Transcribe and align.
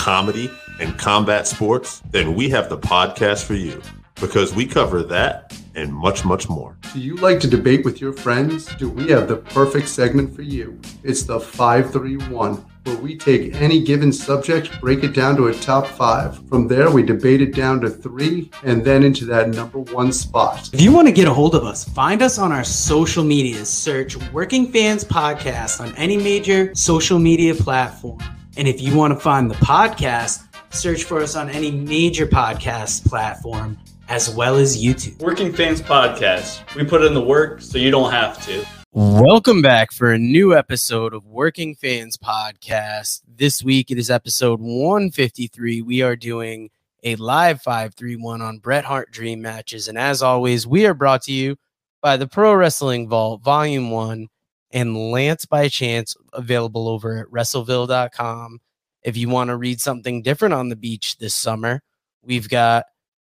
comedy, 0.00 0.50
and 0.80 0.98
combat 0.98 1.46
sports? 1.46 2.00
Then 2.10 2.34
we 2.34 2.48
have 2.48 2.70
the 2.70 2.78
podcast 2.78 3.44
for 3.44 3.52
you 3.52 3.82
because 4.14 4.54
we 4.54 4.66
cover 4.66 5.02
that 5.02 5.54
and 5.74 5.92
much, 5.92 6.24
much 6.24 6.48
more. 6.48 6.74
Do 6.94 7.00
you 7.00 7.16
like 7.16 7.38
to 7.40 7.46
debate 7.46 7.84
with 7.84 8.00
your 8.00 8.14
friends? 8.14 8.64
Do 8.76 8.88
we 8.88 9.10
have 9.10 9.28
the 9.28 9.36
perfect 9.36 9.88
segment 9.88 10.34
for 10.34 10.40
you? 10.40 10.80
It's 11.04 11.24
the 11.24 11.38
531, 11.38 12.64
where 12.84 12.96
we 12.96 13.14
take 13.14 13.54
any 13.56 13.84
given 13.84 14.10
subject, 14.10 14.80
break 14.80 15.04
it 15.04 15.12
down 15.12 15.36
to 15.36 15.48
a 15.48 15.54
top 15.54 15.86
five. 15.86 16.48
From 16.48 16.66
there, 16.66 16.90
we 16.90 17.02
debate 17.02 17.42
it 17.42 17.54
down 17.54 17.82
to 17.82 17.90
three 17.90 18.50
and 18.64 18.82
then 18.82 19.02
into 19.04 19.26
that 19.26 19.50
number 19.50 19.80
one 19.80 20.14
spot. 20.14 20.70
If 20.72 20.80
you 20.80 20.92
want 20.92 21.08
to 21.08 21.12
get 21.12 21.28
a 21.28 21.34
hold 21.34 21.54
of 21.54 21.64
us, 21.64 21.84
find 21.84 22.22
us 22.22 22.38
on 22.38 22.52
our 22.52 22.64
social 22.64 23.22
media. 23.22 23.66
Search 23.66 24.16
Working 24.32 24.72
Fans 24.72 25.04
Podcast 25.04 25.78
on 25.82 25.94
any 25.96 26.16
major 26.16 26.74
social 26.74 27.18
media 27.18 27.54
platform. 27.54 28.18
And 28.56 28.66
if 28.66 28.80
you 28.80 28.96
want 28.96 29.14
to 29.14 29.20
find 29.20 29.48
the 29.48 29.54
podcast, 29.56 30.46
search 30.74 31.04
for 31.04 31.20
us 31.20 31.36
on 31.36 31.48
any 31.48 31.70
major 31.70 32.26
podcast 32.26 33.08
platform 33.08 33.78
as 34.08 34.34
well 34.34 34.56
as 34.56 34.82
YouTube. 34.82 35.20
Working 35.20 35.52
Fans 35.52 35.80
Podcast. 35.80 36.74
We 36.74 36.84
put 36.84 37.02
in 37.02 37.14
the 37.14 37.22
work 37.22 37.60
so 37.60 37.78
you 37.78 37.92
don't 37.92 38.10
have 38.10 38.44
to. 38.46 38.66
Welcome 38.92 39.62
back 39.62 39.92
for 39.92 40.10
a 40.10 40.18
new 40.18 40.52
episode 40.52 41.14
of 41.14 41.26
Working 41.26 41.76
Fans 41.76 42.16
Podcast. 42.16 43.22
This 43.28 43.62
week 43.62 43.92
it 43.92 43.98
is 43.98 44.10
episode 44.10 44.60
153. 44.60 45.82
We 45.82 46.02
are 46.02 46.16
doing 46.16 46.70
a 47.04 47.14
live 47.16 47.62
531 47.62 48.42
on 48.42 48.58
Bret 48.58 48.84
Hart 48.84 49.12
Dream 49.12 49.40
Matches. 49.40 49.86
And 49.86 49.96
as 49.96 50.22
always, 50.22 50.66
we 50.66 50.86
are 50.86 50.94
brought 50.94 51.22
to 51.22 51.32
you 51.32 51.56
by 52.02 52.16
the 52.16 52.26
Pro 52.26 52.52
Wrestling 52.54 53.08
Vault 53.08 53.42
Volume 53.42 53.92
1 53.92 54.26
and 54.72 54.96
Lance 55.10 55.44
by 55.46 55.68
Chance, 55.68 56.16
available 56.32 56.88
over 56.88 57.18
at 57.18 57.26
WrestleVille.com. 57.28 58.60
If 59.02 59.16
you 59.16 59.28
want 59.28 59.48
to 59.48 59.56
read 59.56 59.80
something 59.80 60.22
different 60.22 60.54
on 60.54 60.68
the 60.68 60.76
beach 60.76 61.16
this 61.18 61.34
summer, 61.34 61.80
we've 62.22 62.48
got 62.48 62.84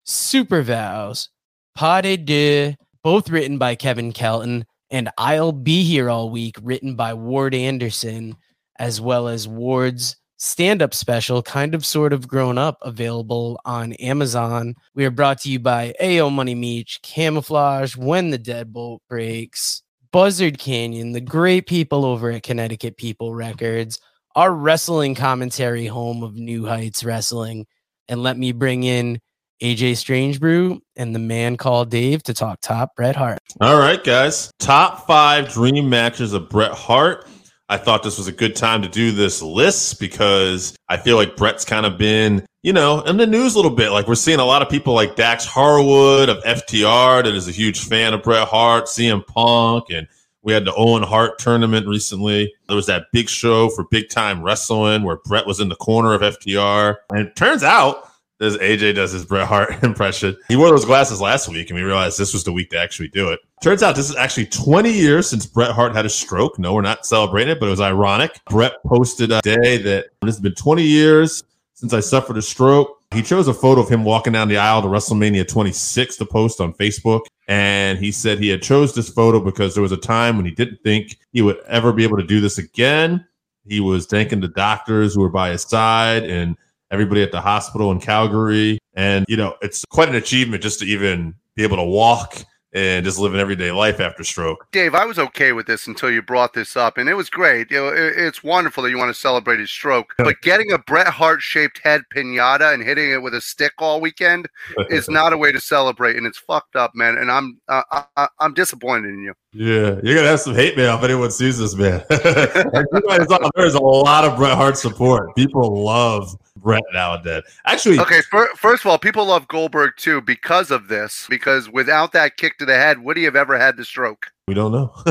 Super 0.03 0.61
Vows, 0.61 1.29
Pas 1.75 2.01
de 2.01 2.17
Deux, 2.17 2.73
both 3.03 3.29
written 3.29 3.57
by 3.57 3.75
Kevin 3.75 4.11
Kelton, 4.11 4.65
and 4.89 5.09
I'll 5.17 5.51
Be 5.51 5.83
Here 5.83 6.09
All 6.09 6.29
Week, 6.29 6.55
written 6.61 6.95
by 6.95 7.13
Ward 7.13 7.53
Anderson, 7.53 8.35
as 8.79 8.99
well 8.99 9.27
as 9.27 9.47
Ward's 9.47 10.15
stand 10.37 10.81
up 10.81 10.93
special, 10.93 11.43
Kind 11.43 11.75
of 11.75 11.85
Sort 11.85 12.13
of 12.13 12.27
Grown 12.27 12.57
Up, 12.57 12.77
available 12.81 13.59
on 13.65 13.93
Amazon. 13.93 14.73
We 14.95 15.05
are 15.05 15.11
brought 15.11 15.41
to 15.41 15.51
you 15.51 15.59
by 15.59 15.93
AO 16.01 16.29
Money 16.29 16.55
Meech, 16.55 16.99
Camouflage, 17.03 17.95
When 17.95 18.31
the 18.31 18.39
Deadbolt 18.39 18.99
Breaks, 19.07 19.83
Buzzard 20.11 20.57
Canyon, 20.57 21.11
the 21.11 21.21
great 21.21 21.67
people 21.67 22.03
over 22.03 22.31
at 22.31 22.43
Connecticut 22.43 22.97
People 22.97 23.33
Records, 23.33 23.99
our 24.35 24.51
wrestling 24.51 25.13
commentary 25.13 25.85
home 25.85 26.23
of 26.23 26.35
New 26.35 26.65
Heights 26.65 27.03
Wrestling. 27.03 27.67
And 28.07 28.23
let 28.23 28.37
me 28.37 28.51
bring 28.51 28.83
in 28.83 29.19
AJ 29.61 29.91
Strangebrew 29.93 30.79
and 30.95 31.13
the 31.13 31.19
man 31.19 31.57
called 31.57 31.91
Dave 31.91 32.23
to 32.23 32.33
talk 32.33 32.59
top 32.61 32.95
Bret 32.95 33.15
Hart. 33.15 33.39
All 33.61 33.77
right, 33.77 34.03
guys. 34.03 34.51
Top 34.59 35.05
five 35.05 35.49
dream 35.49 35.89
matches 35.89 36.33
of 36.33 36.49
Bret 36.49 36.71
Hart. 36.71 37.27
I 37.67 37.77
thought 37.77 38.01
this 38.01 38.17
was 38.17 38.27
a 38.27 38.31
good 38.31 38.55
time 38.55 38.81
to 38.81 38.89
do 38.89 39.11
this 39.11 39.43
list 39.43 39.99
because 39.99 40.75
I 40.87 40.97
feel 40.97 41.17
like 41.17 41.35
Bret's 41.35 41.65
kind 41.65 41.85
of 41.85 41.99
been, 41.99 42.43
you 42.61 42.73
know, 42.73 43.01
in 43.01 43.17
the 43.17 43.27
news 43.27 43.55
a 43.55 43.57
little 43.57 43.75
bit. 43.75 43.91
Like 43.91 44.07
we're 44.07 44.15
seeing 44.15 44.39
a 44.39 44.45
lot 44.45 44.61
of 44.61 44.69
people 44.69 44.93
like 44.93 45.15
Dax 45.15 45.45
Harwood 45.45 46.29
of 46.29 46.43
FTR 46.43 47.23
that 47.23 47.33
is 47.33 47.47
a 47.47 47.51
huge 47.51 47.85
fan 47.85 48.13
of 48.13 48.23
Bret 48.23 48.47
Hart, 48.47 48.85
CM 48.85 49.25
Punk, 49.25 49.85
and 49.91 50.07
we 50.41 50.53
had 50.53 50.65
the 50.65 50.73
Owen 50.75 51.03
Hart 51.03 51.39
tournament 51.39 51.87
recently. 51.87 52.53
There 52.67 52.75
was 52.75 52.87
that 52.87 53.05
big 53.11 53.29
show 53.29 53.69
for 53.69 53.85
big 53.85 54.09
time 54.09 54.41
wrestling 54.41 55.03
where 55.03 55.17
Bret 55.17 55.45
was 55.45 55.59
in 55.59 55.69
the 55.69 55.75
corner 55.75 56.13
of 56.13 56.21
FTR. 56.21 56.97
And 57.11 57.27
it 57.27 57.35
turns 57.35 57.63
out 57.63 58.09
as 58.41 58.57
AJ 58.57 58.95
does 58.95 59.11
his 59.11 59.25
Bret 59.25 59.47
Hart 59.47 59.83
impression. 59.83 60.35
He 60.47 60.55
wore 60.55 60.69
those 60.69 60.85
glasses 60.85 61.19
last 61.19 61.49
week, 61.49 61.69
and 61.69 61.77
we 61.77 61.83
realized 61.83 62.17
this 62.17 62.33
was 62.33 62.43
the 62.43 62.53
week 62.53 62.69
to 62.71 62.79
actually 62.79 63.09
do 63.09 63.29
it. 63.29 63.39
Turns 63.61 63.83
out 63.83 63.95
this 63.95 64.09
is 64.09 64.15
actually 64.15 64.45
20 64.45 64.91
years 64.91 65.29
since 65.29 65.45
Bret 65.45 65.71
Hart 65.71 65.93
had 65.93 66.05
a 66.05 66.09
stroke. 66.09 66.57
No, 66.57 66.73
we're 66.73 66.81
not 66.81 67.05
celebrating 67.05 67.51
it, 67.51 67.59
but 67.59 67.67
it 67.67 67.71
was 67.71 67.81
ironic. 67.81 68.39
Bret 68.49 68.81
posted 68.85 69.31
a 69.31 69.41
day 69.41 69.77
that 69.77 70.07
this 70.21 70.35
has 70.35 70.39
been 70.39 70.55
20 70.55 70.83
years 70.83 71.43
since 71.79 71.93
I 71.93 72.01
suffered 72.01 72.35
a 72.35 72.41
stroke. 72.41 72.97
He 73.13 73.21
chose 73.21 73.47
a 73.47 73.53
photo 73.53 73.79
of 73.79 73.87
him 73.87 74.03
walking 74.03 74.33
down 74.33 74.49
the 74.49 74.57
aisle 74.57 74.81
to 74.81 74.89
WrestleMania 74.89 75.47
26 75.47 76.17
to 76.17 76.25
post 76.25 76.59
on 76.59 76.73
Facebook. 76.73 77.21
And 77.47 77.97
he 77.97 78.11
said 78.11 78.37
he 78.37 78.49
had 78.49 78.61
chose 78.61 78.93
this 78.93 79.09
photo 79.09 79.39
because 79.39 79.73
there 79.73 79.81
was 79.81 79.93
a 79.93 79.97
time 79.97 80.35
when 80.35 80.45
he 80.45 80.51
didn't 80.51 80.81
think 80.83 81.17
he 81.31 81.41
would 81.41 81.57
ever 81.67 81.93
be 81.93 82.03
able 82.03 82.17
to 82.17 82.23
do 82.23 82.41
this 82.41 82.57
again. 82.57 83.25
He 83.65 83.79
was 83.79 84.07
thanking 84.07 84.41
the 84.41 84.49
doctors 84.49 85.13
who 85.13 85.21
were 85.21 85.29
by 85.29 85.51
his 85.51 85.61
side 85.61 86.23
and 86.25 86.57
everybody 86.91 87.23
at 87.23 87.31
the 87.31 87.39
hospital 87.39 87.91
in 87.91 88.01
Calgary. 88.01 88.77
And, 88.93 89.25
you 89.29 89.37
know, 89.37 89.55
it's 89.61 89.85
quite 89.85 90.09
an 90.09 90.15
achievement 90.15 90.61
just 90.61 90.79
to 90.79 90.85
even 90.85 91.33
be 91.55 91.63
able 91.63 91.77
to 91.77 91.83
walk 91.83 92.43
and 92.73 93.03
just 93.03 93.17
live 93.17 93.33
an 93.33 93.39
everyday 93.39 93.71
life 93.71 93.99
after 93.99 94.23
stroke. 94.23 94.67
Dave, 94.71 94.93
I 94.93 95.05
was 95.05 95.17
okay 95.17 95.53
with 95.53 95.65
this 95.65 95.87
until 95.87 96.11
you 96.11 96.21
brought 96.21 96.53
this 96.53 96.77
up, 96.77 96.97
and 96.97 97.09
it 97.09 97.15
was 97.15 97.29
great. 97.29 97.71
You 97.71 97.77
know, 97.77 97.87
it, 97.89 98.13
it's 98.17 98.43
wonderful 98.43 98.83
that 98.83 98.89
you 98.89 98.97
want 98.97 99.13
to 99.13 99.19
celebrate 99.19 99.59
his 99.59 99.71
stroke, 99.71 100.13
but 100.17 100.35
getting 100.41 100.71
a 100.71 100.77
Bret 100.77 101.07
Hart 101.07 101.41
shaped 101.41 101.79
head 101.83 102.01
pinata 102.13 102.73
and 102.73 102.83
hitting 102.83 103.11
it 103.11 103.21
with 103.21 103.33
a 103.33 103.41
stick 103.41 103.73
all 103.79 104.01
weekend 104.01 104.47
is 104.89 105.09
not 105.09 105.33
a 105.33 105.37
way 105.37 105.51
to 105.51 105.59
celebrate, 105.59 106.15
and 106.15 106.25
it's 106.27 106.37
fucked 106.37 106.75
up, 106.75 106.93
man. 106.93 107.17
And 107.17 107.31
I'm 107.31 107.59
uh, 107.67 108.03
I, 108.15 108.27
I'm 108.39 108.53
disappointed 108.53 109.09
in 109.09 109.23
you. 109.23 109.33
Yeah, 109.51 109.99
you're 110.03 110.15
gonna 110.15 110.27
have 110.27 110.41
some 110.41 110.53
hate 110.53 110.77
mail 110.77 110.95
if 110.95 111.03
anyone 111.03 111.31
sees 111.31 111.57
this, 111.57 111.75
man. 111.75 112.03
There's 112.09 113.73
a 113.73 113.81
lot 113.81 114.25
of 114.25 114.37
Bret 114.37 114.55
Hart 114.55 114.77
support. 114.77 115.35
People 115.35 115.83
love 115.83 116.35
Bret 116.61 116.83
nowadays. 116.93 117.43
Actually, 117.65 117.99
okay. 117.99 118.21
For, 118.29 118.47
first 118.55 118.83
of 118.83 118.91
all, 118.91 118.97
people 118.97 119.25
love 119.25 119.47
Goldberg 119.47 119.93
too 119.97 120.21
because 120.21 120.71
of 120.71 120.87
this. 120.87 121.25
Because 121.29 121.69
without 121.69 122.11
that 122.13 122.37
kick 122.37 122.57
to 122.57 122.65
the 122.65 122.75
head, 122.75 122.99
would 122.99 123.17
he 123.17 123.23
have 123.23 123.35
ever 123.35 123.57
had 123.57 123.77
the 123.77 123.85
stroke? 123.85 124.27
We 124.47 124.53
don't 124.53 124.71
know. 124.71 124.93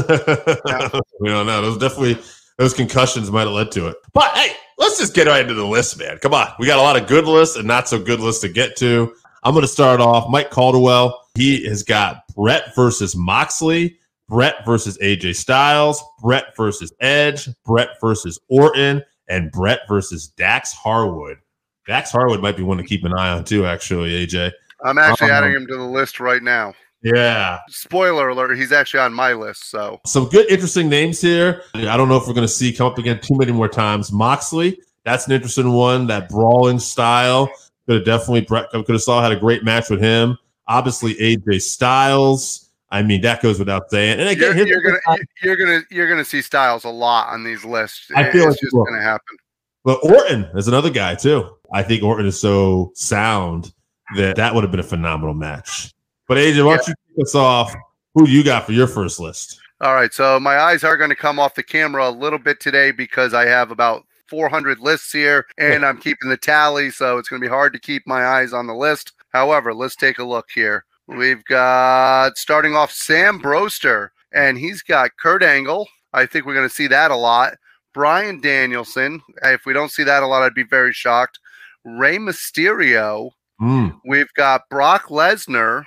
we 1.21 1.29
don't 1.29 1.47
know. 1.47 1.63
Those 1.63 1.79
definitely 1.79 2.19
those 2.57 2.75
concussions 2.75 3.31
might 3.31 3.43
have 3.43 3.53
led 3.53 3.71
to 3.73 3.89
it. 3.89 3.97
But 4.13 4.37
hey, 4.37 4.55
let's 4.79 4.99
just 4.99 5.15
get 5.15 5.27
right 5.27 5.43
into 5.43 5.55
the 5.55 5.67
list, 5.67 5.99
man. 5.99 6.19
Come 6.19 6.35
on, 6.35 6.49
we 6.59 6.67
got 6.67 6.79
a 6.79 6.83
lot 6.83 7.01
of 7.01 7.09
good 7.09 7.25
lists 7.25 7.57
and 7.57 7.67
not 7.67 7.89
so 7.89 8.03
good 8.03 8.21
lists 8.21 8.43
to 8.43 8.49
get 8.49 8.77
to. 8.79 9.15
I'm 9.45 9.55
going 9.55 9.63
to 9.63 9.69
start 9.69 10.01
off. 10.01 10.29
Mike 10.29 10.51
Caldwell. 10.51 11.25
He 11.37 11.65
has 11.69 11.85
got 11.85 12.25
Bret 12.35 12.75
versus 12.75 13.15
Moxley. 13.15 13.99
Bret 14.29 14.65
versus 14.67 14.99
AJ 14.99 15.37
Styles, 15.37 16.05
Bret 16.21 16.55
versus 16.57 16.93
Edge, 17.01 17.49
Bret 17.65 17.89
versus 18.01 18.39
Orton, 18.49 19.03
and 19.29 19.51
Bret 19.53 19.81
versus 19.89 20.29
Dax 20.29 20.73
Harwood. 20.73 21.39
Dax 21.87 22.11
Harwood 22.11 22.41
might 22.41 22.57
be 22.57 22.63
one 22.63 22.79
to 22.79 22.85
keep 22.85 23.05
an 23.05 23.13
eye 23.15 23.31
on 23.31 23.45
too, 23.45 23.67
actually, 23.67 24.27
AJ. 24.27 24.53
I'm 24.85 24.99
actually 24.99 25.31
um, 25.31 25.45
adding 25.45 25.53
him 25.55 25.67
to 25.67 25.77
the 25.77 25.85
list 25.85 26.21
right 26.21 26.43
now. 26.43 26.75
Yeah. 27.03 27.59
Spoiler 27.69 28.29
alert, 28.29 28.57
he's 28.57 28.73
actually 28.73 29.01
on 29.01 29.13
my 29.13 29.33
list. 29.33 29.71
So 29.71 30.01
some 30.05 30.29
good, 30.29 30.51
interesting 30.51 30.89
names 30.89 31.21
here. 31.21 31.63
I 31.75 31.97
don't 31.97 32.09
know 32.09 32.17
if 32.17 32.27
we're 32.27 32.35
going 32.35 32.47
to 32.47 32.53
see 32.53 32.73
come 32.73 32.89
up 32.89 32.99
again 32.99 33.21
too 33.21 33.37
many 33.37 33.53
more 33.53 33.69
times. 33.69 34.13
Moxley, 34.13 34.81
that's 35.05 35.27
an 35.27 35.33
interesting 35.33 35.73
one. 35.73 36.07
That 36.09 36.29
brawling 36.29 36.79
style 36.79 37.49
could 37.87 37.97
have 37.97 38.05
definitely 38.05 38.43
Bret 38.43 38.71
could 38.71 38.89
have 38.89 39.03
saw 39.03 39.23
had 39.23 39.33
a 39.33 39.39
great 39.39 39.65
match 39.65 39.91
with 39.91 40.01
him. 40.01 40.37
Obviously, 40.67 41.15
AJ 41.15 41.63
Styles. 41.63 42.68
I 42.91 43.03
mean, 43.03 43.21
that 43.21 43.43
goes 43.43 43.59
without 43.59 43.91
saying. 43.91 44.19
And 44.19 44.29
again, 44.29 44.57
you're, 44.57 44.67
you're 44.67 44.81
gonna 44.83 45.19
you're 45.43 45.57
gonna 45.57 45.81
you're 45.91 46.09
gonna 46.09 46.25
see 46.25 46.41
Styles 46.41 46.85
a 46.85 46.91
lot 46.91 47.29
on 47.29 47.45
these 47.45 47.65
lists. 47.65 48.11
I 48.15 48.31
feel 48.31 48.45
it's 48.45 48.53
like 48.53 48.61
just 48.61 48.75
gonna 48.75 49.03
happen. 49.03 49.37
But 49.85 50.01
Orton 50.03 50.49
is 50.55 50.69
another 50.69 50.91
guy 50.91 51.15
too. 51.15 51.49
I 51.73 51.83
think 51.83 52.03
Orton 52.03 52.27
is 52.27 52.41
so 52.41 52.93
sound 52.95 53.73
that 54.17 54.37
that 54.37 54.55
would 54.55 54.65
have 54.65 54.71
been 54.71 54.81
a 54.81 54.85
phenomenal 54.85 55.35
match. 55.35 55.93
But 56.27 56.39
AJ, 56.39 56.65
why 56.65 56.77
don't 56.77 56.89
yeah. 56.89 56.95
you 57.09 57.17
kick 57.17 57.25
us 57.25 57.35
off? 57.35 57.75
Who 58.15 58.27
do 58.27 58.33
you 58.33 58.43
got 58.43 58.67
for 58.67 58.73
your 58.73 58.87
first 58.87 59.21
list? 59.21 59.61
All 59.81 59.95
right, 59.95 60.13
so 60.13 60.41
my 60.41 60.59
eyes 60.59 60.83
are 60.83 60.97
going 60.97 61.11
to 61.11 61.17
come 61.17 61.39
off 61.39 61.55
the 61.55 61.63
camera 61.63 62.09
a 62.09 62.11
little 62.11 62.39
bit 62.39 62.59
today 62.59 62.91
because 62.91 63.33
I 63.33 63.47
have 63.47 63.71
about 63.71 64.05
400 64.27 64.81
lists 64.81 65.13
here 65.13 65.47
and 65.59 65.87
I'm 65.87 65.99
keeping 65.99 66.29
the 66.29 66.37
tally, 66.37 66.91
so 66.91 67.19
it's 67.19 67.29
going 67.29 67.41
to 67.41 67.47
be 67.47 67.51
hard 67.51 67.73
to 67.75 67.79
keep 67.79 68.07
my 68.07 68.27
eyes 68.27 68.53
on 68.53 68.67
the 68.67 68.75
list. 68.75 69.13
However, 69.33 69.73
let's 69.73 69.95
take 69.95 70.19
a 70.19 70.25
look 70.25 70.49
here. 70.53 70.85
We've 71.09 71.43
got 71.45 72.37
starting 72.37 72.75
off 72.77 72.93
Sam 72.93 73.39
Broster, 73.39 74.13
and 74.33 74.59
he's 74.59 74.83
got 74.83 75.17
Kurt 75.19 75.43
Angle. 75.43 75.89
I 76.13 76.27
think 76.27 76.45
we're 76.47 76.55
going 76.55 76.69
to 76.69 76.75
see 76.75 76.87
that 76.89 77.11
a 77.11 77.17
lot. 77.17 77.55
Bryan 77.95 78.41
Danielson. 78.41 79.21
If 79.43 79.65
we 79.67 79.73
don't 79.73 79.91
see 79.91 80.05
that 80.05 80.23
a 80.23 80.27
lot, 80.27 80.43
I'd 80.43 80.55
be 80.55 80.63
very 80.65 80.93
shocked. 80.93 81.39
Rey 81.85 82.19
Mysterio. 82.19 83.31
Mm, 83.61 83.99
We've 84.07 84.33
got 84.35 84.69
Brock 84.71 85.07
Lesnar. 85.07 85.85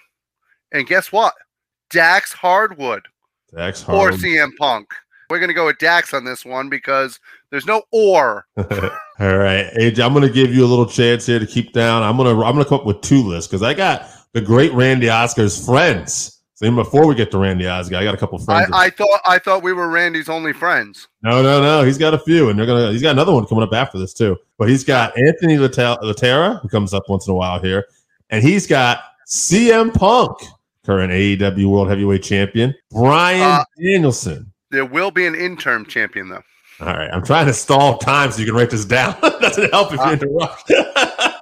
And 0.74 0.88
guess 0.88 1.12
what? 1.12 1.34
Dax 1.90 2.34
Harwood 2.34 3.04
Dax 3.56 3.82
Harwood. 3.84 4.14
or 4.14 4.18
CM 4.18 4.50
Punk. 4.58 4.88
We're 5.30 5.40
going 5.40 5.50
to 5.50 5.54
go 5.54 5.66
with 5.68 5.78
Dax 5.78 6.14
on 6.14 6.26
this 6.26 6.44
one 6.44 6.70
because 6.70 7.20
there's 7.52 7.66
no 7.66 7.84
or. 7.92 8.46
All 8.58 9.38
right, 9.38 9.72
AJ, 9.80 10.04
I'm 10.04 10.14
gonna 10.14 10.30
give 10.30 10.54
you 10.54 10.66
a 10.66 10.68
little 10.68 10.88
chance 10.88 11.28
here 11.28 11.38
to 11.38 11.46
keep 11.46 11.74
down. 11.74 12.02
I'm 12.02 12.18
gonna 12.18 12.32
I'm 12.42 12.54
gonna 12.56 12.66
come 12.66 12.80
up 12.80 12.86
with 12.88 13.02
two 13.02 13.22
lists 13.22 13.48
because 13.48 13.62
I 13.62 13.76
got 13.76 14.10
the 14.34 14.42
great 14.42 14.72
Randy 14.74 15.10
Oscar's 15.10 15.64
friends. 15.66 16.38
So 16.54 16.66
even 16.66 16.76
before 16.76 17.08
we 17.08 17.16
get 17.16 17.32
to 17.32 17.40
Randy 17.40 17.68
Oscar, 17.68 17.96
I 17.96 18.04
got 18.04 18.14
a 18.14 18.18
couple 18.18 18.38
friends. 18.38 18.70
I 18.72 18.92
thought 18.92 19.20
I 19.26 19.40
thought 19.40 19.64
we 19.64 19.74
were 19.74 19.90
Randy's 19.90 20.30
only 20.30 20.54
friends. 20.54 21.08
no, 21.24 21.42
no, 21.42 21.60
no. 21.62 21.84
He's 21.84 21.98
got 21.98 22.14
a 22.14 22.20
few, 22.20 22.50
and 22.50 22.60
they're 22.60 22.68
gonna. 22.68 22.92
He's 22.92 23.02
got 23.02 23.12
another 23.12 23.34
one 23.34 23.46
coming 23.48 23.64
up 23.64 23.74
after 23.74 23.98
this 23.98 24.14
too. 24.14 24.38
But 24.60 24.70
he's 24.70 24.84
got 24.84 25.18
Anthony 25.18 25.58
Latera, 25.58 26.62
who 26.62 26.68
comes 26.70 26.94
up 26.94 27.04
once 27.10 27.26
in 27.28 27.32
a 27.34 27.36
while 27.36 27.60
here, 27.60 27.86
and 28.30 28.44
he's 28.44 28.68
got 28.68 29.00
CM 29.28 29.92
Punk, 29.92 30.38
current 30.86 31.12
AEW 31.12 31.66
World 31.66 31.90
Heavyweight 31.90 32.22
Champion, 32.22 32.76
Bryan 32.92 33.42
Uh, 33.42 33.64
Danielson. 33.82 34.52
There 34.70 34.86
will 34.86 35.10
be 35.12 35.26
an 35.26 35.34
interim 35.36 35.86
champion 35.88 36.30
though. 36.30 36.44
All 36.82 36.88
right, 36.88 37.10
I'm 37.14 37.24
trying 37.24 37.46
to 37.46 37.54
stall 37.54 37.98
time 38.00 38.32
so 38.32 38.40
you 38.40 38.46
can 38.48 38.56
write 38.56 38.72
this 38.72 38.86
down. 38.86 39.16
Doesn't 39.22 39.72
help 39.72 39.94
if 39.94 40.00
you 40.00 40.06
Uh, 40.06 40.14
interrupt. 40.14 40.72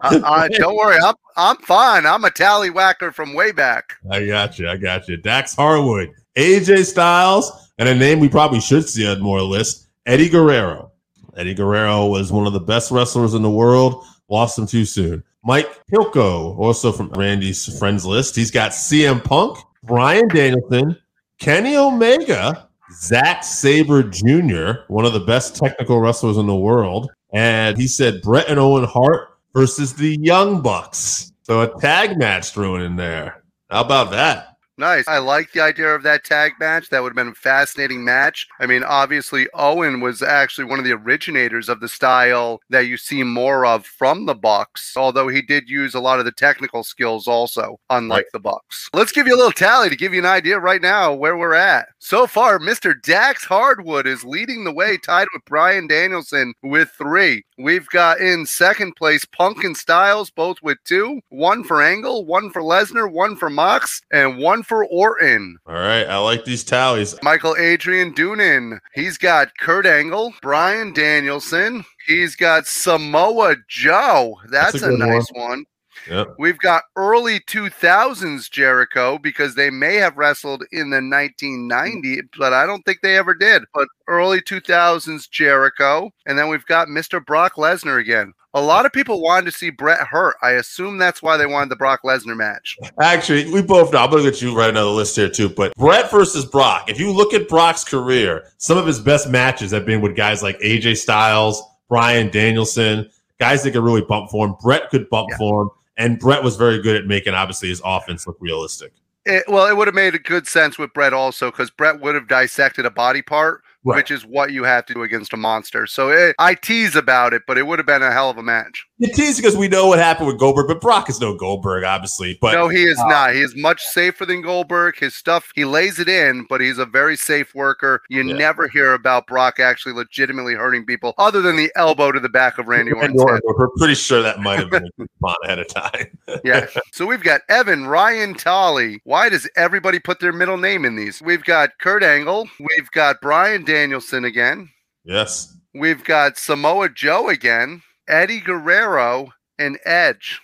Uh, 0.02 0.20
uh, 0.24 0.48
don't 0.50 0.76
worry, 0.76 0.98
I'm 1.04 1.16
I'm 1.38 1.56
fine. 1.58 2.06
I'm 2.06 2.24
a 2.26 2.30
tallywhacker 2.30 3.14
from 3.14 3.34
way 3.34 3.52
back. 3.52 3.94
I 4.12 4.26
got 4.26 4.60
you. 4.60 4.68
I 4.70 4.78
got 4.78 5.08
you. 5.08 5.18
Dax 5.18 5.56
Harwood, 5.56 6.12
AJ 6.38 6.86
Styles, 6.86 7.52
and 7.78 7.88
a 7.88 7.96
name 7.96 8.20
we 8.20 8.28
probably 8.30 8.60
should 8.60 8.88
see 8.88 9.08
on 9.08 9.22
more 9.22 9.42
list, 9.42 9.88
Eddie 10.06 10.30
Guerrero. 10.30 10.92
Eddie 11.38 11.54
Guerrero 11.54 12.06
was 12.08 12.32
one 12.32 12.46
of 12.48 12.54
the 12.54 12.60
best 12.60 12.92
wrestlers 12.92 13.34
in 13.34 13.42
the 13.42 13.50
world. 13.50 14.04
Lost 14.30 14.58
him 14.58 14.68
too 14.68 14.86
soon. 14.86 15.24
Mike 15.44 15.70
Pilko, 15.92 16.58
also 16.60 16.92
from 16.92 17.10
Randy's 17.12 17.78
friends 17.80 18.06
list. 18.06 18.36
He's 18.36 18.52
got 18.52 18.72
CM 18.72 19.24
Punk, 19.24 19.58
Bryan 19.84 20.28
Danielson, 20.28 20.98
Kenny 21.40 21.78
Omega, 21.78 22.69
Zack 22.92 23.44
Sabre 23.44 24.04
Jr., 24.04 24.82
one 24.88 25.06
of 25.06 25.14
the 25.14 25.24
best 25.26 25.56
technical 25.56 26.00
wrestlers 26.00 26.38
in 26.38 26.48
the 26.48 26.56
world. 26.56 27.10
And 27.34 27.78
he 27.78 27.88
said 27.88 28.22
Bret 28.22 28.50
and 28.50 28.60
Owen 28.60 28.86
Hart 28.86 29.38
versus 29.54 29.94
the 29.94 30.18
Young 30.22 30.62
Bucks. 30.62 31.32
So 31.44 31.62
a 31.62 31.80
tag 31.80 32.18
match 32.18 32.52
thrown 32.52 32.82
in 32.82 32.96
there. 32.96 33.44
How 33.70 33.82
about 33.82 34.12
that? 34.12 34.56
Nice. 34.80 35.10
I 35.10 35.18
like 35.18 35.52
the 35.52 35.60
idea 35.60 35.94
of 35.94 36.04
that 36.04 36.24
tag 36.24 36.54
match. 36.58 36.90
That 36.90 37.04
would 37.04 37.10
have 37.10 37.16
been 37.16 37.28
a 37.28 37.36
fascinating 37.36 38.06
match. 38.06 38.48
I 38.62 38.66
mean, 38.66 38.81
obviously, 38.81 39.50
Owen 39.54 40.00
was 40.00 40.22
actually 40.22 40.64
one 40.64 40.80
of 40.80 40.86
the 40.86 40.94
originators 40.94 41.68
of 41.68 41.81
the 41.81 41.90
style 41.90 42.62
that 42.70 42.88
you 42.88 42.96
see 42.96 43.24
more 43.24 43.66
of 43.66 43.86
from 43.86 44.26
the 44.26 44.36
Bucks, 44.36 44.96
although 44.96 45.28
he 45.28 45.42
did 45.42 45.70
use 45.70 45.96
a 45.96 46.00
lot 46.00 46.20
of 46.20 46.26
the 46.26 46.31
technical 46.31 46.84
skills 46.84 47.28
also, 47.28 47.78
unlike 47.90 48.28
the 48.31 48.40
Bucks. 48.40 48.90
Let's 48.94 49.12
give 49.12 49.28
you 49.28 49.36
a 49.36 49.38
little 49.38 49.52
tally 49.52 49.90
to 49.90 49.98
give 49.98 50.14
you 50.14 50.20
an 50.20 50.26
idea 50.26 50.58
right 50.60 50.81
now 50.81 51.14
where 51.14 51.38
we're 51.38 51.54
at. 51.54 51.90
So 52.00 52.26
far, 52.26 52.58
Mr. 52.58 52.94
Dax 53.04 53.44
Harwood 53.44 54.08
is 54.08 54.24
leading 54.24 54.64
the 54.64 54.74
way, 54.74 54.98
tied 54.98 55.28
with 55.34 55.44
Bryan 55.44 55.88
Danielson 55.88 56.54
with 56.64 56.90
three. 56.98 57.44
We've 57.58 57.90
got 57.90 58.22
in 58.22 58.46
second 58.46 58.96
place 58.96 59.26
Punk 59.26 59.66
and 59.66 59.76
Styles, 59.76 60.31
both 60.31 60.56
with 60.64 60.78
two. 60.86 61.20
One 61.28 61.66
for 61.66 61.81
Angle, 61.81 62.26
one 62.26 62.50
for 62.50 62.62
Lesnar, 62.62 63.12
one 63.12 63.36
for 63.36 63.50
Mox, 63.50 64.02
and 64.14 64.38
one 64.38 64.64
for 64.69 64.86
Orton. 64.86 65.57
All 65.66 65.74
right. 65.74 66.06
I 66.06 66.18
like 66.18 66.45
these 66.45 66.63
tallies. 66.63 67.16
Michael 67.24 67.57
Adrian 67.57 68.13
Doonan. 68.13 68.80
He's 68.94 69.18
got 69.18 69.50
Kurt 69.60 69.88
Angle, 69.88 70.33
Bryan 70.44 70.94
Danielson. 70.94 71.83
He's 72.07 72.36
got 72.36 72.68
Samoa 72.68 73.56
Joe. 73.68 74.38
That's, 74.50 74.74
That's 74.74 74.86
a 74.86 74.94
a, 74.94 74.98
nice 74.98 75.27
one. 75.33 75.66
Yep. 76.10 76.36
We've 76.38 76.60
got 76.60 76.83
early 76.95 77.39
2000s 77.42 78.50
Jericho 78.50 79.18
because 79.18 79.56
they 79.56 79.69
may 79.69 79.95
have 79.95 80.18
wrestled 80.18 80.63
in 80.71 80.92
the 80.92 81.01
1990, 81.01 82.21
but 82.38 82.54
I 82.54 82.66
don't 82.66 82.83
think 82.83 83.00
they 83.01 83.18
ever 83.18 83.33
did. 83.33 83.63
But 83.74 83.88
early 84.07 84.39
2000s 84.39 85.30
Jericho. 85.30 86.12
And 86.25 86.38
then 86.38 86.48
we've 86.48 86.66
got 86.66 86.88
Mr. 86.88 87.25
Brock 87.25 87.56
Lesnar 87.56 88.00
again. 88.00 88.33
A 88.56 88.62
lot 88.62 88.86
of 88.88 88.92
people 88.92 89.22
wanted 89.22 89.46
to 89.46 89.51
see 89.57 89.69
Bret 89.69 90.00
hurt. 90.00 90.36
I 90.42 90.51
assume 90.54 90.98
that's 90.98 91.22
why 91.22 91.38
they 91.38 91.46
wanted 91.46 91.69
the 91.69 91.75
Brock 91.75 92.01
Lesnar 92.04 92.36
match. 92.36 92.78
Actually, 93.00 93.51
we 93.51 93.62
both 93.62 93.94
know. 93.94 94.00
I'm 94.00 94.10
going 94.10 94.24
to 94.24 94.31
get 94.31 94.42
you 94.42 94.57
right 94.57 94.69
another 94.72 94.90
list 94.90 95.16
here, 95.16 95.30
too. 95.30 95.50
But 95.50 95.75
Bret 95.75 96.10
versus 96.10 96.46
Brock. 96.46 96.90
If 96.90 97.00
you 97.00 97.12
look 97.12 97.36
at 97.36 97.48
Brock's 97.48 97.84
career, 97.84 98.46
some 98.57 98.78
of 98.78 98.88
his 98.88 99.00
best 99.00 99.30
matches 99.30 99.69
have 99.72 99.86
been 99.86 100.01
with 100.01 100.16
guys 100.16 100.42
like 100.42 100.57
AJ 100.62 100.98
Styles, 100.98 101.62
Bryan 101.90 102.30
Danielson, 102.31 103.07
guys 103.40 103.62
that 103.63 103.72
could 103.72 103.84
really 103.84 104.01
bump 104.01 104.31
for 104.31 104.48
him. 104.48 104.56
Bret 104.63 104.90
could 104.90 105.07
bump 105.12 105.30
Yeah. 105.31 105.38
for 105.38 105.62
him. 105.63 105.69
And 105.98 106.18
Bret 106.18 106.42
was 106.42 106.56
very 106.56 106.81
good 106.81 106.95
at 106.95 107.06
making, 107.06 107.36
obviously, 107.36 107.69
his 107.69 107.81
offense 107.86 108.25
look 108.25 108.38
realistic. 108.40 108.94
It, 109.25 109.44
well, 109.48 109.68
it 109.68 109.78
would 109.78 109.88
have 109.88 109.94
made 109.95 110.16
a 110.16 110.19
good 110.19 110.48
sense 110.48 110.80
with 110.80 110.92
Bret 110.94 111.13
also 111.13 111.52
because 111.52 111.69
Bret 111.69 112.00
would 112.02 112.16
have 112.16 112.28
dissected 112.28 112.86
a 112.86 112.90
body 112.90 113.22
part, 113.22 113.62
Right. 113.86 113.96
which 113.96 114.12
is 114.12 114.26
what 114.26 114.52
you 114.52 114.66
have 114.66 114.86
to 114.88 114.94
do 114.94 115.04
against 115.04 115.31
a 115.31 115.38
monster. 115.38 115.88
So 115.88 116.10
it, 116.10 116.36
I 116.38 116.54
tease 116.54 116.98
about 116.98 117.31
it, 117.34 117.44
but 117.48 117.58
it 117.58 117.66
would 117.66 117.80
have 117.80 117.86
been 117.86 118.04
a 118.04 118.12
hell 118.12 118.30
of 118.30 118.38
a 118.38 118.44
match. 118.44 118.86
You 118.98 119.08
tease 119.14 119.38
because 119.38 119.56
we 119.56 119.70
know 119.70 119.88
what 119.88 120.00
happened 120.00 120.28
with 120.28 120.38
Goldberg, 120.38 120.68
but 120.68 120.81
Brock 120.81 121.10
is 121.10 121.22
no 121.22 121.34
Goldberg, 121.34 121.86
obviously. 121.86 122.38
But 122.42 122.52
no, 122.56 122.68
he 122.68 122.84
is 122.84 123.00
uh, 123.00 123.08
not. 123.08 123.34
He 123.34 123.40
is 123.40 123.56
much 123.56 123.81
safer 123.81 124.26
than 124.26 124.42
Goldberg. 124.42 124.98
His 125.00 125.16
stuff, 125.16 125.50
he 125.56 125.64
lays 125.64 125.98
it 125.98 126.10
in, 126.10 126.46
but 126.50 126.60
he's 126.60 126.78
a 126.78 126.86
very 126.86 127.16
safe 127.16 127.56
worker. 127.56 128.02
You 128.10 128.24
Yeah. 128.24 128.36
never 128.36 128.68
hear 128.68 128.94
about 128.94 129.28
Brock 129.28 129.62
actually 129.62 129.94
legitimately 129.96 130.56
hurting 130.56 130.86
people 130.86 131.14
other 131.18 131.42
than 131.42 131.56
the 131.56 131.72
elbow 131.78 132.12
to 132.12 132.20
the 132.20 132.28
back 132.28 132.58
of 132.58 132.68
Randy 132.68 132.92
head. 133.00 133.12
we're 133.14 133.70
pretty 133.78 133.96
sure 133.96 134.22
that 134.22 134.42
might 134.42 134.60
have 134.60 134.70
been 134.70 134.86
a 134.86 134.92
coupon 134.98 135.36
ahead 135.46 135.60
of 135.60 135.68
time. 135.70 136.18
Yeah. 136.44 136.68
So 136.94 137.06
we've 137.08 137.24
got 137.24 137.42
Evan 137.50 137.88
Ryan 137.88 138.34
Tolley. 138.36 139.00
Why 139.04 139.30
does 139.30 139.50
everybody 139.56 140.00
put 140.00 140.20
their 140.20 140.31
middle 140.31 140.58
name 140.58 140.86
in 140.86 140.96
these? 140.96 141.22
We've 141.22 141.44
got 141.44 141.72
Kurt 141.80 142.04
Angle. 142.04 142.48
We've 142.60 142.90
got 142.92 143.20
Bryan 143.22 143.64
Danielson 143.69 144.25
again. 144.25 144.69
yes. 145.04 145.56
We've 145.75 146.04
got 146.04 146.39
Samoa 146.39 146.89
Joe 146.89 147.30
again, 147.30 147.83
Eddie 148.07 148.39
Guerrero, 148.39 149.31
and 149.60 149.77
Edge. 149.86 150.42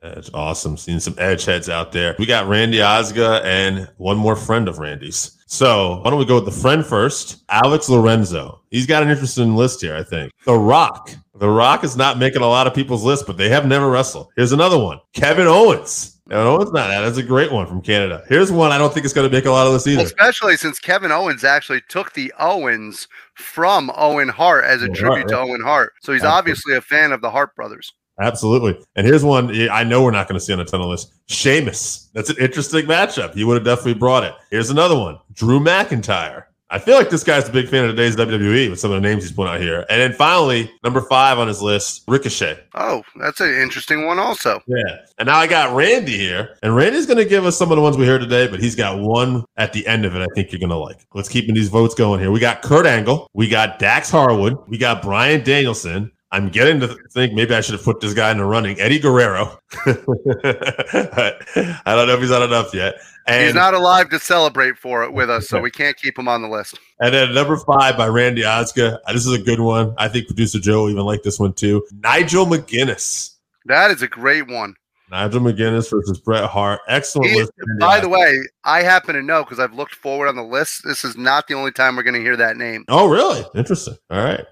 Edge, 0.00 0.30
awesome. 0.32 0.76
Seeing 0.76 1.00
some 1.00 1.16
edge 1.18 1.44
heads 1.44 1.68
out 1.68 1.90
there. 1.90 2.14
We 2.20 2.26
got 2.26 2.46
Randy 2.46 2.78
Osga 2.78 3.42
and 3.42 3.90
one 3.96 4.16
more 4.16 4.36
friend 4.36 4.68
of 4.68 4.78
Randy's. 4.78 5.36
So 5.50 6.02
why 6.02 6.10
don't 6.10 6.18
we 6.18 6.26
go 6.26 6.34
with 6.34 6.44
the 6.44 6.50
friend 6.50 6.84
first? 6.84 7.42
Alex 7.48 7.88
Lorenzo. 7.88 8.60
He's 8.70 8.86
got 8.86 9.02
an 9.02 9.08
interesting 9.08 9.56
list 9.56 9.80
here, 9.80 9.96
I 9.96 10.02
think. 10.02 10.30
The 10.44 10.54
Rock. 10.54 11.10
The 11.36 11.48
Rock 11.48 11.84
is 11.84 11.96
not 11.96 12.18
making 12.18 12.42
a 12.42 12.46
lot 12.46 12.66
of 12.66 12.74
people's 12.74 13.02
list, 13.02 13.26
but 13.26 13.38
they 13.38 13.48
have 13.48 13.66
never 13.66 13.88
wrestled. 13.88 14.28
Here's 14.36 14.52
another 14.52 14.78
one. 14.78 15.00
Kevin 15.14 15.46
Owens. 15.46 16.20
Kevin 16.28 16.46
Owens 16.46 16.70
not 16.72 16.88
that. 16.88 17.00
That's 17.00 17.16
a 17.16 17.22
great 17.22 17.50
one 17.50 17.66
from 17.66 17.80
Canada. 17.80 18.24
Here's 18.28 18.52
one 18.52 18.72
I 18.72 18.78
don't 18.78 18.92
think 18.92 19.06
it's 19.06 19.14
going 19.14 19.26
to 19.26 19.34
make 19.34 19.46
a 19.46 19.50
lot 19.50 19.66
of 19.66 19.72
lists 19.72 19.88
either. 19.88 20.02
Especially 20.02 20.58
since 20.58 20.78
Kevin 20.78 21.10
Owens 21.10 21.44
actually 21.44 21.80
took 21.88 22.12
the 22.12 22.30
Owens 22.38 23.08
from 23.34 23.90
Owen 23.96 24.28
Hart 24.28 24.66
as 24.66 24.82
a 24.82 24.84
Owen 24.84 24.94
tribute 24.94 25.16
Hart, 25.16 25.28
to. 25.28 25.38
Owen 25.38 25.62
Hart. 25.62 25.94
So 26.02 26.12
he's 26.12 26.20
Absolutely. 26.20 26.38
obviously 26.38 26.76
a 26.76 26.80
fan 26.82 27.12
of 27.12 27.22
the 27.22 27.30
Hart 27.30 27.56
brothers. 27.56 27.94
Absolutely. 28.20 28.78
And 28.96 29.06
here's 29.06 29.24
one 29.24 29.54
I 29.70 29.84
know 29.84 30.02
we're 30.02 30.10
not 30.10 30.28
going 30.28 30.38
to 30.38 30.44
see 30.44 30.52
on 30.52 30.60
a 30.60 30.64
ton 30.64 30.80
of 30.80 30.88
lists. 30.88 31.12
Sheamus. 31.26 32.08
That's 32.14 32.30
an 32.30 32.36
interesting 32.38 32.86
matchup. 32.86 33.34
He 33.34 33.44
would 33.44 33.54
have 33.54 33.64
definitely 33.64 33.94
brought 33.94 34.24
it. 34.24 34.34
Here's 34.50 34.70
another 34.70 34.98
one. 34.98 35.18
Drew 35.32 35.60
McIntyre. 35.60 36.44
I 36.70 36.78
feel 36.78 36.96
like 36.96 37.08
this 37.08 37.24
guy's 37.24 37.48
a 37.48 37.52
big 37.52 37.66
fan 37.66 37.84
of 37.84 37.92
today's 37.92 38.14
WWE 38.14 38.68
with 38.68 38.78
some 38.78 38.92
of 38.92 39.00
the 39.00 39.08
names 39.08 39.22
he's 39.22 39.32
putting 39.32 39.54
out 39.54 39.60
here. 39.60 39.86
And 39.88 40.02
then 40.02 40.12
finally, 40.12 40.70
number 40.84 41.00
five 41.00 41.38
on 41.38 41.48
his 41.48 41.62
list, 41.62 42.04
Ricochet. 42.06 42.62
Oh, 42.74 43.02
that's 43.18 43.40
an 43.40 43.54
interesting 43.54 44.04
one 44.04 44.18
also. 44.18 44.60
Yeah. 44.66 44.98
And 45.18 45.28
now 45.28 45.38
I 45.38 45.46
got 45.46 45.74
Randy 45.74 46.18
here. 46.18 46.58
And 46.62 46.76
Randy's 46.76 47.06
going 47.06 47.16
to 47.16 47.24
give 47.24 47.46
us 47.46 47.56
some 47.56 47.72
of 47.72 47.76
the 47.76 47.82
ones 47.82 47.96
we 47.96 48.06
heard 48.06 48.20
today, 48.20 48.48
but 48.48 48.60
he's 48.60 48.74
got 48.74 48.98
one 48.98 49.44
at 49.56 49.72
the 49.72 49.86
end 49.86 50.04
of 50.04 50.14
it 50.14 50.20
I 50.20 50.26
think 50.34 50.52
you're 50.52 50.58
going 50.58 50.68
to 50.68 50.76
like. 50.76 51.06
Let's 51.14 51.30
keep 51.30 51.46
these 51.46 51.70
votes 51.70 51.94
going 51.94 52.20
here. 52.20 52.30
We 52.30 52.38
got 52.38 52.60
Kurt 52.60 52.84
Angle. 52.84 53.30
We 53.32 53.48
got 53.48 53.78
Dax 53.78 54.10
Harwood. 54.10 54.58
We 54.68 54.76
got 54.76 55.00
Bryan 55.00 55.42
Danielson. 55.42 56.12
I'm 56.30 56.50
getting 56.50 56.78
to 56.80 56.88
think 57.10 57.32
maybe 57.32 57.54
I 57.54 57.62
should 57.62 57.74
have 57.74 57.84
put 57.84 58.00
this 58.00 58.12
guy 58.12 58.30
in 58.30 58.38
the 58.38 58.44
running. 58.44 58.78
Eddie 58.78 58.98
Guerrero. 58.98 59.58
I 59.86 59.94
don't 61.86 62.06
know 62.06 62.14
if 62.14 62.20
he's 62.20 62.30
not 62.30 62.42
enough 62.42 62.74
yet. 62.74 62.96
And, 63.26 63.44
he's 63.46 63.54
not 63.54 63.74
alive 63.74 64.10
to 64.10 64.18
celebrate 64.18 64.76
for 64.78 65.04
it 65.04 65.12
with 65.12 65.30
us, 65.30 65.48
so 65.48 65.60
we 65.62 65.70
can't 65.70 65.96
keep 65.96 66.18
him 66.18 66.28
on 66.28 66.42
the 66.42 66.48
list. 66.48 66.78
and 67.00 67.14
then 67.14 67.34
number 67.34 67.56
five 67.56 67.96
by 67.96 68.08
Randy 68.08 68.44
Oscar. 68.44 68.98
Uh, 69.06 69.12
this 69.12 69.26
is 69.26 69.32
a 69.32 69.42
good 69.42 69.60
one. 69.60 69.94
I 69.98 70.08
think 70.08 70.26
producer 70.26 70.58
Joe 70.58 70.82
will 70.82 70.90
even 70.90 71.04
like 71.04 71.22
this 71.22 71.38
one 71.38 71.52
too. 71.54 71.86
Nigel 72.02 72.46
McGuinness. 72.46 73.34
That 73.66 73.90
is 73.90 74.02
a 74.02 74.08
great 74.08 74.48
one. 74.48 74.74
Nigel 75.10 75.40
McGuinness 75.40 75.90
versus 75.90 76.20
Bret 76.20 76.44
Hart. 76.44 76.80
Excellent 76.88 77.30
He- 77.30 77.36
list. 77.40 77.52
By 77.80 78.00
the 78.00 78.08
way, 78.08 78.38
I 78.64 78.82
happen 78.82 79.14
to 79.14 79.22
know 79.22 79.44
because 79.44 79.58
I've 79.58 79.72
looked 79.72 79.94
forward 79.94 80.28
on 80.28 80.36
the 80.36 80.42
list. 80.42 80.82
This 80.84 81.04
is 81.04 81.16
not 81.16 81.48
the 81.48 81.54
only 81.54 81.72
time 81.72 81.96
we're 81.96 82.02
going 82.02 82.14
to 82.14 82.20
hear 82.20 82.36
that 82.36 82.58
name. 82.58 82.84
Oh, 82.88 83.08
really? 83.08 83.44
Interesting. 83.54 83.96
All 84.10 84.22
right. 84.22 84.44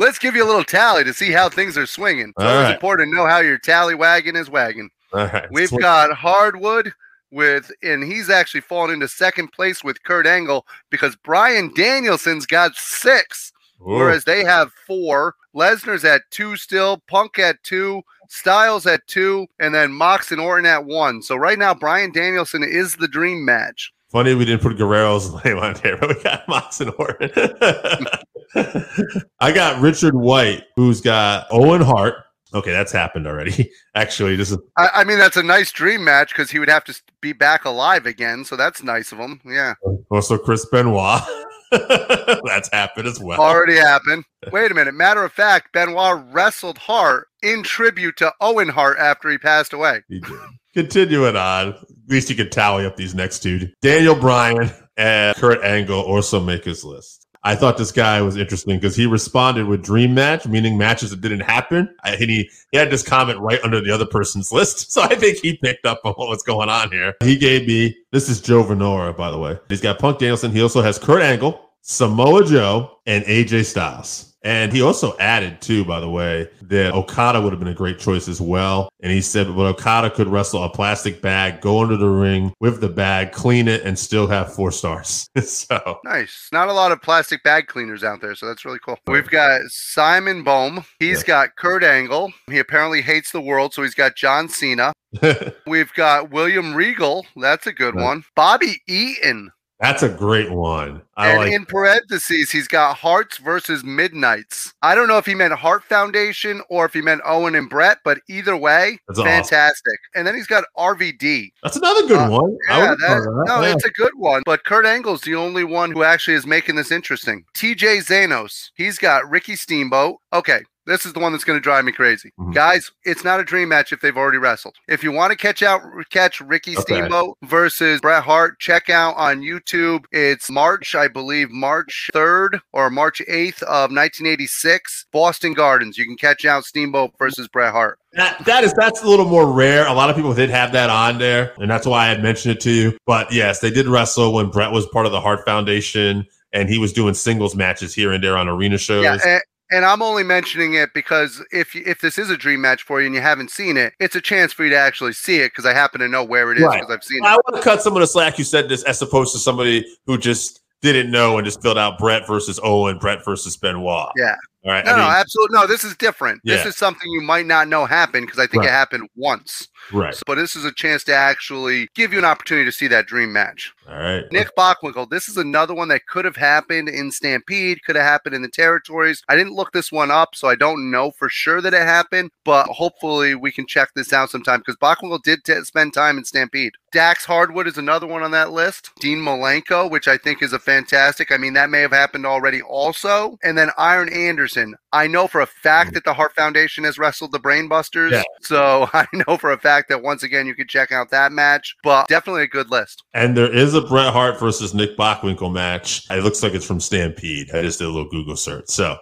Let's 0.00 0.18
give 0.18 0.34
you 0.34 0.42
a 0.42 0.46
little 0.48 0.64
tally 0.64 1.04
to 1.04 1.12
see 1.12 1.30
how 1.30 1.50
things 1.50 1.76
are 1.76 1.84
swinging. 1.84 2.32
So 2.38 2.46
All 2.46 2.62
it's 2.62 2.72
important 2.72 3.10
to 3.10 3.14
know 3.14 3.26
how 3.26 3.40
your 3.40 3.58
tally 3.58 3.94
wagon 3.94 4.34
is 4.34 4.48
wagging. 4.48 4.88
All 5.12 5.26
right. 5.26 5.46
We've 5.50 5.68
Sweet. 5.68 5.82
got 5.82 6.10
Harwood 6.16 6.90
with, 7.30 7.70
and 7.82 8.02
he's 8.02 8.30
actually 8.30 8.62
fallen 8.62 8.94
into 8.94 9.08
second 9.08 9.52
place 9.52 9.84
with 9.84 10.02
Kurt 10.02 10.26
Angle 10.26 10.66
because 10.88 11.16
Bryan 11.16 11.70
Danielson's 11.74 12.46
got 12.46 12.74
six, 12.76 13.52
Ooh. 13.82 13.90
whereas 13.90 14.24
they 14.24 14.42
have 14.42 14.72
four. 14.86 15.34
Lesnar's 15.54 16.06
at 16.06 16.22
two 16.30 16.56
still, 16.56 17.02
Punk 17.06 17.38
at 17.38 17.62
two, 17.62 18.00
Styles 18.30 18.86
at 18.86 19.06
two, 19.06 19.48
and 19.58 19.74
then 19.74 19.92
Mox 19.92 20.32
and 20.32 20.40
Orton 20.40 20.64
at 20.64 20.86
one. 20.86 21.20
So 21.20 21.36
right 21.36 21.58
now, 21.58 21.74
Bryan 21.74 22.10
Danielson 22.10 22.62
is 22.62 22.96
the 22.96 23.08
dream 23.08 23.44
match. 23.44 23.92
Funny 24.08 24.34
we 24.34 24.44
didn't 24.46 24.62
put 24.62 24.78
Guerrero's 24.78 25.32
name 25.44 25.58
on 25.58 25.74
here, 25.82 25.98
but 25.98 26.08
we 26.08 26.22
got 26.22 26.48
Mox 26.48 26.80
and 26.80 26.90
Orton. 26.98 27.30
I 29.40 29.52
got 29.52 29.80
Richard 29.80 30.14
White, 30.14 30.64
who's 30.76 31.00
got 31.00 31.46
Owen 31.50 31.82
Hart. 31.82 32.14
Okay, 32.52 32.72
that's 32.72 32.90
happened 32.90 33.26
already. 33.26 33.70
Actually, 33.94 34.36
this 34.36 34.50
is 34.50 34.58
I, 34.76 34.88
I 34.94 35.04
mean, 35.04 35.18
that's 35.18 35.36
a 35.36 35.42
nice 35.42 35.70
dream 35.70 36.02
match 36.02 36.30
because 36.30 36.50
he 36.50 36.58
would 36.58 36.68
have 36.68 36.84
to 36.84 37.02
be 37.20 37.32
back 37.32 37.64
alive 37.64 38.06
again. 38.06 38.44
So 38.44 38.56
that's 38.56 38.82
nice 38.82 39.12
of 39.12 39.18
him. 39.18 39.40
Yeah, 39.44 39.74
also 40.10 40.36
Chris 40.36 40.66
Benoit. 40.66 41.22
that's 41.70 42.68
happened 42.72 43.06
as 43.06 43.20
well. 43.20 43.40
already 43.40 43.76
happened. 43.76 44.24
Wait 44.50 44.72
a 44.72 44.74
minute. 44.74 44.94
Matter 44.94 45.22
of 45.22 45.32
fact, 45.32 45.72
Benoit 45.72 46.20
wrestled 46.32 46.78
Hart 46.78 47.28
in 47.42 47.62
tribute 47.62 48.16
to 48.16 48.32
Owen 48.40 48.68
Hart 48.68 48.98
after 48.98 49.30
he 49.30 49.38
passed 49.38 49.72
away. 49.72 50.02
He 50.08 50.18
did. 50.20 50.38
Continuing 50.74 51.36
on, 51.36 51.68
at 51.70 51.84
least 52.08 52.30
you 52.30 52.36
can 52.36 52.48
tally 52.48 52.86
up 52.86 52.96
these 52.96 53.14
next 53.14 53.40
two. 53.40 53.68
Daniel 53.82 54.14
Bryan 54.14 54.70
and 54.96 55.36
Kurt 55.36 55.62
Angle 55.64 56.00
also 56.00 56.38
make 56.38 56.64
his 56.64 56.84
list. 56.84 57.19
I 57.42 57.54
thought 57.54 57.78
this 57.78 57.92
guy 57.92 58.20
was 58.20 58.36
interesting 58.36 58.76
because 58.76 58.94
he 58.94 59.06
responded 59.06 59.66
with 59.66 59.82
dream 59.82 60.12
match, 60.14 60.46
meaning 60.46 60.76
matches 60.76 61.10
that 61.10 61.22
didn't 61.22 61.40
happen. 61.40 61.94
I, 62.04 62.12
and 62.12 62.30
he, 62.30 62.50
he 62.70 62.78
had 62.78 62.90
this 62.90 63.02
comment 63.02 63.38
right 63.38 63.60
under 63.64 63.80
the 63.80 63.90
other 63.90 64.04
person's 64.04 64.52
list. 64.52 64.92
So 64.92 65.02
I 65.02 65.14
think 65.14 65.38
he 65.38 65.56
picked 65.56 65.86
up 65.86 66.00
on 66.04 66.12
what 66.14 66.28
was 66.28 66.42
going 66.42 66.68
on 66.68 66.90
here. 66.90 67.14
He 67.22 67.38
gave 67.38 67.66
me 67.66 67.96
this 68.12 68.28
is 68.28 68.40
Joe 68.40 68.62
Venora, 68.62 69.16
by 69.16 69.30
the 69.30 69.38
way. 69.38 69.58
He's 69.68 69.80
got 69.80 69.98
Punk 69.98 70.18
Danielson. 70.18 70.50
He 70.52 70.62
also 70.62 70.82
has 70.82 70.98
Kurt 70.98 71.22
Angle, 71.22 71.70
Samoa 71.80 72.44
Joe, 72.44 72.98
and 73.06 73.24
AJ 73.24 73.66
Styles. 73.66 74.29
And 74.42 74.72
he 74.72 74.80
also 74.80 75.16
added, 75.18 75.60
too, 75.60 75.84
by 75.84 76.00
the 76.00 76.08
way, 76.08 76.48
that 76.62 76.94
Okada 76.94 77.40
would 77.42 77.52
have 77.52 77.60
been 77.60 77.68
a 77.68 77.74
great 77.74 77.98
choice 77.98 78.26
as 78.26 78.40
well. 78.40 78.88
And 79.00 79.12
he 79.12 79.20
said, 79.20 79.48
but 79.54 79.66
Okada 79.66 80.10
could 80.10 80.28
wrestle 80.28 80.62
a 80.64 80.70
plastic 80.70 81.20
bag, 81.20 81.60
go 81.60 81.80
under 81.82 81.96
the 81.96 82.08
ring 82.08 82.54
with 82.58 82.80
the 82.80 82.88
bag, 82.88 83.32
clean 83.32 83.68
it, 83.68 83.82
and 83.82 83.98
still 83.98 84.26
have 84.28 84.54
four 84.54 84.72
stars. 84.72 85.28
so, 85.44 85.98
Nice. 86.04 86.48
Not 86.52 86.68
a 86.68 86.72
lot 86.72 86.90
of 86.90 87.02
plastic 87.02 87.42
bag 87.42 87.66
cleaners 87.66 88.02
out 88.02 88.22
there, 88.22 88.34
so 88.34 88.46
that's 88.46 88.64
really 88.64 88.78
cool. 88.78 88.98
We've 89.06 89.28
got 89.28 89.60
Simon 89.68 90.42
Bohm. 90.42 90.84
He's 90.98 91.20
Yeah. 91.20 91.26
got 91.26 91.56
Kurt 91.56 91.84
Angle. 91.84 92.32
He 92.50 92.58
apparently 92.58 93.02
hates 93.02 93.32
the 93.32 93.40
world, 93.42 93.74
so 93.74 93.82
he's 93.82 93.94
got 93.94 94.16
John 94.16 94.48
Cena. 94.48 94.92
We've 95.66 95.92
got 95.94 96.30
William 96.30 96.74
Regal. 96.74 97.26
That's 97.36 97.66
a 97.66 97.72
good 97.72 97.94
Right. 97.94 98.04
one. 98.04 98.24
Bobby 98.36 98.80
Eaton. 98.88 99.50
That's 99.80 100.02
a 100.02 100.08
great 100.10 100.50
one. 100.50 101.00
I 101.16 101.30
and 101.30 101.38
like 101.38 101.52
in 101.52 101.64
parentheses, 101.64 102.50
he's 102.50 102.68
got 102.68 102.96
Harts 102.96 103.38
versus 103.38 103.82
Midnights. 103.82 104.74
I 104.82 104.94
don't 104.94 105.08
know 105.08 105.16
if 105.18 105.24
he 105.26 105.34
meant 105.34 105.54
Hart 105.54 105.84
Foundation 105.84 106.60
or 106.68 106.84
if 106.84 106.92
he 106.92 107.00
meant 107.00 107.22
Owen 107.24 107.54
and 107.54 107.68
Bret, 107.68 107.98
but 108.04 108.18
either 108.28 108.56
way, 108.56 108.98
That's 109.08 109.18
awesome. 109.18 109.30
fantastic. 109.30 109.98
And 110.14 110.26
then 110.26 110.34
he's 110.34 110.46
got 110.46 110.64
RVD. 110.76 111.52
That's 111.62 111.76
another 111.76 112.06
good 112.06 112.18
Uh, 112.18 112.28
one. 112.30 112.56
Yeah, 112.68 112.94
that. 112.94 113.44
no, 113.46 113.60
Yeah. 113.62 113.72
it's 113.72 113.84
a 113.84 113.90
good 113.90 114.12
one. 114.16 114.42
But 114.44 114.64
Kurt 114.64 114.84
Angle's 114.84 115.22
the 115.22 115.34
only 115.34 115.64
one 115.64 115.92
who 115.92 116.02
actually 116.04 116.34
is 116.34 116.46
making 116.46 116.76
this 116.76 116.90
interesting. 116.92 117.44
TJ 117.54 117.98
Zanos, 118.02 118.70
he's 118.74 118.98
got 118.98 119.28
Ricky 119.30 119.56
Steamboat. 119.56 120.16
Okay. 120.32 120.60
This 120.90 121.06
is 121.06 121.12
the 121.12 121.20
one 121.20 121.30
that's 121.30 121.44
going 121.44 121.56
to 121.56 121.62
drive 121.62 121.84
me 121.84 121.92
crazy, 121.92 122.32
Mhm. 122.38 122.52
guys. 122.52 122.90
It's 123.04 123.22
not 123.22 123.38
a 123.38 123.44
dream 123.44 123.68
match 123.68 123.92
if 123.92 124.00
they've 124.00 124.16
already 124.16 124.38
wrestled. 124.38 124.74
If 124.88 125.04
you 125.04 125.12
want 125.12 125.30
to 125.30 125.36
catch 125.36 125.62
out, 125.62 125.82
catch 126.10 126.40
Ricky 126.40 126.72
Okay. 126.76 126.82
Steamboat 126.82 127.36
versus 127.44 128.00
Bret 128.00 128.24
Hart, 128.24 128.58
check 128.58 128.90
out 128.90 129.16
on 129.16 129.40
YouTube. 129.40 130.04
It's 130.10 130.50
March, 130.50 130.96
I 130.96 131.06
believe, 131.06 131.48
March 131.50 132.10
third 132.12 132.60
or 132.72 132.90
March 132.90 133.22
eighth 133.28 133.62
of 133.62 133.92
1986, 133.92 135.06
Boston 135.12 135.52
Gardens. 135.54 135.96
You 135.96 136.04
can 136.06 136.16
catch 136.16 136.44
out 136.44 136.64
Steamboat 136.64 137.12
versus 137.18 137.46
Bret 137.46 137.70
Hart. 137.72 137.98
That 138.14 138.44
that 138.46 138.64
is 138.64 138.72
that's 138.74 139.02
a 139.02 139.06
little 139.06 139.26
more 139.26 139.52
rare. 139.52 139.86
A 139.86 139.92
lot 139.92 140.10
of 140.10 140.16
people 140.16 140.34
did 140.34 140.50
have 140.50 140.72
that 140.72 140.90
on 140.90 141.18
there, 141.18 141.52
and 141.58 141.70
that's 141.70 141.86
why 141.86 142.06
I 142.06 142.08
had 142.08 142.20
mentioned 142.22 142.56
it 142.56 142.60
to 142.62 142.70
you. 142.72 142.98
But 143.06 143.32
yes, 143.32 143.60
they 143.60 143.70
did 143.70 143.86
wrestle 143.86 144.32
when 144.34 144.50
Bret 144.50 144.72
was 144.72 144.86
part 144.86 145.06
of 145.06 145.12
the 145.12 145.20
Hart 145.20 145.44
Foundation, 145.46 146.26
and 146.52 146.68
he 146.68 146.78
was 146.78 146.92
doing 146.92 147.14
singles 147.14 147.54
matches 147.54 147.94
here 147.94 148.10
and 148.10 148.24
there 148.24 148.36
on 148.36 148.48
arena 148.48 148.78
shows. 148.78 149.04
Yeah, 149.04 149.18
and, 149.24 149.40
and 149.70 149.84
I'm 149.84 150.02
only 150.02 150.22
mentioning 150.22 150.74
it 150.74 150.90
because 150.94 151.44
if 151.52 151.74
if 151.76 152.00
this 152.00 152.18
is 152.18 152.30
a 152.30 152.36
dream 152.36 152.60
match 152.60 152.82
for 152.82 153.00
you 153.00 153.06
and 153.06 153.14
you 153.14 153.20
haven't 153.20 153.50
seen 153.50 153.76
it, 153.76 153.92
it's 154.00 154.14
a 154.16 154.20
chance 154.20 154.52
for 154.52 154.64
you 154.64 154.70
to 154.70 154.76
actually 154.78 155.12
see 155.12 155.38
it 155.40 155.48
because 155.52 155.66
I 155.66 155.72
happen 155.72 156.00
to 156.00 156.08
know 156.08 156.24
where 156.24 156.50
it 156.52 156.58
is 156.58 156.64
Right. 156.64 156.80
because 156.80 156.94
I've 156.94 157.04
seen 157.04 157.24
I 157.24 157.30
it. 157.30 157.32
I 157.32 157.36
want 157.36 157.56
to 157.56 157.62
cut 157.62 157.82
some 157.82 157.94
of 157.94 158.00
the 158.00 158.06
slack. 158.06 158.38
You 158.38 158.44
said 158.44 158.68
this 158.68 158.82
as 158.84 159.00
opposed 159.02 159.32
to 159.34 159.38
somebody 159.38 159.84
who 160.06 160.18
just 160.18 160.60
didn't 160.82 161.10
know 161.10 161.36
and 161.38 161.44
just 161.44 161.60
filled 161.62 161.76
out 161.78 161.98
Bret 161.98 162.26
versus 162.26 162.58
Owen, 162.62 162.98
Bret 162.98 163.24
versus 163.24 163.56
Benoit. 163.56 164.08
Yeah. 164.16 164.34
All 164.64 164.72
right. 164.72 164.84
No, 164.84 164.92
I 164.92 164.96
mean, 164.96 165.04
no, 165.04 165.10
absolutely 165.10 165.58
no. 165.58 165.66
This 165.66 165.84
is 165.84 165.96
different. 165.96 166.40
This 166.44 166.66
is 166.66 166.76
something 166.76 167.10
you 167.10 167.22
might 167.22 167.46
not 167.46 167.66
know 167.68 167.86
happened 167.86 168.26
because 168.26 168.38
I 168.38 168.46
think 168.46 168.62
Right. 168.62 168.68
it 168.68 168.72
happened 168.72 169.08
once. 169.16 169.68
right. 169.92 170.14
So, 170.14 170.22
but 170.26 170.34
this 170.34 170.54
is 170.54 170.64
a 170.66 170.72
chance 170.72 171.02
to 171.04 171.14
actually 171.14 171.88
give 171.94 172.12
you 172.12 172.18
an 172.18 172.24
opportunity 172.26 172.66
to 172.66 172.72
see 172.72 172.86
that 172.88 173.06
dream 173.06 173.32
match. 173.32 173.72
All 173.88 173.96
right. 173.98 174.24
Nick 174.30 174.54
Bockwinkel, 174.56 175.08
this 175.08 175.28
is 175.28 175.36
another 175.38 175.74
one 175.74 175.88
that 175.88 176.06
could 176.06 176.24
have 176.26 176.36
happened 176.36 176.88
in 176.90 177.10
Stampede, 177.10 177.82
could 177.84 177.96
have 177.96 178.04
happened 178.04 178.34
in 178.34 178.42
the 178.42 178.48
territories. 178.48 179.22
I 179.28 179.34
didn't 179.36 179.54
look 179.54 179.72
this 179.72 179.90
one 179.90 180.10
up, 180.10 180.34
so 180.34 180.48
I 180.48 180.54
don't 180.54 180.90
know 180.90 181.10
for 181.18 181.28
sure 181.30 181.60
that 181.62 181.72
it 181.74 181.82
happened, 181.82 182.30
but 182.44 182.66
hopefully 182.68 183.34
we 183.34 183.50
can 183.50 183.66
check 183.66 183.88
this 183.96 184.12
out 184.12 184.30
sometime 184.30 184.60
because 184.60 184.76
Bockwinkel 184.76 185.22
did 185.22 185.42
t- 185.44 185.54
spend 185.62 185.94
time 185.94 186.18
in 186.18 186.24
Stampede. 186.24 186.72
Dax 186.92 187.24
Harwood 187.24 187.66
is 187.66 187.78
another 187.78 188.06
one 188.06 188.22
on 188.22 188.30
that 188.32 188.52
list. 188.52 188.90
Dean 189.00 189.18
Malenko, 189.18 189.90
which 189.90 190.06
I 190.08 190.18
think 190.18 190.42
is 190.42 190.52
a 190.52 190.58
fantastic. 190.58 191.32
I 191.32 191.36
mean, 191.38 191.54
that 191.54 191.70
may 191.70 191.80
have 191.80 191.92
happened 191.92 192.26
already 192.26 192.60
also. 192.62 193.38
And 193.42 193.56
then 193.56 193.70
Arn 193.78 194.08
Anderson. 194.12 194.49
I 194.92 195.06
know 195.06 195.26
for 195.26 195.40
a 195.40 195.46
fact 195.46 195.90
mm. 195.90 195.94
that 195.94 196.04
the 196.04 196.14
Hart 196.14 196.34
Foundation 196.34 196.84
has 196.84 196.98
wrestled 196.98 197.32
the 197.32 197.38
Brainbusters. 197.38 198.12
Yeah. 198.12 198.22
So 198.40 198.88
I 198.92 199.06
know 199.26 199.36
for 199.36 199.52
a 199.52 199.58
fact 199.58 199.88
that 199.88 200.02
once 200.02 200.22
again 200.22 200.46
you 200.46 200.54
can 200.54 200.68
check 200.68 200.92
out 200.92 201.10
that 201.10 201.32
match, 201.32 201.76
but 201.82 202.08
definitely 202.08 202.42
a 202.42 202.48
good 202.48 202.70
list. 202.70 203.04
And 203.14 203.36
there 203.36 203.52
is 203.52 203.74
a 203.74 203.82
Bret 203.82 204.12
Hart 204.12 204.38
versus 204.38 204.74
Nick 204.74 204.96
Bockwinkel 204.96 205.52
match. 205.52 206.10
It 206.10 206.24
looks 206.24 206.42
like 206.42 206.54
it's 206.54 206.66
from 206.66 206.80
Stampede. 206.80 207.50
I 207.54 207.62
just 207.62 207.78
did 207.78 207.86
a 207.86 207.90
little 207.90 208.10
Google 208.10 208.36
search. 208.36 208.68
So 208.68 208.96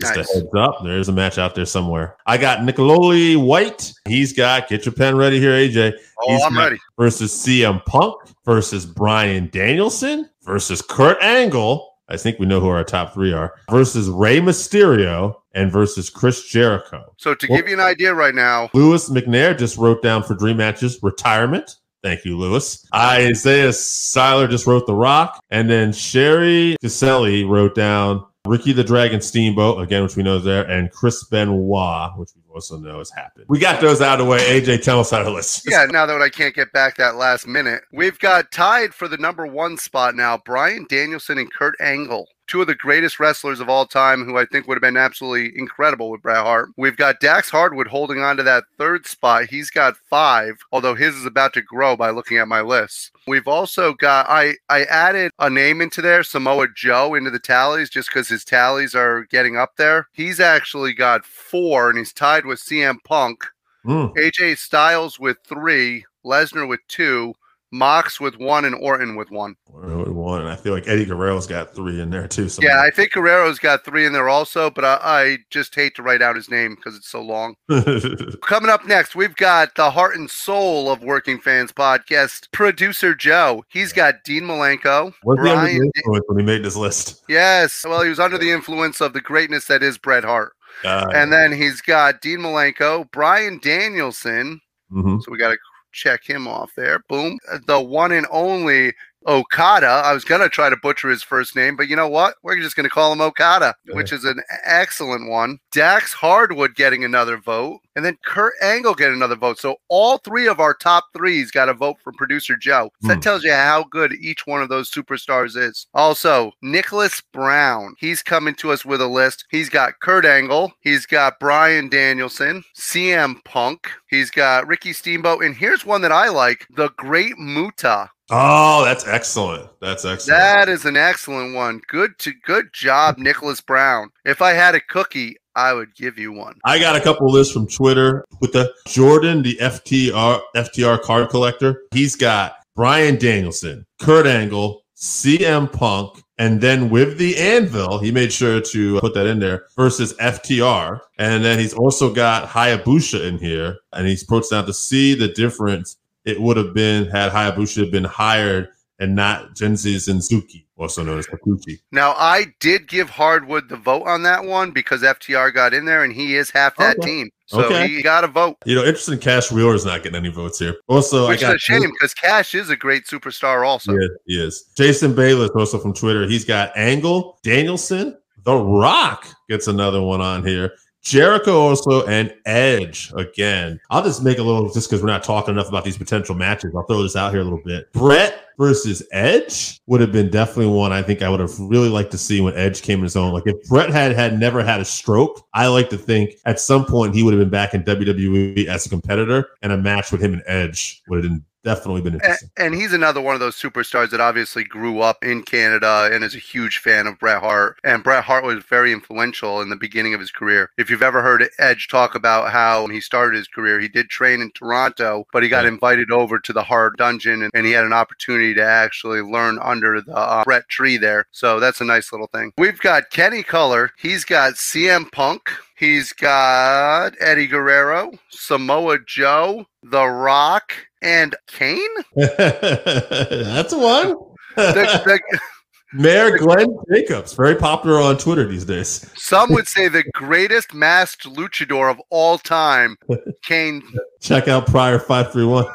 just 0.00 0.16
Nice. 0.16 0.30
a 0.30 0.34
heads 0.34 0.54
up, 0.56 0.84
there 0.84 0.98
is 0.98 1.08
a 1.08 1.12
match 1.12 1.36
out 1.36 1.54
there 1.54 1.66
somewhere. 1.66 2.16
I 2.26 2.38
got 2.38 2.60
Nicololi 2.60 3.36
White. 3.36 3.92
He's 4.06 4.32
got, 4.32 4.68
get 4.68 4.86
your 4.86 4.92
pen 4.94 5.16
ready 5.16 5.40
here, 5.40 5.52
AJ, 5.52 5.94
Oh, 6.22 6.32
He's 6.32 6.42
I'm 6.42 6.56
ready. 6.56 6.76
versus 6.98 7.32
CM 7.32 7.84
Punk 7.86 8.14
versus 8.44 8.84
Bryan 8.86 9.48
Danielson 9.52 10.28
versus 10.42 10.82
Kurt 10.82 11.20
Angle. 11.22 11.89
I 12.10 12.16
think 12.16 12.38
we 12.38 12.46
know 12.46 12.60
who 12.60 12.68
our 12.68 12.84
top 12.84 13.14
three 13.14 13.32
are 13.32 13.54
versus 13.70 14.08
Rey 14.08 14.40
Mysterio 14.40 15.34
and 15.54 15.70
versus 15.70 16.10
Chris 16.10 16.44
Jericho. 16.46 17.12
So 17.16 17.34
to 17.34 17.46
Well- 17.48 17.58
give 17.58 17.68
you 17.68 17.74
an 17.74 17.80
idea 17.80 18.14
right 18.14 18.34
now, 18.34 18.68
Lewis 18.74 19.08
McNair 19.08 19.56
just 19.56 19.76
wrote 19.76 20.02
down 20.02 20.22
for 20.22 20.34
dream 20.34 20.56
matches 20.56 20.98
retirement. 21.02 21.76
Thank 22.02 22.24
you, 22.24 22.38
Lewis. 22.38 22.86
Isaiah 22.94 23.72
Seiler 23.74 24.48
just 24.48 24.66
wrote 24.66 24.86
The 24.86 24.94
Rock. 24.94 25.38
And 25.50 25.68
then 25.68 25.92
Sherry 25.92 26.76
Caselli 26.82 27.44
wrote 27.44 27.74
down 27.74 28.24
Ricky 28.50 28.72
the 28.72 28.82
Dragon 28.82 29.20
Steamboat, 29.20 29.80
again, 29.80 30.02
which 30.02 30.16
we 30.16 30.24
know 30.24 30.38
is 30.38 30.42
there, 30.42 30.68
and 30.68 30.90
Chris 30.90 31.22
Benoit, 31.22 32.18
which 32.18 32.30
we 32.34 32.42
also 32.52 32.78
know 32.78 32.98
has 32.98 33.08
happened. 33.08 33.44
We 33.48 33.60
got 33.60 33.80
those 33.80 34.00
out 34.00 34.18
of 34.18 34.26
the 34.26 34.28
way. 34.28 34.40
AJ, 34.60 34.82
tell 34.82 34.98
us 34.98 35.12
how 35.12 35.22
to 35.22 35.30
list. 35.30 35.70
yeah, 35.70 35.84
now 35.84 36.04
that 36.04 36.20
I 36.20 36.28
can't 36.28 36.52
get 36.52 36.72
back 36.72 36.96
that 36.96 37.14
last 37.14 37.46
minute, 37.46 37.82
we've 37.92 38.18
got 38.18 38.50
tied 38.50 38.92
for 38.92 39.06
the 39.06 39.18
number 39.18 39.46
one 39.46 39.76
spot 39.76 40.16
now 40.16 40.36
Bryan 40.36 40.84
Danielson 40.90 41.38
and 41.38 41.52
Kurt 41.52 41.76
Angle. 41.80 42.26
Two 42.50 42.62
of 42.62 42.66
the 42.66 42.74
greatest 42.74 43.20
wrestlers 43.20 43.60
of 43.60 43.68
all 43.68 43.86
time, 43.86 44.24
who 44.24 44.36
I 44.36 44.44
think 44.44 44.66
would 44.66 44.74
have 44.74 44.82
been 44.82 44.96
absolutely 44.96 45.56
incredible 45.56 46.10
with 46.10 46.20
Bret 46.20 46.38
Hart. 46.38 46.70
We've 46.76 46.96
got 46.96 47.20
Dax 47.20 47.48
Harwood 47.48 47.86
holding 47.86 48.18
on 48.22 48.36
to 48.38 48.42
that 48.42 48.64
third 48.76 49.06
spot. 49.06 49.44
He's 49.44 49.70
got 49.70 49.96
five, 49.96 50.54
although 50.72 50.96
his 50.96 51.14
is 51.14 51.24
about 51.24 51.52
to 51.52 51.62
grow 51.62 51.96
by 51.96 52.10
looking 52.10 52.38
at 52.38 52.48
my 52.48 52.60
list. 52.60 53.12
We've 53.28 53.46
also 53.46 53.94
got 53.94 54.26
I 54.28 54.56
I 54.68 54.82
added 54.82 55.30
a 55.38 55.48
name 55.48 55.80
into 55.80 56.02
there, 56.02 56.24
Samoa 56.24 56.66
Joe, 56.74 57.14
into 57.14 57.30
the 57.30 57.38
tallies 57.38 57.88
just 57.88 58.08
because 58.08 58.28
his 58.28 58.44
tallies 58.44 58.96
are 58.96 59.26
getting 59.30 59.56
up 59.56 59.76
there. 59.76 60.08
He's 60.12 60.40
actually 60.40 60.92
got 60.92 61.24
four, 61.24 61.88
and 61.88 61.98
he's 62.00 62.12
tied 62.12 62.46
with 62.46 62.58
CM 62.58 62.96
Punk. 63.04 63.44
Mm. 63.86 64.12
AJ 64.16 64.58
Styles 64.58 65.20
with 65.20 65.36
three, 65.46 66.04
Lesnar 66.24 66.68
with 66.68 66.80
two, 66.88 67.32
Mox 67.72 68.20
with 68.20 68.36
one, 68.38 68.64
and 68.64 68.74
Orton 68.74 69.14
with 69.16 69.30
one. 69.30 69.54
One. 69.68 70.46
I 70.46 70.56
feel 70.56 70.72
like 70.72 70.88
Eddie 70.88 71.04
Guerrero's 71.04 71.46
got 71.46 71.74
three 71.74 72.00
in 72.00 72.10
there 72.10 72.26
too. 72.26 72.48
Yeah. 72.60 72.80
I 72.82 72.90
think 72.90 73.12
Guerrero's 73.12 73.58
got 73.58 73.84
three 73.84 74.06
in 74.06 74.12
there 74.12 74.28
also, 74.28 74.70
but 74.70 74.84
I, 74.84 74.98
I 75.02 75.38
just 75.50 75.74
hate 75.74 75.94
to 75.96 76.02
write 76.02 76.22
out 76.22 76.34
his 76.36 76.50
name 76.50 76.74
because 76.74 76.96
it's 76.96 77.08
so 77.10 77.22
long. 77.22 77.54
Coming 78.46 78.70
up 78.70 78.86
next, 78.86 79.14
we've 79.14 79.36
got 79.36 79.74
the 79.76 79.90
heart 79.90 80.16
and 80.16 80.30
soul 80.30 80.90
of 80.90 81.02
Working 81.02 81.38
Fans 81.38 81.72
podcast, 81.72 82.50
producer 82.52 83.14
Joe. 83.14 83.64
He's 83.68 83.92
got 83.92 84.16
Dean 84.24 84.42
Malenko, 84.44 85.12
under 85.28 85.42
Brian. 85.42 85.78
the 85.78 85.90
influence 85.96 86.24
when 86.28 86.38
he 86.38 86.44
made 86.44 86.64
this 86.64 86.76
list? 86.76 87.22
Yes, 87.28 87.84
well, 87.86 88.02
he 88.02 88.08
was 88.08 88.20
under 88.20 88.38
the 88.38 88.50
influence 88.50 89.00
of 89.00 89.12
the 89.12 89.20
greatness 89.20 89.66
that 89.66 89.82
is 89.82 89.96
Bret 89.98 90.24
Hart. 90.24 90.52
Uh, 90.84 91.06
And 91.14 91.32
then 91.32 91.52
he's 91.52 91.80
got 91.80 92.20
Dean 92.20 92.38
Malenko, 92.40 93.10
Bryan 93.10 93.58
Danielson, 93.62 94.60
mhm. 94.92 95.22
So 95.22 95.30
we 95.30 95.38
got 95.38 95.50
to 95.50 95.58
check 95.92 96.24
him 96.24 96.46
off 96.48 96.72
there. 96.76 97.00
Boom. 97.08 97.38
The 97.66 97.80
one 97.80 98.12
and 98.12 98.26
only 98.30 98.94
Okada. 99.26 99.86
I 99.86 100.12
was 100.12 100.24
going 100.24 100.40
to 100.40 100.48
try 100.48 100.68
to 100.70 100.76
butcher 100.76 101.08
his 101.08 101.22
first 101.22 101.54
name, 101.56 101.76
but 101.76 101.88
you 101.88 101.96
know 101.96 102.08
what? 102.08 102.34
We're 102.42 102.60
just 102.60 102.76
going 102.76 102.84
to 102.84 102.90
call 102.90 103.12
him 103.12 103.20
Okada, 103.20 103.74
which 103.90 104.12
is 104.12 104.24
an 104.24 104.40
excellent 104.64 105.28
one. 105.28 105.58
Dax 105.72 106.12
Harwood 106.12 106.74
getting 106.74 107.04
another 107.04 107.36
vote, 107.36 107.80
and 107.96 108.04
then 108.04 108.16
Kurt 108.24 108.54
Angle 108.62 108.94
getting 108.94 109.14
another 109.16 109.36
vote. 109.36 109.58
So 109.58 109.76
all 109.88 110.18
three 110.18 110.48
of 110.48 110.60
our 110.60 110.74
top 110.74 111.04
threes 111.16 111.50
got 111.50 111.68
a 111.68 111.74
vote 111.74 111.96
from 112.02 112.14
producer 112.14 112.56
Joe. 112.56 112.90
So 113.02 113.06
Hmm. 113.06 113.08
that 113.08 113.22
tells 113.22 113.44
you 113.44 113.52
how 113.52 113.84
good 113.90 114.12
each 114.14 114.46
one 114.46 114.62
of 114.62 114.68
those 114.68 114.90
superstars 114.90 115.56
is. 115.56 115.86
Also, 115.94 116.52
Nicholas 116.62 117.20
Brown. 117.32 117.94
He's 117.98 118.22
coming 118.22 118.54
to 118.56 118.72
us 118.72 118.84
with 118.84 119.00
a 119.00 119.06
list. 119.06 119.44
He's 119.50 119.68
got 119.68 120.00
Kurt 120.00 120.24
Angle. 120.24 120.72
He's 120.80 121.06
got 121.06 121.38
Bryan 121.40 121.88
Danielson, 121.88 122.64
CM 122.76 123.36
Punk. 123.44 123.90
He's 124.08 124.30
got 124.30 124.66
Ricky 124.66 124.92
Steamboat. 124.92 125.42
And 125.44 125.54
here's 125.56 125.84
one 125.86 126.00
that 126.02 126.12
I 126.12 126.28
like 126.28 126.66
the 126.74 126.88
Great 126.96 127.38
Muta. 127.38 128.10
Oh, 128.30 128.84
that's 128.84 129.06
excellent. 129.06 129.68
That's 129.80 130.04
excellent. 130.04 130.38
That 130.38 130.68
is 130.68 130.84
an 130.84 130.96
excellent 130.96 131.54
one. 131.54 131.80
Good 131.88 132.18
to 132.20 132.32
good 132.44 132.72
job, 132.72 133.18
Nicholas 133.18 133.60
Brown. 133.60 134.10
If 134.24 134.40
I 134.40 134.52
had 134.52 134.74
a 134.74 134.80
cookie, 134.80 135.36
I 135.56 135.72
would 135.72 135.94
give 135.96 136.16
you 136.16 136.32
one. 136.32 136.58
I 136.64 136.78
got 136.78 136.94
a 136.96 137.00
couple 137.00 137.30
lists 137.30 137.52
from 137.52 137.66
Twitter 137.66 138.24
with 138.40 138.52
the 138.52 138.72
Jordan, 138.86 139.42
the 139.42 139.56
FTR 139.56 140.40
FTR 140.54 141.02
card 141.02 141.28
collector. 141.28 141.82
He's 141.92 142.14
got 142.14 142.54
Bryan 142.76 143.16
Danielson, 143.16 143.84
Kurt 143.98 144.26
Angle, 144.26 144.84
CM 144.96 145.72
Punk, 145.72 146.22
and 146.38 146.60
then 146.60 146.88
with 146.88 147.18
the 147.18 147.36
anvil, 147.36 147.98
he 147.98 148.10
made 148.10 148.32
sure 148.32 148.60
to 148.60 148.98
put 149.00 149.12
that 149.12 149.26
in 149.26 149.40
there 149.40 149.66
versus 149.76 150.14
FTR. 150.14 151.00
And 151.18 151.44
then 151.44 151.58
he's 151.58 151.74
also 151.74 152.14
got 152.14 152.48
Hayabusa 152.48 153.26
in 153.28 153.36
here, 153.36 153.76
and 153.92 154.06
he's 154.06 154.24
puts 154.24 154.48
down 154.48 154.64
to 154.64 154.72
see 154.72 155.14
the 155.14 155.28
difference 155.28 155.98
it 156.24 156.40
would 156.40 156.56
have 156.56 156.74
been 156.74 157.06
had 157.06 157.32
Hayabusa 157.32 157.90
been 157.90 158.04
hired 158.04 158.68
and 158.98 159.14
not 159.14 159.54
Genzi 159.54 159.98
Suzuki, 159.98 160.66
also 160.76 161.02
known 161.02 161.18
as 161.18 161.26
Takuchi. 161.26 161.80
Now 161.90 162.12
I 162.18 162.52
did 162.60 162.86
give 162.86 163.08
Harwood 163.08 163.70
the 163.70 163.76
vote 163.76 164.06
on 164.06 164.22
that 164.24 164.44
one 164.44 164.72
because 164.72 165.02
FTR 165.02 165.54
got 165.54 165.72
in 165.72 165.86
there 165.86 166.04
and 166.04 166.12
he 166.12 166.36
is 166.36 166.50
half 166.50 166.76
that 166.76 166.98
Okay. 166.98 167.06
team. 167.08 167.30
So 167.46 167.64
Okay. 167.64 167.88
he 167.88 168.02
got 168.02 168.24
a 168.24 168.26
vote. 168.26 168.56
You 168.66 168.74
know, 168.74 168.84
interesting. 168.84 169.18
Cash 169.18 169.50
Wheeler 169.50 169.74
is 169.74 169.86
not 169.86 170.02
getting 170.02 170.16
any 170.16 170.28
votes 170.28 170.58
here. 170.58 170.76
Also, 170.86 171.28
Which 171.28 171.38
I 171.42 171.48
got 171.48 171.56
is 171.56 171.62
a 171.68 171.72
shame 171.72 171.90
because 171.90 172.12
Cash 172.12 172.54
is 172.54 172.68
a 172.68 172.76
great 172.76 173.06
superstar 173.06 173.66
also. 173.66 173.92
Yeah, 173.92 174.06
he 174.26 174.34
is. 174.40 174.64
Jason 174.76 175.14
Bayless, 175.14 175.50
also 175.56 175.78
from 175.78 175.94
Twitter, 175.94 176.28
he's 176.28 176.44
got 176.44 176.70
Angle, 176.76 177.38
Danielson, 177.42 178.18
The 178.44 178.54
Rock 178.56 179.26
gets 179.48 179.66
another 179.66 180.02
one 180.02 180.20
on 180.20 180.44
here. 180.44 180.72
Jericho 181.02 181.58
also 181.58 182.06
and 182.06 182.32
Edge 182.44 183.12
again. 183.16 183.80
I'll 183.90 184.02
just 184.02 184.22
make 184.22 184.38
a 184.38 184.42
little 184.42 184.70
just 184.72 184.88
because 184.88 185.02
we're 185.02 185.08
not 185.08 185.24
talking 185.24 185.54
enough 185.54 185.68
about 185.68 185.84
these 185.84 185.96
potential 185.96 186.34
matches. 186.34 186.72
I'll 186.76 186.84
throw 186.84 187.02
this 187.02 187.16
out 187.16 187.32
here 187.32 187.40
a 187.40 187.44
little 187.44 187.62
bit. 187.64 187.92
Bret 187.92 188.44
versus 188.58 189.02
Edge 189.10 189.80
would 189.86 190.02
have 190.02 190.12
been 190.12 190.30
definitely 190.30 190.66
one 190.66 190.92
I 190.92 191.02
think 191.02 191.22
I 191.22 191.30
would 191.30 191.40
have 191.40 191.58
really 191.58 191.88
liked 191.88 192.10
to 192.10 192.18
see 192.18 192.42
when 192.42 192.54
Edge 192.54 192.82
came 192.82 192.98
in 192.98 193.04
his 193.04 193.16
own. 193.16 193.32
Like 193.32 193.46
if 193.46 193.56
Bret 193.68 193.88
had 193.88 194.12
had 194.12 194.38
never 194.38 194.62
had 194.62 194.80
a 194.80 194.84
stroke, 194.84 195.46
I 195.54 195.66
like 195.68 195.88
to 195.90 195.96
think 195.96 196.34
at 196.44 196.60
some 196.60 196.84
point 196.84 197.14
he 197.14 197.22
would 197.22 197.32
have 197.32 197.40
been 197.40 197.50
back 197.50 197.72
in 197.72 197.82
WWE 197.84 198.66
as 198.66 198.84
a 198.84 198.90
competitor, 198.90 199.48
and 199.62 199.72
a 199.72 199.78
match 199.78 200.12
with 200.12 200.22
him 200.22 200.34
and 200.34 200.42
Edge 200.46 201.02
would 201.08 201.24
have 201.24 201.32
been 201.32 201.44
definitely 201.64 202.00
been 202.02 202.14
interesting. 202.14 202.50
And 202.56 202.74
he's 202.74 202.92
another 202.92 203.20
one 203.20 203.34
of 203.34 203.40
those 203.40 203.56
superstars 203.56 204.10
that 204.10 204.20
obviously 204.20 204.64
grew 204.64 205.00
up 205.00 205.22
in 205.24 205.42
Canada 205.42 206.08
and 206.12 206.24
is 206.24 206.34
a 206.34 206.38
huge 206.38 206.78
fan 206.78 207.06
of 207.06 207.18
Bret 207.18 207.40
Hart. 207.40 207.78
And 207.84 208.02
Bret 208.02 208.24
Hart 208.24 208.44
was 208.44 208.64
very 208.64 208.92
influential 208.92 209.60
in 209.60 209.68
the 209.68 209.76
beginning 209.76 210.14
of 210.14 210.20
his 210.20 210.30
career. 210.30 210.70
If 210.78 210.90
you've 210.90 211.02
ever 211.02 211.22
heard 211.22 211.48
Edge 211.58 211.88
talk 211.88 212.14
about 212.14 212.50
how 212.52 212.86
he 212.88 213.00
started 213.00 213.36
his 213.36 213.48
career, 213.48 213.78
he 213.80 213.88
did 213.88 214.08
train 214.08 214.40
in 214.40 214.50
Toronto, 214.52 215.26
but 215.32 215.42
he 215.42 215.48
got 215.48 215.60
Right. 215.64 215.66
invited 215.66 216.10
over 216.10 216.38
to 216.38 216.52
the 216.52 216.62
Hart 216.62 216.96
Dungeon 216.96 217.42
and, 217.42 217.50
and 217.54 217.66
he 217.66 217.72
had 217.72 217.84
an 217.84 217.92
opportunity 217.92 218.54
to 218.54 218.64
actually 218.64 219.20
learn 219.20 219.58
under 219.62 220.00
the 220.00 220.16
uh, 220.16 220.44
Bret 220.44 220.68
tree 220.68 220.96
there. 220.96 221.26
So 221.30 221.60
that's 221.60 221.80
a 221.80 221.84
nice 221.84 222.12
little 222.12 222.28
thing. 222.28 222.52
We've 222.56 222.80
got 222.80 223.10
Kenny 223.10 223.42
Color. 223.42 223.90
He's 223.98 224.24
got 224.24 224.54
CM 224.54 225.10
Punk. 225.12 225.50
He's 225.76 226.12
got 226.12 227.14
Eddie 227.20 227.46
Guerrero, 227.46 228.12
Samoa 228.30 228.98
Joe, 229.06 229.64
The 229.82 230.06
Rock, 230.06 230.72
and 231.02 231.34
Kane. 231.46 231.78
That's 232.16 233.74
one. 233.74 234.14
The- 234.56 235.02
the- 235.04 235.40
Mayor 235.92 236.38
Glenn 236.38 236.76
Jacobs, 236.92 237.32
very 237.32 237.56
popular 237.56 237.98
on 238.00 238.16
Twitter 238.16 238.46
these 238.46 238.64
days. 238.64 239.10
some 239.16 239.52
would 239.52 239.66
say 239.76 239.88
the 239.88 240.04
greatest 240.14 240.72
masked 240.72 241.24
luchador 241.24 241.90
of 241.90 242.00
all 242.10 242.38
time, 242.38 242.96
Kane. 243.42 243.82
Check 244.20 244.46
out 244.46 244.68
Prior 244.68 245.00
five 245.00 245.32
three 245.32 245.44
one. 245.46 245.66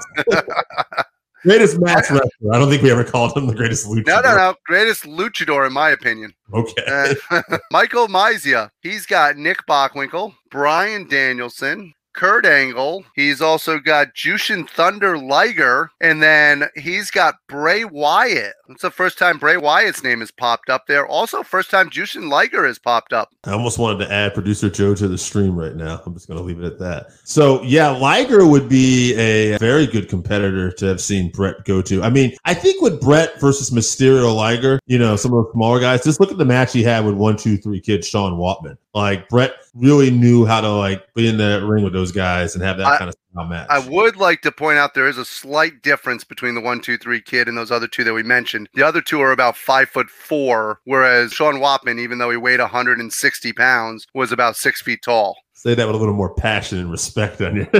Greatest 1.44 1.82
masked 1.82 2.12
wrestler. 2.12 2.54
I 2.54 2.58
don't 2.60 2.70
think 2.70 2.82
we 2.82 2.92
ever 2.92 3.04
called 3.04 3.36
him 3.36 3.46
the 3.48 3.54
greatest 3.54 3.88
luchador. 3.88 4.08
No, 4.08 4.22
no, 4.22 4.36
no. 4.38 4.56
Greatest 4.66 5.04
luchador, 5.04 5.68
in 5.68 5.74
my 5.74 5.90
opinion. 5.90 6.34
Okay. 6.54 7.14
Uh, 7.30 7.42
Michael 7.70 8.08
Mizia. 8.08 8.70
He's 8.82 9.06
got 9.06 9.36
Nick 9.36 9.66
Bockwinkel, 9.68 10.34
Bryan 10.50 11.10
Danielson, 11.10 11.92
Kurt 12.16 12.46
Angle. 12.46 13.04
He's 13.16 13.42
also 13.42 13.80
got 13.80 14.16
Jushin 14.16 14.70
Thunder 14.70 15.18
Liger. 15.18 15.92
And 16.02 16.24
then 16.24 16.66
he's 16.76 17.12
got 17.12 17.36
Bray 17.48 17.84
Wyatt. 17.84 18.54
It's 18.70 18.82
the 18.82 18.92
first 18.92 19.18
time 19.18 19.38
Bray 19.38 19.58
Wyatt's 19.58 20.04
name 20.04 20.22
has 20.22 20.32
popped 20.32 20.70
up 20.70 20.88
there. 20.88 21.06
Also, 21.06 21.44
first 21.44 21.70
time 21.70 21.90
Jushin 21.90 22.30
Liger 22.30 22.66
has 22.66 22.80
popped 22.80 23.14
up. 23.14 23.30
I 23.44 23.52
almost 23.52 23.78
wanted 23.78 24.06
to 24.06 24.12
add 24.12 24.34
producer 24.34 24.70
Joe 24.70 24.96
to 24.96 25.08
the 25.08 25.18
stream 25.18 25.58
right 25.58 25.76
now. 25.76 26.02
I'm 26.06 26.14
just 26.14 26.28
going 26.28 26.40
to 26.40 26.44
leave 26.44 26.60
it 26.60 26.66
at 26.66 26.80
that. 26.80 27.08
So, 27.24 27.62
yeah, 27.64 27.90
Liger 27.90 28.48
would 28.48 28.70
be 28.70 29.14
a 29.16 29.58
very 29.58 29.86
good 29.86 30.10
competitor 30.10 30.72
to 30.72 30.86
have 30.86 31.02
seen 31.02 31.32
Bret 31.32 31.64
go 31.66 31.82
to. 31.84 32.02
I 32.02 32.10
mean, 32.10 32.36
I 32.46 32.54
think 32.54 32.82
with 32.82 33.02
Bret 33.02 33.40
versus 33.40 33.70
Mysterio 33.72 34.34
Liger, 34.36 34.80
you 34.88 34.98
know, 34.98 35.16
some 35.16 35.34
of 35.34 35.46
the 35.46 35.52
smaller 35.52 35.80
guys, 35.80 36.04
just 36.04 36.20
look 36.20 36.32
at 36.32 36.38
the 36.38 36.46
match 36.46 36.74
he 36.74 36.84
had 36.84 37.06
with 37.06 37.16
one, 37.16 37.38
two, 37.38 37.58
three 37.58 37.82
kid 37.82 38.04
Sean 38.04 38.34
Waltman. 38.34 38.78
Like, 38.96 39.28
Bret 39.28 39.54
really 39.74 40.10
knew 40.10 40.46
how 40.46 40.62
to, 40.62 40.72
like, 40.72 41.14
be 41.16 41.28
in 41.28 41.38
that 41.40 41.66
ring 41.66 41.84
with 41.84 41.92
those 41.92 42.14
guys 42.14 42.56
and 42.56 42.64
have 42.64 42.78
that 42.78 42.88
I- 42.88 42.98
kind 42.98 43.10
of 43.10 43.16
style 43.34 43.46
match. 43.46 43.68
I 43.70 43.80
would 43.80 44.16
like 44.16 44.42
to 44.44 44.54
point 44.54 44.78
out 44.78 44.94
there 44.94 45.10
is 45.10 45.18
a 45.18 45.26
slight 45.26 45.82
difference 45.82 46.24
between 46.24 46.56
the 46.56 46.62
one, 46.62 46.80
two, 46.80 46.98
three 46.98 47.20
kid 47.20 47.50
and 47.50 47.58
those 47.58 47.72
other 47.72 47.90
two 47.90 48.06
that 48.06 48.14
we 48.14 48.24
mentioned. 48.24 48.70
The 48.74 48.84
other 48.84 49.02
two 49.02 49.20
are 49.20 49.34
about 49.34 49.58
five 49.58 49.90
foot 49.90 50.10
four, 50.10 50.80
whereas 50.86 51.34
Sean 51.34 51.56
Waltman, 51.56 52.00
even 52.00 52.20
though 52.20 52.32
he 52.32 52.38
weighed 52.38 52.62
160 52.62 53.52
pounds, 53.52 54.08
was 54.14 54.32
about 54.32 54.56
six 54.56 54.82
feet 54.82 55.02
tall. 55.04 55.36
Say 55.52 55.76
that 55.76 55.86
with 55.86 55.96
a 55.98 56.00
little 56.00 56.14
more 56.16 56.34
passion 56.34 56.80
and 56.80 56.90
respect 56.90 57.42
on 57.42 57.58
you. 57.58 57.68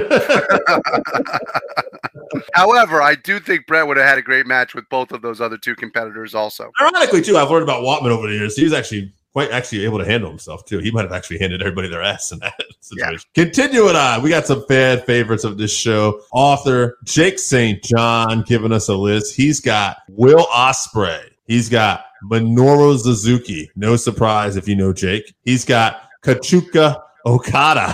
However, 2.54 3.02
I 3.02 3.16
do 3.16 3.40
think 3.40 3.68
Bret 3.68 3.88
would 3.88 3.96
have 3.96 4.06
had 4.06 4.18
a 4.18 4.22
great 4.22 4.48
match 4.48 4.76
with 4.76 4.84
both 4.90 5.14
of 5.14 5.22
those 5.22 5.40
other 5.40 5.58
two 5.58 5.76
competitors 5.76 6.36
also. 6.36 6.72
Ironically, 6.82 7.22
too, 7.22 7.38
I've 7.38 7.50
learned 7.50 7.64
about 7.64 7.84
Waltman 7.84 8.10
over 8.10 8.28
the 8.28 8.34
years. 8.34 8.58
He's 8.58 8.74
actually 8.74 9.14
quite 9.36 9.52
actually 9.52 9.84
able 9.84 10.00
to 10.00 10.06
handle 10.06 10.30
himself 10.30 10.64
too. 10.64 10.80
He 10.80 10.92
might 10.92 11.02
have 11.02 11.12
actually 11.12 11.40
handed 11.40 11.60
everybody 11.60 11.90
their 11.90 12.02
ass 12.02 12.32
in 12.32 12.40
that 12.40 12.54
situation. 12.80 13.30
Continuing 13.34 13.94
on, 13.94 14.22
we 14.22 14.30
got 14.30 14.48
some 14.48 14.66
fan 14.66 15.02
favorites 15.02 15.44
of 15.44 15.58
this 15.58 15.76
show. 15.76 16.22
Author 16.32 16.98
Jake 17.04 17.38
St. 17.38 17.84
John 17.84 18.44
giving 18.44 18.72
us 18.72 18.88
a 18.88 18.96
list. 18.96 19.36
He's 19.36 19.60
got 19.60 19.98
Will 20.08 20.46
Ospreay. 20.46 21.32
He's 21.48 21.68
got 21.68 22.06
Minoru 22.24 22.98
Suzuki. 22.98 23.70
No 23.76 23.98
surprise 23.98 24.56
if 24.56 24.70
you 24.70 24.76
know 24.78 24.94
Jake. 24.94 25.36
He's 25.44 25.66
got 25.66 26.04
Kachuka 26.24 27.02
Okada. 27.26 27.94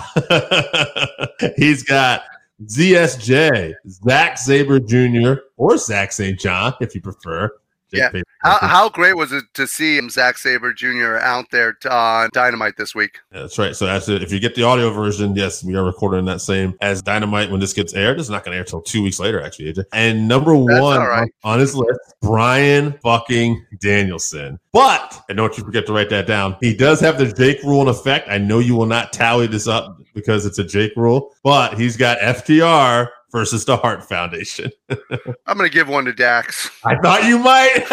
He's 1.58 1.82
got 1.82 2.22
ZSJ, 2.66 3.74
Zack 3.90 4.38
Sabre 4.38 4.80
Jr., 4.80 5.42
or 5.58 5.78
Zack 5.78 6.12
St. 6.12 6.40
John, 6.40 6.76
if 6.82 6.94
you 6.94 7.02
prefer. 7.02 7.50
Yeah. 7.92 8.12
How, 8.42 8.58
how 8.60 8.90
great 8.90 9.16
was 9.16 9.32
it 9.32 9.44
to 9.54 9.68
see 9.68 10.02
Zack 10.10 10.38
Sabre 10.38 10.74
Jr. 10.74 11.18
out 11.18 11.46
there 11.52 11.78
on 11.90 12.30
Dynamite 12.34 12.76
this 12.78 12.96
week? 12.96 13.20
Yeah, 13.32 13.42
that's 13.42 13.58
right. 13.58 13.76
So 13.76 13.86
that's 13.86 14.08
it. 14.10 14.24
If 14.24 14.32
you 14.32 14.40
get 14.40 14.56
the 14.56 14.64
audio 14.64 14.92
version, 14.92 15.36
yes, 15.36 15.64
we 15.64 15.76
are 15.76 15.84
recording 15.84 16.26
that 16.26 16.42
same 16.42 16.76
as 16.82 17.02
Dynamite 17.02 17.52
when 17.52 17.60
this 17.60 17.74
gets 17.74 17.94
aired. 17.94 18.20
It's 18.20 18.30
not 18.30 18.44
going 18.44 18.54
to 18.54 18.58
air 18.58 18.64
until 18.64 18.82
two 18.82 19.04
weeks 19.04 19.20
later, 19.20 19.42
actually. 19.42 19.74
AJ. 19.74 19.84
And 19.94 20.28
number 20.28 20.52
That's 20.66 20.82
one 20.82 21.00
right. 21.00 21.32
on 21.44 21.60
his 21.60 21.76
list, 21.76 22.00
Brian 22.22 22.94
fucking 23.04 23.66
Danielson. 23.80 24.60
But, 24.72 25.22
and 25.30 25.38
don't 25.38 25.58
you 25.58 25.64
forget 25.64 25.86
to 25.88 25.94
write 25.94 26.10
that 26.10 26.28
down. 26.28 26.56
He 26.62 26.76
does 26.76 27.00
have 27.02 27.18
the 27.18 27.32
Jake 27.32 27.62
rule 27.64 27.82
in 27.82 27.88
effect. 27.90 28.30
I 28.30 28.38
know 28.38 28.60
you 28.60 28.76
will 28.76 28.86
not 28.86 29.12
tally 29.12 29.48
this 29.48 29.68
up 29.68 29.98
because 30.14 30.46
it's 30.46 30.60
a 30.60 30.64
Jake 30.64 30.94
rule, 30.96 31.34
but 31.44 31.78
he's 31.78 31.98
got 31.98 32.18
FTR 32.20 33.10
versus 33.32 33.66
the 33.66 33.78
Hart 33.78 34.04
Foundation. 34.08 34.72
I'm 34.90 35.58
going 35.58 35.70
to 35.70 35.74
give 35.74 35.88
one 35.88 36.06
to 36.06 36.14
Dax. 36.14 36.70
I 36.84 36.98
thought 36.98 37.24
you 37.26 37.40
might. 37.40 37.86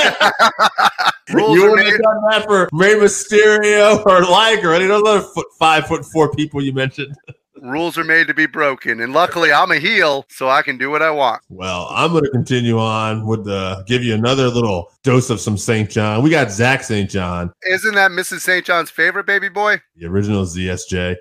Rules 1.33 1.57
you 1.57 1.67
are 1.67 1.71
would 1.71 1.81
have 1.81 1.93
made. 1.93 2.01
done 2.03 2.23
that 2.31 2.45
for 2.47 2.69
Rey 2.73 2.95
Mysterio 2.95 4.05
or 4.07 4.23
Liger, 4.25 4.71
or 4.71 4.75
any 4.75 4.85
of 4.85 4.91
those 4.91 5.03
other 5.07 5.21
foot, 5.35 5.47
five 5.59 5.87
foot 5.87 6.05
four 6.07 6.31
people 6.33 6.63
you 6.63 6.73
mentioned. 6.73 7.15
Rules 7.61 7.99
are 7.99 8.05
made 8.05 8.29
to 8.29 8.35
be 8.35 8.47
broken. 8.47 9.01
And 9.01 9.13
luckily, 9.13 9.53
I'm 9.53 9.73
a 9.73 9.79
heel, 9.79 10.25
so 10.31 10.49
I 10.49 10.63
can 10.63 10.79
do 10.79 10.91
what 10.91 11.03
I 11.03 11.11
want. 11.11 11.43
Well, 11.49 11.89
I'm 11.91 12.13
going 12.13 12.23
to 12.23 12.31
continue 12.31 12.79
on 12.79 13.27
with 13.27 13.45
the 13.45 13.83
give 13.87 14.03
you 14.05 14.15
another 14.15 14.49
little 14.49 14.93
dose 15.03 15.29
of 15.29 15.41
some 15.41 15.59
St. 15.59 15.91
John. 15.91 16.23
We 16.23 16.31
got 16.31 16.53
Zach 16.53 16.85
St. 16.85 17.11
John, 17.11 17.53
Isn't 17.69 17.95
that 17.97 18.13
Mrs. 18.13 18.41
St. 18.41 18.65
John's 18.65 18.91
favorite 18.91 19.27
baby 19.27 19.49
boy? 19.49 19.81
the 19.97 20.07
original 20.07 20.45
ZSJ. 20.45 21.17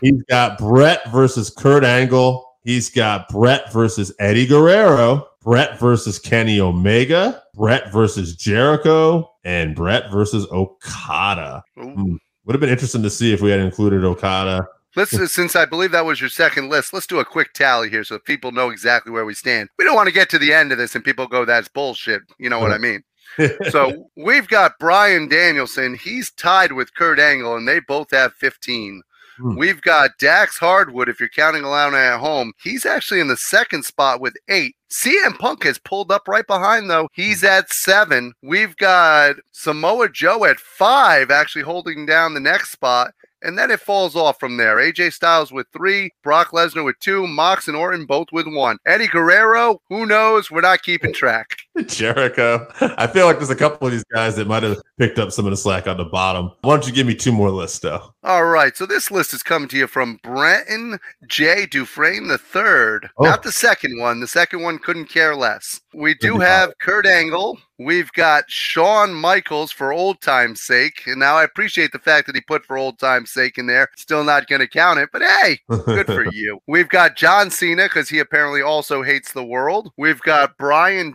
He's 0.00 0.22
got 0.30 0.56
Bret 0.58 1.06
versus 1.12 1.50
Kurt 1.50 1.84
Angle. 1.84 2.48
He's 2.64 2.90
got 2.90 3.28
Bret 3.28 3.72
versus 3.72 4.12
Eddie 4.18 4.46
Guerrero. 4.46 5.28
Bret 5.42 5.78
versus 5.78 6.18
Kenny 6.18 6.60
Omega, 6.60 7.42
Bret 7.54 7.92
versus 7.92 8.36
Jericho, 8.36 9.28
and 9.44 9.74
Bret 9.74 10.10
versus 10.10 10.46
Okada. 10.52 11.64
Hmm. 11.74 12.16
Would 12.44 12.54
have 12.54 12.60
been 12.60 12.70
interesting 12.70 13.02
to 13.02 13.10
see 13.10 13.32
if 13.32 13.40
we 13.40 13.50
had 13.50 13.60
included 13.60 14.04
Okada. 14.04 14.66
Let's 14.94 15.10
since 15.32 15.56
I 15.56 15.64
believe 15.64 15.90
that 15.92 16.04
was 16.04 16.20
your 16.20 16.30
second 16.30 16.68
list, 16.68 16.92
let's 16.92 17.06
do 17.06 17.18
a 17.18 17.24
quick 17.24 17.52
tally 17.54 17.88
here 17.90 18.04
so 18.04 18.18
people 18.18 18.52
know 18.52 18.70
exactly 18.70 19.10
where 19.10 19.24
we 19.24 19.34
stand. 19.34 19.68
We 19.78 19.84
don't 19.84 19.94
want 19.94 20.08
to 20.08 20.14
get 20.14 20.30
to 20.30 20.38
the 20.38 20.52
end 20.52 20.70
of 20.70 20.78
this 20.78 20.94
and 20.94 21.04
people 21.04 21.26
go, 21.26 21.44
"That's 21.44 21.68
bullshit." 21.68 22.22
You 22.38 22.48
know 22.48 22.60
what 22.60 22.72
I 22.72 22.78
mean? 22.78 23.02
so 23.70 24.08
we've 24.16 24.48
got 24.48 24.78
Bryan 24.78 25.28
Danielson. 25.28 25.94
He's 25.94 26.30
tied 26.32 26.72
with 26.72 26.94
Kurt 26.94 27.18
Angle, 27.18 27.56
and 27.56 27.66
they 27.66 27.80
both 27.80 28.10
have 28.10 28.34
15. 28.34 29.02
Hmm. 29.42 29.56
We've 29.56 29.82
got 29.82 30.12
Dax 30.20 30.56
Harwood, 30.56 31.08
if 31.08 31.18
you're 31.18 31.28
counting 31.28 31.64
Alana 31.64 32.14
at 32.14 32.20
home. 32.20 32.52
He's 32.62 32.86
actually 32.86 33.18
in 33.18 33.26
the 33.26 33.36
second 33.36 33.84
spot 33.84 34.20
with 34.20 34.34
eight. 34.48 34.76
CM 34.88 35.36
Punk 35.36 35.64
has 35.64 35.78
pulled 35.78 36.12
up 36.12 36.28
right 36.28 36.46
behind, 36.46 36.88
though. 36.88 37.08
He's 37.12 37.42
at 37.42 37.72
seven. 37.72 38.34
We've 38.42 38.76
got 38.76 39.36
Samoa 39.50 40.10
Joe 40.10 40.44
at 40.44 40.60
five, 40.60 41.32
actually 41.32 41.62
holding 41.62 42.06
down 42.06 42.34
the 42.34 42.40
next 42.40 42.70
spot. 42.70 43.14
And 43.44 43.58
then 43.58 43.72
it 43.72 43.80
falls 43.80 44.14
off 44.14 44.38
from 44.38 44.58
there. 44.58 44.76
AJ 44.76 45.12
Styles 45.14 45.50
with 45.50 45.66
three, 45.72 46.12
Brock 46.22 46.50
Lesnar 46.52 46.84
with 46.84 47.00
two, 47.00 47.26
Mox 47.26 47.66
and 47.66 47.76
Orton 47.76 48.06
both 48.06 48.28
with 48.30 48.46
one. 48.46 48.78
Eddie 48.86 49.08
Guerrero, 49.08 49.80
who 49.88 50.06
knows? 50.06 50.52
We're 50.52 50.60
not 50.60 50.82
keeping 50.84 51.12
track. 51.12 51.56
Jericho. 51.86 52.66
I 52.80 53.06
feel 53.06 53.26
like 53.26 53.38
there's 53.38 53.50
a 53.50 53.56
couple 53.56 53.86
of 53.86 53.92
these 53.92 54.04
guys 54.04 54.36
that 54.36 54.46
might 54.46 54.62
have 54.62 54.80
picked 54.98 55.18
up 55.18 55.32
some 55.32 55.46
of 55.46 55.50
the 55.50 55.56
slack 55.56 55.86
on 55.86 55.96
the 55.96 56.04
bottom. 56.04 56.52
Why 56.60 56.74
don't 56.74 56.86
you 56.86 56.92
give 56.92 57.06
me 57.06 57.14
two 57.14 57.32
more 57.32 57.50
lists, 57.50 57.78
though? 57.78 58.12
All 58.24 58.44
right, 58.44 58.76
so 58.76 58.86
this 58.86 59.10
list 59.10 59.32
is 59.32 59.42
coming 59.42 59.68
to 59.70 59.78
you 59.78 59.86
from 59.86 60.20
Brenton 60.22 60.98
J. 61.26 61.66
Dufresne 61.66 62.28
the 62.28 62.38
third. 62.38 63.08
Oh. 63.16 63.24
Not 63.24 63.42
the 63.42 63.52
second 63.52 63.98
one. 63.98 64.20
The 64.20 64.28
second 64.28 64.62
one 64.62 64.78
couldn't 64.78 65.06
care 65.06 65.34
less. 65.34 65.80
We 65.94 66.14
do 66.14 66.38
have 66.38 66.78
Kurt 66.78 67.06
Angle. 67.06 67.58
We've 67.78 68.12
got 68.12 68.48
Shawn 68.48 69.12
Michaels 69.12 69.72
for 69.72 69.92
old 69.92 70.20
time's 70.20 70.62
sake. 70.62 71.02
And 71.06 71.18
now 71.18 71.36
I 71.36 71.44
appreciate 71.44 71.90
the 71.90 71.98
fact 71.98 72.26
that 72.26 72.36
he 72.36 72.40
put 72.42 72.64
for 72.64 72.78
old 72.78 72.98
time's 72.98 73.30
sake 73.30 73.58
in 73.58 73.66
there. 73.66 73.88
Still 73.96 74.22
not 74.22 74.46
going 74.46 74.60
to 74.60 74.68
count 74.68 75.00
it, 75.00 75.08
but 75.12 75.22
hey, 75.22 75.58
good 75.68 76.06
for 76.06 76.24
you. 76.32 76.60
We've 76.68 76.88
got 76.88 77.16
John 77.16 77.50
Cena 77.50 77.84
because 77.84 78.08
he 78.08 78.20
apparently 78.20 78.62
also 78.62 79.02
hates 79.02 79.32
the 79.32 79.44
world. 79.44 79.90
We've 79.96 80.20
got 80.20 80.56
Bryan 80.58 81.12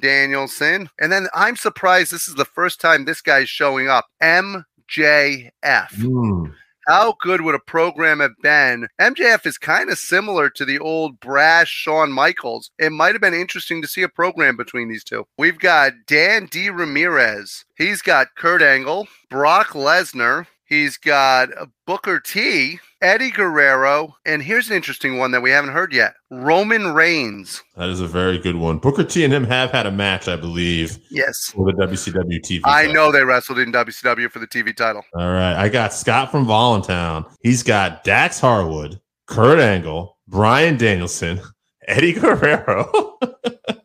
Danielson. 0.48 0.90
And 1.00 1.12
then 1.12 1.28
I'm 1.34 1.56
surprised 1.56 2.12
this 2.12 2.28
is 2.28 2.36
the 2.36 2.46
first 2.46 2.80
time 2.80 3.06
this 3.06 3.22
guy's 3.22 3.50
showing 3.50 3.90
up. 3.90 4.06
MJF. 4.22 4.64
Hmm. 5.96 6.46
How 6.88 7.16
good 7.20 7.42
would 7.42 7.56
a 7.56 7.60
program 7.60 8.22
have 8.22 8.38
been? 8.42 8.88
MJF 9.02 9.46
is 9.46 9.58
kind 9.58 9.90
of 9.90 9.98
similar 9.98 10.50
to 10.52 10.64
the 10.64 10.80
old 10.80 11.20
brash 11.20 11.70
Shawn 11.70 12.14
Michaels. 12.14 12.72
It 12.80 12.94
might 12.94 13.14
have 13.14 13.20
been 13.20 13.34
interesting 13.34 13.82
to 13.82 13.90
see 13.90 14.04
a 14.04 14.10
program 14.10 14.56
between 14.56 14.88
these 14.88 15.04
two. 15.04 15.26
We've 15.38 15.60
got 15.60 15.92
Dan 16.08 16.46
D. 16.46 16.70
Ramirez. 16.70 17.66
He's 17.76 18.02
got 18.02 18.36
Kurt 18.38 18.62
Angle, 18.62 19.10
Brock 19.30 19.70
Lesnar. 19.70 20.48
He's 20.64 20.98
got 20.98 21.50
Booker 21.86 22.22
T, 22.22 22.80
Eddie 23.02 23.30
Guerrero, 23.30 24.16
and 24.26 24.42
here's 24.42 24.70
an 24.70 24.76
interesting 24.76 25.18
one 25.20 25.30
that 25.32 25.42
we 25.42 25.52
haven't 25.52 25.72
heard 25.72 25.94
yet 25.94 26.16
Roman 26.32 26.94
Reigns. 26.94 27.62
That 27.76 27.90
is 27.90 28.02
a 28.02 28.08
very 28.08 28.40
good 28.40 28.56
one. 28.56 28.80
Booker 28.80 29.04
T 29.04 29.24
and 29.24 29.32
him 29.32 29.44
have 29.46 29.70
had 29.72 29.86
a 29.86 29.92
match, 29.92 30.28
I 30.28 30.36
believe, 30.36 30.98
Yes. 31.12 31.52
for 31.54 31.72
the 31.72 31.78
WCW 31.78 32.40
TV. 32.42 32.62
I 32.64 32.86
title. 32.88 32.94
know 32.94 33.12
they 33.12 33.24
wrestled 33.24 33.60
in 33.60 33.72
WCW 33.72 34.32
for 34.32 34.40
the 34.40 34.48
TV 34.48 34.76
title. 34.76 35.04
All 35.14 35.32
right. 35.32 35.54
I 35.56 35.70
got 35.70 35.94
Scott 35.94 36.32
from 36.32 36.46
Voluntown. 36.46 37.26
He's 37.42 37.62
got 37.62 38.04
Dax 38.04 38.40
Harwood, 38.40 39.00
Kurt 39.28 39.60
Angle, 39.60 40.18
Bryan 40.28 40.76
Danielson, 40.78 41.40
Eddie 41.88 42.14
Guerrero, 42.14 43.18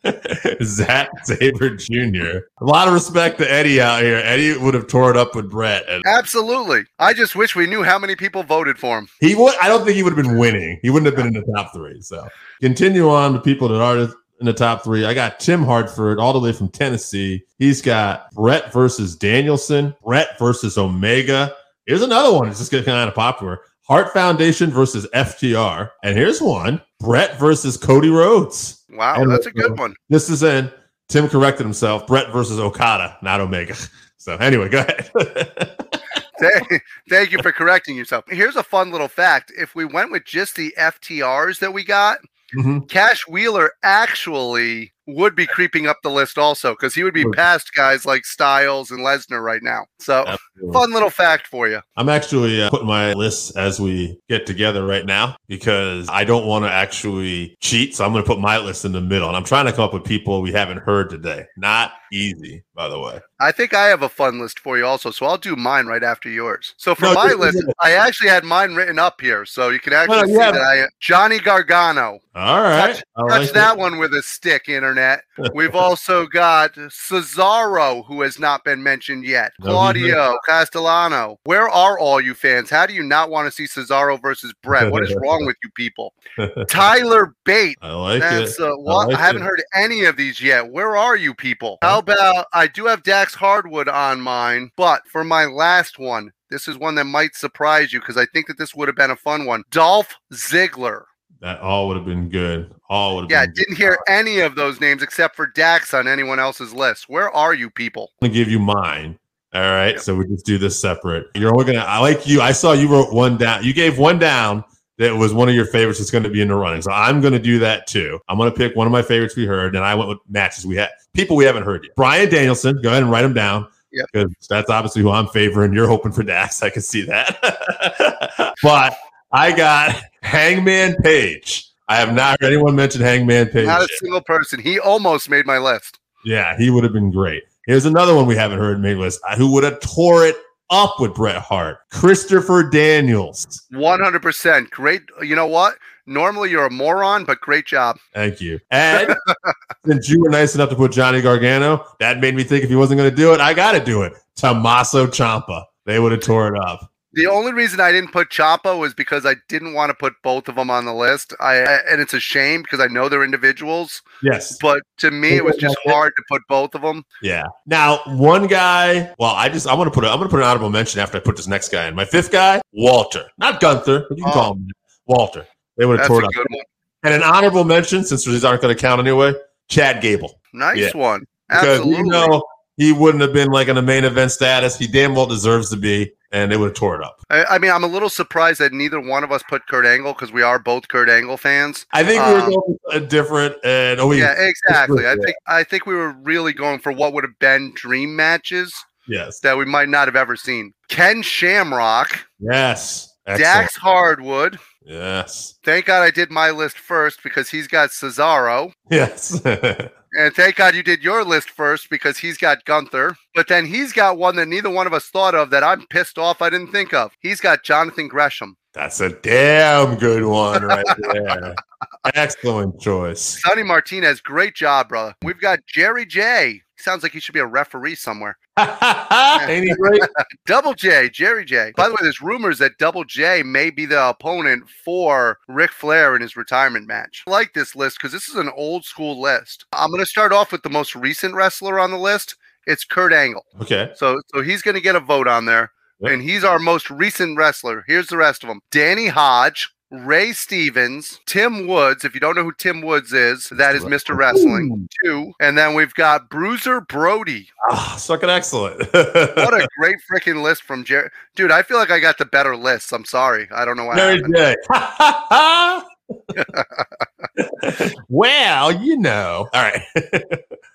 Zack 0.63 1.11
Sabre 1.25 1.77
Jr. 1.77 2.39
A 2.61 2.65
lot 2.65 2.89
of 2.89 2.95
respect 2.95 3.39
to 3.39 3.51
Eddie 3.51 3.81
out 3.81 4.03
here. 4.03 4.17
Eddie 4.25 4.57
would 4.57 4.75
have 4.75 4.89
tore 4.89 5.11
it 5.11 5.17
up 5.17 5.35
with 5.35 5.51
Bret. 5.51 5.89
And 5.89 6.03
Absolutely. 6.07 6.85
I 6.99 7.15
just 7.15 7.37
wish 7.37 7.55
we 7.55 7.67
knew 7.67 7.83
how 7.83 7.99
many 7.99 8.17
people 8.17 8.43
voted 8.43 8.79
for 8.79 8.99
him. 8.99 9.09
he 9.21 9.35
would 9.35 9.55
I 9.63 9.69
don't 9.69 9.85
think 9.85 9.97
he 9.97 10.03
would 10.03 10.17
have 10.17 10.25
been 10.25 10.39
winning. 10.39 10.79
He 10.83 10.91
wouldn't 10.91 11.07
have 11.07 11.17
been 11.17 11.35
in 11.35 11.41
the 11.41 11.53
top 11.55 11.73
three. 11.73 12.01
So 12.01 12.27
continue 12.61 13.09
on 13.09 13.35
to 13.35 13.41
people 13.41 13.69
that 13.69 13.81
are 13.81 13.99
in 13.99 14.47
the 14.47 14.53
top 14.53 14.83
three. 14.83 15.05
I 15.05 15.15
got 15.15 15.39
Tim 15.39 15.63
Hartford 15.63 16.19
all 16.19 16.33
the 16.33 16.41
way 16.41 16.53
from 16.53 16.69
Tennessee. 16.69 17.45
He's 17.59 17.81
got 17.81 18.31
Bret 18.33 18.73
versus 18.73 19.15
Danielson, 19.15 19.95
Bret 20.05 20.37
versus 20.39 20.77
Omega. 20.77 21.55
Here's 21.87 22.03
another 22.03 22.37
one. 22.37 22.49
It's 22.49 22.59
just 22.59 22.73
getting 22.73 22.87
kind 22.87 23.09
of 23.09 23.15
popular. 23.15 23.61
Hart 23.89 24.13
Foundation 24.13 24.71
versus 24.71 25.07
FTR. 25.15 25.91
And 26.05 26.17
here's 26.17 26.41
one 26.41 26.81
Bret 27.03 27.39
versus 27.39 27.77
Cody 27.77 28.09
Rhodes. 28.11 28.85
Wow, 28.91 29.17
And, 29.21 29.31
that's 29.31 29.47
a 29.47 29.51
uh, 29.51 29.53
good 29.53 29.79
one. 29.79 29.95
This 30.09 30.31
is 30.31 30.43
in. 30.43 30.71
Tim 31.09 31.29
corrected 31.29 31.67
himself. 31.67 32.07
Bret 32.07 32.33
versus 32.33 32.59
Okada, 32.59 33.19
not 33.23 33.41
Omega. 33.41 33.75
So 34.17 34.37
anyway, 34.37 34.69
go 34.69 34.79
ahead. 34.81 35.11
Thank, 36.39 36.83
thank 37.09 37.31
you 37.31 37.39
for 37.41 37.53
correcting 37.53 37.97
yourself. 37.97 38.25
Here's 38.29 38.57
a 38.57 38.65
fun 38.65 38.91
little 38.91 39.07
fact. 39.07 39.53
If 39.57 39.77
we 39.77 39.85
went 39.85 40.11
with 40.11 40.25
just 40.25 40.57
the 40.57 40.75
FTRs 40.77 41.61
that 41.61 41.73
we 41.73 41.85
got, 41.85 42.19
Mhm. 42.57 42.89
Cash 42.89 43.27
Wheeler 43.29 43.73
actually 43.85 44.93
would 45.07 45.35
be 45.35 45.47
creeping 45.47 45.87
up 45.87 45.99
the 46.03 46.11
list 46.11 46.39
also 46.39 46.73
because 46.73 46.95
he 46.95 47.03
would 47.03 47.15
be 47.15 47.25
past 47.31 47.75
guys 47.75 48.07
like 48.07 48.25
Styles 48.25 48.91
and 48.91 49.01
Lesnar 49.01 49.43
right 49.43 49.63
now. 49.63 49.85
So, 49.99 50.25
Absolutely. 50.27 50.73
fun 50.73 50.93
little 50.93 51.11
fact 51.11 51.47
for 51.47 51.69
you. 51.69 51.81
I'm 51.97 52.09
actually 52.09 52.63
uh, 52.63 52.71
putting 52.71 52.87
my 52.87 53.13
list 53.13 53.57
as 53.57 53.81
we 53.81 54.19
get 54.29 54.47
together 54.47 54.87
right 54.87 55.05
now 55.07 55.37
because 55.49 56.09
I 56.11 56.25
don't 56.25 56.47
want 56.47 56.65
to 56.65 56.71
actually 56.71 57.57
cheat. 57.61 57.95
So 57.97 58.05
I'm 58.05 58.13
going 58.13 58.23
to 58.25 58.27
put 58.29 58.39
my 58.41 58.59
list 58.59 58.85
in 58.85 58.93
the 58.93 59.01
middle. 59.01 59.29
And 59.29 59.37
I'm 59.37 59.45
trying 59.45 59.67
to 59.67 59.73
come 59.73 59.85
up 59.85 59.95
with 59.95 60.05
people 60.05 60.41
we 60.43 60.53
haven't 60.53 60.79
heard 60.79 61.11
today. 61.11 61.45
Not 61.57 61.93
easy, 62.13 62.63
by 62.75 62.89
the 62.89 62.99
way. 62.99 63.21
I 63.41 63.51
think 63.53 63.75
I 63.75 63.87
have 63.87 64.03
a 64.03 64.09
fun 64.09 64.39
list 64.41 64.61
for 64.61 64.79
you 64.79 64.87
also, 64.87 65.11
so 65.11 65.27
I'll 65.27 65.39
do 65.39 65.57
mine 65.57 65.87
right 65.87 66.03
after 66.05 66.29
yours. 66.29 66.75
So 66.77 66.95
for 66.95 67.07
No, 67.07 67.15
my 67.15 67.33
list, 67.33 67.59
I 67.81 67.93
actually 67.93 68.29
had 68.29 68.45
mine 68.45 68.75
written 68.75 68.99
up 69.01 69.21
here, 69.21 69.45
so 69.45 69.71
you 69.71 69.81
can 69.81 69.93
actually 69.93 70.19
No, 70.21 70.27
see 70.27 70.33
yeah. 70.35 70.53
that 70.53 70.61
I 70.61 70.85
Johnny 71.01 71.39
Gargano. 71.41 72.21
All 72.35 72.63
right. 72.63 72.95
Touch- 72.95 73.03
Touch 73.29 73.41
like 73.41 73.53
that 73.53 73.73
it. 73.75 73.79
one 73.79 73.99
with 73.99 74.13
a 74.15 74.23
stick, 74.23 74.69
internet. 74.93 75.25
We've 75.55 75.75
also 75.75 76.27
got 76.27 76.75
Cesaro, 76.75 78.05
who 78.07 78.23
has 78.23 78.39
not 78.39 78.65
been 78.65 78.83
mentioned 78.83 79.25
yet. 79.25 79.53
Claudio 79.61 80.37
Castellano. 80.47 81.39
Where 81.45 81.69
are 81.69 81.99
all 81.99 82.21
you 82.21 82.35
fans? 82.35 82.71
How 82.71 82.87
do 82.87 82.95
you 82.95 83.03
not 83.03 83.31
want 83.31 83.47
to 83.47 83.51
see 83.53 83.65
Cesaro 83.65 84.21
versus 84.21 84.53
Bret? 84.63 84.91
What 84.91 85.03
is 85.03 85.15
wrong 85.17 85.47
with 85.47 85.57
you 85.63 85.71
people? 85.75 86.15
Tyler 86.69 87.35
Bate. 87.45 87.79
I 87.83 87.93
like 87.93 88.21
That's 88.21 88.59
it. 88.59 88.65
uh, 88.65 88.77
what 88.77 89.09
like 89.09 89.17
I 89.17 89.21
haven't 89.21 89.43
it. 89.43 89.47
heard 89.47 89.63
any 89.75 90.05
of 90.05 90.17
these 90.17 90.41
yet. 90.41 90.71
Where 90.71 90.97
are 90.97 91.17
you 91.17 91.35
people? 91.35 91.79
How 91.83 91.99
about 91.99 92.47
I 92.53 92.67
do 92.67 92.87
have 92.87 93.03
Dax 93.03 93.35
Harwood 93.35 93.89
on 93.89 94.21
mine, 94.21 94.71
but 94.77 95.03
for 95.09 95.25
my 95.25 95.47
last 95.47 95.99
one, 95.99 96.31
this 96.51 96.69
is 96.69 96.77
one 96.77 96.95
that 96.97 97.05
might 97.05 97.35
surprise 97.35 97.93
you 97.93 98.01
because 98.01 98.19
I 98.19 98.27
think 98.27 98.47
that 98.47 98.59
this 98.59 98.75
would 98.75 98.87
have 98.89 98.97
been 98.97 99.11
a 99.11 99.17
fun 99.17 99.47
one. 99.47 99.63
Dolph 99.71 100.15
Ziggler. 100.35 101.05
That 101.43 101.61
all 101.61 101.89
would 101.89 101.97
have 101.97 102.07
been 102.07 102.29
good. 102.29 102.73
All 102.89 103.17
would 103.17 103.23
have 103.23 103.29
been 103.29 103.39
good. 103.39 103.59
Yeah, 103.59 103.65
didn't 103.65 103.77
hear 103.77 103.99
any 104.09 104.39
of 104.41 104.55
those 104.55 104.81
names 104.81 105.03
except 105.03 105.35
for 105.35 105.49
Dax 105.49 105.93
on 105.93 106.07
anyone 106.07 106.39
else's 106.39 106.73
list. 106.73 107.09
Where 107.09 107.31
are 107.31 107.53
you 107.53 107.69
people? 107.69 108.13
I'm 108.23 108.29
to 108.29 108.35
give 108.35 108.49
you 108.49 108.61
mine. 108.61 109.19
All 109.53 109.61
right. 109.61 110.01
So 110.01 110.15
we 110.15 110.27
just 110.29 110.47
do 110.47 110.57
this 110.57 110.81
separate. 110.81 111.27
You're 111.35 111.53
only 111.53 111.75
to, 111.75 111.81
I 111.81 111.99
like 111.99 112.29
you. 112.29 112.41
I 112.41 112.53
saw 112.53 112.73
you 112.73 112.89
wrote 112.89 113.13
one 113.13 113.37
down. 113.37 113.65
You 113.65 113.75
gave 113.75 113.99
one 113.99 114.21
down 114.21 114.65
that 114.99 115.17
was 115.17 115.35
one 115.35 115.49
of 115.49 115.55
your 115.57 115.67
favorites 115.67 115.99
that's 115.99 116.13
going 116.13 116.23
to 116.23 116.31
be 116.31 116.41
in 116.41 116.49
the 116.49 116.55
running. 116.55 116.81
So 116.81 116.93
I'm 116.93 117.21
going 117.21 117.33
to 117.33 117.41
do 117.41 117.59
that 117.59 117.89
too. 117.89 118.21
I'm 118.29 118.39
going 118.39 118.51
to 118.51 118.57
pick 118.57 118.77
one 118.77 118.87
of 118.87 118.93
my 118.93 119.03
favorites 119.03 119.35
we 119.35 119.45
heard. 119.45 119.75
And 119.75 119.85
I 119.85 119.97
went 119.97 120.09
with 120.09 120.19
matches 120.29 120.65
we 120.65 120.77
had, 120.77 120.91
people 121.13 121.37
we 121.37 121.45
haven't 121.45 121.65
heard 121.65 121.83
yet. 121.85 121.97
Bryan 121.97 122.31
Danielson, 122.31 122.81
go 122.83 122.91
ahead 122.91 123.03
and 123.03 123.11
write 123.11 123.23
them 123.23 123.35
down. 123.35 123.67
Yep. 123.91 124.07
Because 124.13 124.33
that's 124.49 124.71
obviously 124.71 125.03
who 125.03 125.11
I'm 125.11 125.27
favoring. 125.27 125.73
You're 125.73 125.89
hoping 125.89 126.13
for 126.13 126.23
Dax. 126.23 126.63
I 126.63 126.71
can 126.71 126.83
see 126.83 127.03
that. 127.03 128.55
but 128.63 128.97
I 129.33 129.51
got 129.51 130.01
Hangman 130.23 130.97
Page. 131.03 131.69
I 131.89 131.97
have 131.97 132.15
not 132.15 132.41
heard 132.41 132.49
anyone 132.53 132.75
mention 132.77 133.01
Hangman 133.03 133.49
Page. 133.49 133.67
Not 133.67 133.81
a 133.81 133.83
yet. 133.83 133.99
single 133.99 134.23
person. 134.23 134.61
He 134.61 134.79
almost 134.79 135.29
made 135.29 135.47
my 135.47 135.59
list. 135.59 135.99
Yeah, 136.25 136.57
he 136.57 136.71
would 136.71 136.85
have 136.85 136.93
been 136.93 137.11
great. 137.11 137.43
Here's 137.67 137.85
another 137.85 138.15
one 138.15 138.27
we 138.27 138.37
haven't 138.37 138.59
heard 138.59 138.81
made 138.81 138.97
list. 138.97 139.21
uh, 139.29 139.37
Who 139.37 139.53
would 139.53 139.65
have 139.65 139.81
tore 139.81 140.27
it 140.27 140.37
up 140.71 140.95
with 141.01 141.15
Bret 141.15 141.37
Hart? 141.43 141.79
Christopher 141.91 142.69
Daniels. 142.71 143.63
100%. 143.73 144.71
Great. 144.71 145.03
You 145.21 145.37
know 145.37 145.47
what? 145.47 145.75
Normally 146.07 146.51
you're 146.51 146.67
a 146.67 146.71
moron, 146.71 147.25
but 147.25 147.41
great 147.41 147.67
job. 147.67 147.99
Thank 148.15 148.41
you. 148.41 148.59
And 148.71 149.15
since 149.87 150.09
you 150.09 150.21
were 150.21 150.31
nice 150.31 150.55
enough 150.55 150.71
to 150.71 150.77
put 150.77 150.93
Johnny 150.93 151.21
Gargano, 151.21 151.85
that 152.01 152.19
made 152.21 152.35
me 152.35 152.43
think 152.43 152.65
if 152.65 152.71
he 152.71 152.77
wasn't 152.77 152.99
going 152.99 153.11
to 153.11 153.15
do 153.17 153.33
it, 153.35 153.41
I 153.41 153.55
got 153.55 153.73
to 153.73 153.85
do 153.85 154.03
it. 154.03 154.13
Tommaso 154.37 155.07
Ciampa. 155.07 155.65
They 155.85 155.99
would 155.99 156.13
have 156.13 156.21
tore 156.23 156.53
it 156.55 156.61
up. 156.61 156.91
The 157.15 157.27
only 157.27 157.53
reason 157.53 157.79
I 157.81 157.93
didn't 157.93 158.13
put 158.13 158.31
Ciampa 158.31 158.79
was 158.79 158.95
because 158.95 159.27
I 159.27 159.35
didn't 159.49 159.75
want 159.75 159.91
to 159.91 159.95
put 159.95 160.15
both 160.23 160.49
of 160.49 160.55
them 160.57 160.71
on 160.71 160.85
the 160.87 160.95
list. 160.95 161.35
I 161.41 161.57
and 161.57 162.01
it's 162.01 162.15
a 162.15 162.21
shame 162.21 162.63
because 162.63 162.81
I 162.81 162.87
know 162.87 163.09
they're 163.09 163.23
individuals, 163.25 164.01
Yes. 164.23 164.57
but 164.61 164.83
to 164.99 165.11
me 165.11 165.37
it 165.37 165.45
was 165.45 165.57
just 165.57 165.77
hard 165.85 166.13
to 166.17 166.23
put 166.29 166.41
both 166.49 166.75
of 166.75 166.81
them. 166.83 167.05
Yeah. 167.21 167.45
Now, 167.67 168.01
one 168.07 168.47
guy. 168.47 169.13
Well, 169.19 169.35
I 169.35 169.49
just 169.49 169.67
I 169.67 169.75
want 169.75 169.89
to 169.89 169.95
put 169.95 170.05
a, 170.05 170.09
I'm 170.11 170.17
going 170.19 170.29
to 170.29 170.31
put 170.31 170.41
an 170.41 170.47
honorable 170.47 170.71
mention 170.71 171.01
after 171.01 171.19
I 171.19 171.21
put 171.21 171.37
this 171.37 171.47
next 171.47 171.69
guy 171.71 171.87
in. 171.87 171.95
My 171.95 172.05
fifth 172.07 172.33
guy, 172.33 172.61
Walter, 172.73 173.29
not 173.39 173.61
Gunther, 173.61 174.07
but 174.09 174.17
you 174.19 174.25
can 174.25 174.31
Oh. 174.33 174.35
call 174.35 174.53
him 174.55 174.69
Walter. 175.07 175.47
They 175.77 175.85
would 175.85 175.99
have 176.01 176.09
That's 176.09 176.21
tore 176.21 176.23
a 176.23 176.27
it 176.27 176.37
up. 176.61 176.67
And 177.05 177.15
an 177.15 177.23
honorable 177.23 177.65
mention, 177.65 178.05
since 178.05 178.25
these 178.25 178.45
aren't 178.45 178.63
going 178.63 178.75
to 178.75 178.81
count 178.81 179.01
anyway, 179.01 179.35
Chad 179.69 180.01
Gable. 180.01 180.41
Nice 180.53 180.79
Yeah. 180.79 180.91
one. 180.95 181.25
Because 181.49 181.79
Absolutely. 181.81 181.97
you 181.99 182.05
know 182.05 182.43
he 182.83 182.93
wouldn't 182.93 183.23
have 183.23 183.33
been 183.33 183.49
like 183.49 183.69
in 183.69 183.77
a 183.77 183.83
main 183.83 184.05
event 184.05 184.31
status. 184.33 184.77
He 184.77 184.87
damn 184.87 185.15
well 185.15 185.27
deserves 185.27 185.71
to 185.71 185.77
be, 185.77 186.13
and 186.33 186.51
they 186.51 186.57
would 186.57 186.69
have 186.71 186.75
tore 186.77 187.01
it 187.01 187.05
up. 187.05 187.21
I, 187.31 187.45
I 187.45 187.59
mean, 187.59 187.71
I'm 187.71 187.85
a 187.85 187.89
little 187.89 188.09
surprised 188.09 188.61
that 188.61 188.73
neither 188.73 189.01
one 189.01 189.25
of 189.25 189.33
us 189.33 189.43
put 189.49 189.67
Kurt 189.69 189.87
Angle 189.87 190.13
because 190.15 190.33
we 190.33 190.43
are 190.43 190.59
both 190.59 190.89
Kurt 190.89 191.09
Angle 191.09 191.37
fans. 191.37 191.87
I 191.93 192.03
think 192.05 192.25
we 192.27 192.33
were 192.33 192.41
Um, 192.41 192.51
going 192.51 192.79
a 192.93 193.01
different 193.01 193.57
and 193.65 194.01
oh 194.01 194.13
yeah, 194.13 194.35
exactly. 194.39 195.07
I 195.07 195.15
think 195.17 195.37
I 195.47 195.65
think 195.65 195.87
we 195.87 195.95
were 195.95 196.13
really 196.13 196.53
going 196.53 196.79
for 196.81 196.93
what 196.93 197.13
would 197.13 197.25
have 197.25 197.39
been 197.39 197.73
dream 197.75 198.15
matches 198.17 198.75
yes, 199.09 199.41
that 199.41 199.57
we 199.57 199.65
might 199.65 199.89
not 199.89 200.09
have 200.09 200.17
ever 200.17 200.37
seen. 200.37 200.73
Ken 200.89 201.23
Shamrock, 201.23 202.27
yes, 202.41 203.09
Excellent. 203.27 203.41
Dax 203.43 203.77
Harwood. 203.77 204.59
yes, 204.85 205.55
Thank 205.65 205.87
God 205.87 206.03
I 206.03 206.11
did 206.11 206.31
my 206.31 206.51
list 206.51 206.77
first 206.79 207.23
because 207.23 207.49
he's 207.49 207.67
got 207.69 207.91
Cesaro. 207.91 208.73
yes. 208.91 209.41
And 210.15 210.35
thank 210.35 210.57
God 210.57 210.75
you 210.75 210.83
did 210.83 211.03
your 211.03 211.25
list 211.25 211.49
first 211.49 211.89
because 211.89 212.19
he's 212.19 212.37
got 212.37 212.65
Gunther. 212.67 213.17
But 213.35 213.49
then 213.49 213.65
he's 213.65 213.93
got 213.93 214.19
one 214.19 214.37
that 214.37 214.47
neither 214.49 214.69
one 214.69 214.87
of 214.87 214.93
us 214.93 215.07
thought 215.07 215.35
of 215.35 215.51
that 215.51 215.65
I'm 215.65 215.87
pissed 215.87 216.19
off 216.19 216.43
I 216.43 216.51
didn't 216.51 216.71
think 216.71 216.93
of. 216.93 217.13
He's 217.21 217.41
got 217.41 217.63
Jonathan 217.65 218.09
Gresham. 218.09 218.57
That's 218.75 219.01
a 219.01 219.11
damn 219.11 219.97
good 219.97 220.25
one 220.25 220.65
right 220.65 220.85
there. 221.13 221.55
Excellent 222.15 222.81
choice. 222.81 223.43
Sonny 223.43 223.63
Martinez, 223.63 224.21
great 224.21 224.55
job, 224.55 224.89
brother. 224.89 225.15
We've 225.23 225.41
got 225.41 225.61
Jerry 225.67 226.07
J. 226.07 226.63
Sounds 226.77 227.03
like 227.03 227.13
he 227.13 227.21
should 227.21 227.35
be 227.35 227.41
a 227.41 227.47
referee 227.47 227.95
somewhere. 227.95 228.37
Ain't 228.59 229.65
he 229.65 229.75
great? 229.75 230.03
Double 230.47 230.75
J, 230.75 231.09
Jerry 231.09 231.45
J. 231.45 231.73
By 231.77 231.89
the 231.89 231.93
way, 231.95 231.99
there's 232.03 232.21
rumors 232.21 232.59
that 232.59 232.79
Double 232.79 233.05
J 233.05 233.43
may 233.43 233.71
be 233.71 233.87
the 233.87 234.09
opponent 234.09 234.69
for 234.85 235.39
Ric 235.49 235.71
Flair 235.73 236.15
in 236.17 236.23
his 236.23 236.37
retirement 236.37 236.87
match. 236.87 237.23
I 237.27 237.31
like 237.31 237.55
this 237.55 237.75
list 237.75 237.99
because 237.99 238.13
this 238.13 238.29
is 238.29 238.37
an 238.37 238.51
old 238.57 238.85
school 238.85 239.21
list. 239.21 239.65
I'm 239.73 239.91
going 239.91 240.01
to 240.03 240.07
start 240.07 240.33
off 240.33 240.53
with 240.53 240.63
the 240.63 240.71
most 240.71 240.95
recent 240.95 241.35
wrestler 241.35 241.79
on 241.81 241.91
the 241.91 241.99
list. 241.99 242.37
It's 242.67 242.85
Kurt 242.85 243.13
Angle. 243.13 243.45
Okay. 243.63 243.91
So, 243.97 244.21
so 244.35 244.43
he's 244.43 244.63
going 244.63 244.77
to 244.77 244.81
get 244.81 244.97
a 244.97 245.01
vote 245.01 245.27
on 245.29 245.47
there, 245.47 245.73
Yep. 246.01 246.13
and 246.13 246.23
he's 246.23 246.45
our 246.45 246.59
most 246.59 246.91
recent 246.91 247.37
wrestler. 247.39 247.85
Here's 247.87 248.07
the 248.09 248.17
rest 248.17 248.43
of 248.45 248.49
them: 248.49 248.61
Danny 248.71 249.07
Hodge, 249.09 249.69
Ray 249.93 250.33
Stevens, 250.33 251.21
Tim 251.27 251.67
Woods. 251.67 252.05
If 252.05 252.15
you 252.15 252.21
don't 252.21 252.35
know 252.35 252.45
who 252.45 252.53
Tim 252.53 252.81
Woods 252.81 253.13
is, 253.13 253.51
that 253.51 253.75
is 253.75 253.85
Mr. 253.85 254.17
Wrestling. 254.17 254.89
Two, 255.05 255.33
and 255.39 255.57
then 255.57 255.75
we've 255.75 255.93
got 255.93 256.31
Bruiser 256.31 256.81
Brody. 256.81 257.49
Ah, 257.71 257.99
fucking 258.01 258.31
excellent. 258.31 258.79
What 258.93 259.55
a 259.55 259.69
great 259.79 259.99
freaking 260.11 260.43
list 260.43 260.63
from 260.63 260.83
Jerry. 260.83 261.11
Dude, 261.37 261.51
I 261.51 261.63
feel 261.63 261.77
like 261.77 261.91
I 261.91 262.01
got 262.01 262.17
the 262.17 262.25
better 262.25 262.57
list. 262.57 262.93
I'm 262.93 263.05
sorry. 263.05 263.49
I 263.55 263.67
don't 263.67 263.77
know 263.77 263.85
why. 263.85 263.97
Mary 263.97 264.23
J. 264.35 264.57
well, 268.09 268.83
you 268.83 268.99
know. 268.99 269.49
All 269.53 269.63
right. 269.63 269.83
I'm 269.95 270.03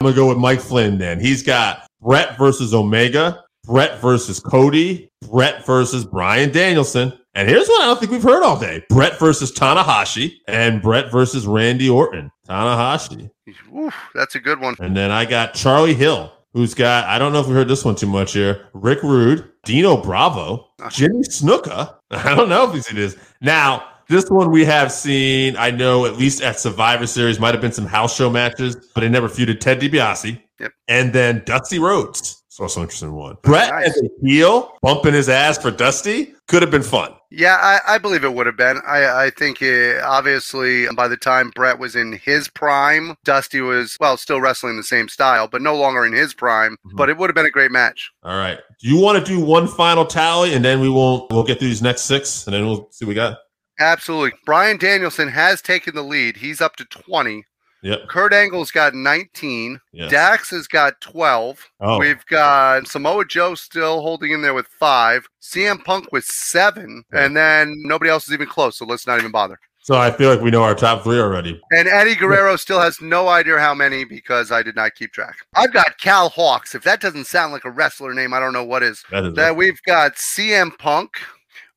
going 0.01 0.13
to 0.13 0.13
go 0.13 0.27
with 0.27 0.37
Mike 0.37 0.61
Flynn 0.61 0.99
then. 0.99 1.19
He's 1.19 1.41
got 1.41 1.87
Bret 2.01 2.37
versus 2.37 2.73
Omega, 2.73 3.43
Bret 3.67 3.99
versus 3.99 4.39
Cody, 4.39 5.11
Bret 5.29 5.65
versus 5.65 6.05
Bryan 6.05 6.51
Danielson. 6.51 7.11
And 7.35 7.47
here's 7.47 7.67
one 7.67 7.81
I 7.81 7.85
don't 7.85 7.99
think 7.99 8.11
we've 8.11 8.23
heard 8.23 8.41
all 8.41 8.57
day 8.57 8.83
Bret 8.89 9.19
versus 9.19 9.51
Tanahashi, 9.51 10.33
and 10.47 10.81
Bret 10.81 11.11
versus 11.11 11.45
Randy 11.45 11.89
Orton. 11.89 12.31
Tanahashi. 12.47 13.29
Oof, 13.77 13.93
that's 14.15 14.35
a 14.35 14.39
good 14.39 14.59
one. 14.59 14.75
And 14.79 14.95
then 14.95 15.11
I 15.11 15.25
got 15.25 15.53
Charlie 15.53 15.93
Hill, 15.93 16.31
who's 16.53 16.73
got, 16.73 17.05
I 17.05 17.19
don't 17.19 17.33
know 17.33 17.41
if 17.41 17.47
we 17.47 17.53
heard 17.53 17.67
this 17.67 17.85
one 17.85 17.95
too 17.95 18.07
much 18.07 18.33
here, 18.33 18.69
Rick 18.73 19.03
Rude, 19.03 19.49
Dino 19.65 19.97
Bravo, 19.97 20.67
ah. 20.81 20.89
Jimmy 20.89 21.21
Snuka. 21.23 21.95
I 22.11 22.33
don't 22.33 22.49
know 22.49 22.67
if 22.67 22.73
he's 22.73 22.89
it 22.89 22.97
is. 22.97 23.17
Now, 23.41 23.87
this 24.07 24.29
one 24.29 24.49
we 24.49 24.63
have 24.63 24.91
seen, 24.91 25.57
I 25.57 25.69
know 25.69 26.05
at 26.05 26.15
least 26.15 26.41
at 26.41 26.59
Survivor 26.59 27.05
Series, 27.05 27.39
might 27.39 27.53
have 27.53 27.61
been 27.61 27.73
some 27.73 27.85
house 27.85 28.15
show 28.15 28.29
matches, 28.29 28.77
but 28.95 29.03
it 29.03 29.09
never 29.09 29.27
feuded 29.27 29.59
Ted 29.59 29.81
DiBiase. 29.81 30.41
Yep. 30.59 30.71
And 30.87 31.13
then 31.13 31.43
Dusty 31.45 31.77
Rhodes. 31.77 32.43
So 32.57 32.63
also 32.63 32.81
interesting 32.81 33.13
one. 33.13 33.37
Bret 33.43 33.69
Nice. 33.69 33.89
as 33.89 33.97
a 34.01 34.09
heel, 34.25 34.73
bumping 34.81 35.13
his 35.13 35.29
ass 35.29 35.59
for 35.59 35.69
Dusty, 35.69 36.33
could 36.47 36.63
have 36.63 36.71
been 36.71 36.81
fun. 36.81 37.13
Yeah, 37.29 37.55
I, 37.61 37.79
I 37.87 37.97
believe 37.99 38.23
it 38.23 38.33
would 38.33 38.47
have 38.47 38.57
been. 38.57 38.81
I, 38.87 39.25
I 39.25 39.29
think 39.29 39.61
it, 39.61 40.01
obviously 40.01 40.87
by 40.95 41.07
the 41.07 41.17
time 41.17 41.51
Bret 41.53 41.77
was 41.77 41.95
in 41.95 42.13
his 42.13 42.47
prime, 42.47 43.15
Dusty 43.23 43.61
was, 43.61 43.95
well, 43.99 44.17
still 44.17 44.41
wrestling 44.41 44.75
the 44.75 44.81
same 44.83 45.07
style, 45.07 45.47
but 45.47 45.61
no 45.61 45.75
longer 45.75 46.03
in 46.03 46.13
his 46.13 46.33
prime. 46.33 46.77
Mhm. 46.83 46.95
But 46.95 47.09
it 47.09 47.17
would 47.19 47.29
have 47.29 47.35
been 47.35 47.45
a 47.45 47.51
great 47.51 47.69
match. 47.69 48.09
All 48.23 48.35
right. 48.35 48.57
Do 48.81 48.89
you 48.89 48.99
want 48.99 49.23
to 49.23 49.31
do 49.31 49.39
one 49.39 49.67
final 49.67 50.03
tally 50.07 50.55
and 50.55 50.65
then 50.65 50.79
we 50.79 50.89
won't 50.89 51.31
we'll 51.31 51.43
get 51.43 51.59
through 51.59 51.67
these 51.67 51.83
next 51.83 52.05
six 52.05 52.47
and 52.47 52.55
then 52.55 52.65
we'll 52.65 52.89
see 52.89 53.05
what 53.05 53.09
we 53.09 53.13
got? 53.15 53.37
Absolutely. 53.79 54.31
Bryan 54.47 54.77
Danielson 54.77 55.27
has 55.27 55.61
taken 55.61 55.93
the 55.93 56.01
lead. 56.01 56.37
He's 56.37 56.59
up 56.59 56.75
to 56.77 56.85
20. 56.85 57.43
Yep. 57.83 58.07
Kurt 58.07 58.33
Angle's 58.33 58.71
got 58.71 58.93
19. 58.93 59.79
Yes. 59.91 60.11
Dax 60.11 60.49
has 60.49 60.67
got 60.67 60.99
12. 61.01 61.69
Oh. 61.79 61.99
We've 61.99 62.25
got 62.25 62.87
Samoa 62.87 63.25
Joe 63.25 63.55
still 63.55 64.01
holding 64.01 64.31
in 64.31 64.41
there 64.41 64.53
with 64.53 64.67
five. 64.79 65.27
CM 65.41 65.83
Punk 65.83 66.11
with 66.11 66.25
seven. 66.25 67.03
And 67.11 67.35
then 67.35 67.75
nobody 67.83 68.09
else 68.09 68.27
is 68.27 68.33
even 68.33 68.47
close. 68.47 68.77
So 68.77 68.85
let's 68.85 69.07
not 69.07 69.19
even 69.19 69.31
bother. 69.31 69.59
So 69.87 69.95
I 69.95 70.11
feel 70.11 70.29
like 70.29 70.41
we 70.41 70.51
know 70.51 70.63
our 70.63 70.75
top 70.75 71.05
three 71.05 71.17
already. 71.17 71.61
And 71.71 71.87
Eddie 71.87 72.15
Guerrero 72.15 72.57
still 72.57 72.81
has 72.81 72.99
no 72.99 73.29
idea 73.29 73.57
how 73.57 73.73
many 73.73 74.03
because 74.03 74.51
I 74.51 74.61
did 74.61 74.75
not 74.75 74.95
keep 74.95 75.13
track. 75.13 75.37
I've 75.55 75.71
got 75.71 75.97
Cal 75.97 76.27
Hawks. 76.27 76.75
If 76.75 76.83
that 76.83 76.99
doesn't 76.99 77.23
sound 77.23 77.53
like 77.53 77.63
a 77.63 77.71
wrestler 77.71 78.13
name, 78.13 78.33
I 78.33 78.41
don't 78.41 78.51
know 78.51 78.65
what 78.65 78.83
is. 78.83 79.01
That 79.11 79.23
is 79.23 79.33
That 79.35 79.55
we've 79.55 79.81
got 79.83 80.15
CM 80.15 80.77
Punk. 80.77 81.11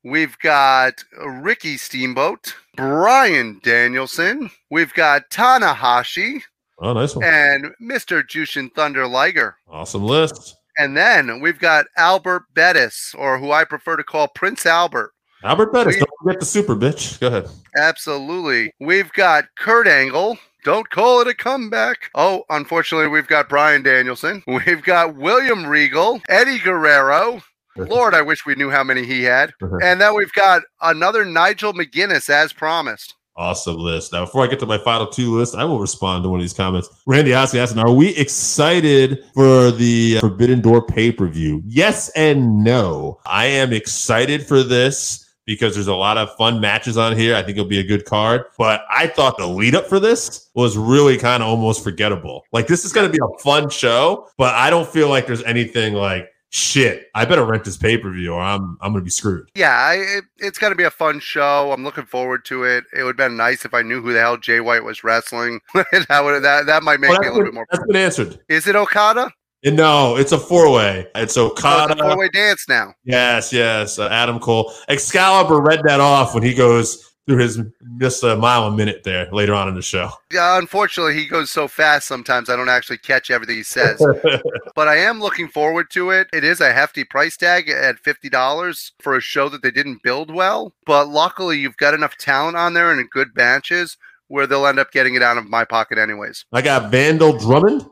We've 0.03 0.37
got 0.39 1.03
Ricky 1.25 1.77
Steamboat, 1.77 2.55
Bryan 2.75 3.59
Danielson. 3.63 4.49
We've 4.69 4.93
got 4.93 5.29
Tanahashi 5.29 6.41
oh 6.79 6.93
nice 6.93 7.15
one. 7.15 7.23
and 7.25 7.65
Mr. 7.81 8.23
Jushin 8.23 8.71
Thunder 8.73 9.07
Liger. 9.07 9.55
Awesome 9.69 10.03
list. 10.03 10.57
And 10.77 10.95
then 10.97 11.41
we've 11.41 11.59
got 11.59 11.85
Albert 11.97 12.43
Bettis, 12.55 13.13
or 13.17 13.37
who 13.37 13.51
I 13.51 13.63
prefer 13.65 13.97
to 13.97 14.03
call 14.03 14.27
Prince 14.29 14.65
Albert. 14.65 15.11
Albert 15.43 15.73
Bettis, 15.73 15.95
We- 15.95 15.99
don't 15.99 16.09
forget 16.23 16.39
the 16.39 16.45
super 16.45 16.75
bitch. 16.75 17.19
Go 17.19 17.27
ahead. 17.27 17.49
Absolutely. 17.75 18.71
We've 18.79 19.11
got 19.13 19.45
Kurt 19.57 19.87
Angle. 19.87 20.37
Don't 20.63 20.89
call 20.89 21.21
it 21.21 21.27
a 21.27 21.33
comeback. 21.33 22.09
Oh, 22.15 22.43
unfortunately, 22.49 23.07
we've 23.07 23.27
got 23.27 23.49
Bryan 23.49 23.81
Danielson. 23.83 24.43
We've 24.47 24.83
got 24.83 25.15
William 25.15 25.65
Regal, 25.65 26.21
Eddie 26.29 26.59
Guerrero. 26.59 27.41
Lord, 27.75 28.13
I 28.13 28.21
wish 28.21 28.45
we 28.45 28.55
knew 28.55 28.69
how 28.69 28.83
many 28.83 29.05
he 29.05 29.23
had. 29.23 29.53
And 29.61 29.99
then 29.99 30.15
we've 30.15 30.33
got 30.33 30.63
another 30.81 31.25
Nigel 31.25 31.73
McGuinness 31.73 32.29
as 32.29 32.53
promised. 32.53 33.15
Awesome 33.37 33.77
list. 33.77 34.11
Now, 34.11 34.25
before 34.25 34.43
I 34.43 34.47
get 34.47 34.59
to 34.59 34.65
my 34.65 34.77
final 34.77 35.07
two 35.07 35.37
lists, 35.37 35.55
I 35.55 35.63
will 35.63 35.79
respond 35.79 36.23
to 36.23 36.29
one 36.29 36.39
of 36.39 36.43
these 36.43 36.53
comments. 36.53 36.89
Randy 37.07 37.31
Ossie 37.31 37.59
asking, 37.59 37.79
Are 37.79 37.91
we 37.91 38.09
excited 38.17 39.23
for 39.33 39.71
the 39.71 40.17
uh, 40.17 40.19
Forbidden 40.19 40.59
Door 40.59 40.87
pay 40.87 41.13
per 41.13 41.27
view? 41.27 41.61
Yes 41.65 42.09
and 42.09 42.61
no. 42.63 43.19
I 43.25 43.45
am 43.45 43.71
excited 43.71 44.45
for 44.45 44.63
this 44.63 45.31
because 45.45 45.73
there's 45.73 45.87
a 45.87 45.95
lot 45.95 46.17
of 46.17 46.35
fun 46.35 46.59
matches 46.59 46.97
on 46.97 47.17
here. 47.17 47.35
I 47.35 47.41
think 47.41 47.57
it'll 47.57 47.69
be 47.69 47.79
a 47.79 47.83
good 47.83 48.05
card. 48.05 48.45
But 48.57 48.83
I 48.89 49.07
thought 49.07 49.37
the 49.37 49.47
lead 49.47 49.75
up 49.75 49.87
for 49.87 49.99
this 49.99 50.49
was 50.53 50.77
really 50.77 51.17
kind 51.17 51.41
of 51.41 51.47
almost 51.47 51.83
forgettable. 51.83 52.43
Like, 52.51 52.67
this 52.67 52.83
is 52.83 52.91
going 52.91 53.09
to 53.09 53.17
be 53.17 53.23
a 53.23 53.37
fun 53.39 53.69
show, 53.69 54.27
but 54.37 54.53
I 54.55 54.69
don't 54.69 54.87
feel 54.87 55.07
like 55.09 55.25
there's 55.25 55.43
anything 55.43 55.93
like, 55.93 56.27
shit, 56.51 57.07
I 57.15 57.25
better 57.25 57.43
rent 57.45 57.63
this 57.63 57.77
pay 57.77 57.97
per 57.97 58.11
view 58.11 58.33
or 58.33 58.41
I'm, 58.41 58.77
I'm 58.81 58.91
going 58.91 59.01
to 59.01 59.05
be 59.05 59.09
screwed. 59.09 59.49
Yeah, 59.55 59.71
I, 59.75 59.93
it, 59.95 60.25
it's 60.37 60.57
going 60.59 60.71
to 60.71 60.77
be 60.77 60.83
a 60.83 60.91
fun 60.91 61.19
show. 61.19 61.71
I'm 61.71 61.83
looking 61.83 62.05
forward 62.05 62.45
to 62.45 62.63
it. 62.63 62.83
It 62.95 63.03
would 63.03 63.17
have 63.19 63.29
been 63.29 63.37
nice 63.37 63.65
if 63.65 63.73
I 63.73 63.81
knew 63.81 64.01
who 64.01 64.13
the 64.13 64.19
hell 64.19 64.37
Jay 64.37 64.59
White 64.59 64.83
was 64.83 65.03
wrestling. 65.03 65.59
that, 65.73 66.21
would, 66.23 66.43
that, 66.43 66.65
that 66.67 66.83
might 66.83 66.99
make 66.99 67.09
Well, 67.11 67.21
me 67.21 67.27
a 67.27 67.31
little 67.31 67.45
been- 67.45 67.51
bit 67.51 67.53
more. 67.55 67.67
that's 67.71 67.85
been 67.87 67.95
answered. 67.95 68.39
Is 68.49 68.67
it 68.67 68.75
Okada? 68.75 69.31
No, 69.63 70.15
it's 70.15 70.31
a 70.31 70.39
four 70.39 70.71
way. 70.71 71.05
It's 71.13 71.37
Oh, 71.37 71.51
Okada. 71.51 71.93
it's 71.93 72.01
a 72.01 72.03
four-way 72.03 72.29
dance 72.29 72.65
now. 72.67 72.95
Yes, 73.03 73.53
yes. 73.53 73.99
Uh, 73.99 74.07
Adam 74.09 74.39
Cole. 74.39 74.73
Excalibur 74.89 75.61
read 75.61 75.81
that 75.83 75.99
off 75.99 76.33
when 76.33 76.41
he 76.41 76.55
goes 76.55 77.10
through 77.27 77.37
his 77.37 77.59
just 77.99 78.23
a 78.23 78.35
mile 78.35 78.65
a 78.65 78.71
minute 78.71 79.03
there 79.03 79.29
later 79.31 79.53
on 79.53 79.67
in 79.67 79.75
the 79.75 79.81
show. 79.81 80.09
Yeah, 80.31 80.57
unfortunately, 80.57 81.13
he 81.13 81.27
goes 81.27 81.51
so 81.51 81.67
fast 81.67 82.07
sometimes 82.07 82.49
I 82.49 82.55
don't 82.55 82.67
actually 82.69 82.97
catch 82.97 83.29
everything 83.29 83.57
he 83.57 83.63
says. 83.63 84.03
but 84.75 84.87
I 84.87 84.97
am 84.97 85.19
looking 85.19 85.47
forward 85.47 85.89
to 85.91 86.09
it. 86.09 86.27
It 86.33 86.43
is 86.43 86.61
a 86.61 86.73
hefty 86.73 87.03
price 87.03 87.37
tag 87.37 87.69
at 87.69 88.01
$50 88.03 88.91
for 89.01 89.15
a 89.15 89.21
show 89.21 89.49
that 89.49 89.61
they 89.61 89.71
didn't 89.71 90.01
build 90.03 90.33
well. 90.33 90.73
But 90.85 91.09
luckily, 91.09 91.59
you've 91.59 91.77
got 91.77 91.93
enough 91.93 92.17
talent 92.17 92.57
on 92.57 92.73
there 92.73 92.91
and 92.91 93.09
good 93.09 93.35
matches 93.35 93.97
where 94.27 94.47
they'll 94.47 94.65
end 94.65 94.79
up 94.79 94.91
getting 94.91 95.15
it 95.15 95.21
out 95.21 95.37
of 95.37 95.45
my 95.49 95.65
pocket 95.65 95.97
anyways. 95.97 96.45
I 96.53 96.61
got 96.61 96.89
Vandal 96.89 97.37
Drummond. 97.37 97.85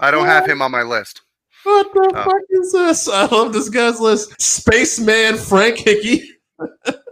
I 0.00 0.10
don't 0.10 0.26
have 0.26 0.46
him 0.46 0.60
on 0.62 0.70
my 0.70 0.82
list. 0.82 1.22
What 1.64 1.92
the 1.92 2.12
Oh. 2.14 2.22
fuck 2.24 2.42
is 2.50 2.72
this? 2.72 3.08
I 3.08 3.24
love 3.26 3.52
this 3.52 3.68
guy's 3.70 3.98
list. 3.98 4.40
Spaceman 4.40 5.36
Frank 5.36 5.78
Hickey. 5.78 6.30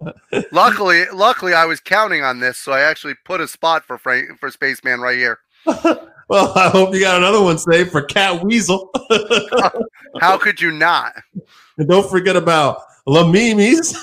Luckily, 0.52 1.04
luckily, 1.12 1.52
I 1.52 1.66
was 1.66 1.80
counting 1.80 2.22
on 2.22 2.40
this, 2.40 2.58
so 2.58 2.72
I 2.72 2.80
actually 2.80 3.14
put 3.24 3.40
a 3.40 3.48
spot 3.48 3.84
for 3.84 3.98
Frank 3.98 4.38
for 4.38 4.50
Spaceman 4.50 5.00
right 5.00 5.18
here. 5.18 5.38
Well, 6.30 6.56
I 6.56 6.68
hope 6.68 6.94
you 6.94 7.00
got 7.00 7.16
another 7.16 7.42
one 7.42 7.58
saved 7.58 7.90
for 7.90 8.02
Cat 8.02 8.44
Weasel. 8.44 8.88
How 10.20 10.38
could 10.38 10.60
you 10.60 10.70
not? 10.70 11.12
and 11.76 11.88
don't 11.88 12.08
forget 12.08 12.36
about 12.36 12.82
La 13.04 13.26
Mimis. 13.26 13.96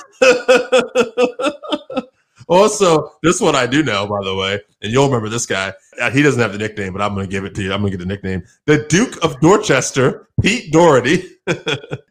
also, 2.49 3.13
this 3.23 3.39
one 3.39 3.55
I 3.55 3.65
do 3.65 3.81
know, 3.81 4.05
by 4.07 4.21
the 4.25 4.36
way. 4.36 4.60
And 4.81 4.91
you'll 4.91 5.05
remember 5.07 5.29
this 5.29 5.45
guy. 5.45 5.73
Uh, 5.99 6.11
He 6.11 6.21
doesn't 6.21 6.39
have 6.41 6.51
the 6.51 6.57
nickname, 6.59 6.93
but 6.93 7.01
I'm 7.01 7.13
going 7.15 7.25
to 7.25 7.31
give 7.31 7.45
it 7.45 7.55
to 7.55 7.63
you. 7.63 7.73
I'm 7.73 7.81
going 7.81 7.91
to 7.91 7.97
get 7.97 8.03
the 8.03 8.07
nickname. 8.13 8.43
The 8.65 8.85
Duke 8.89 9.23
of 9.23 9.39
Dorchester, 9.39 10.27
Pete 10.41 10.71
Doherty. 10.71 11.23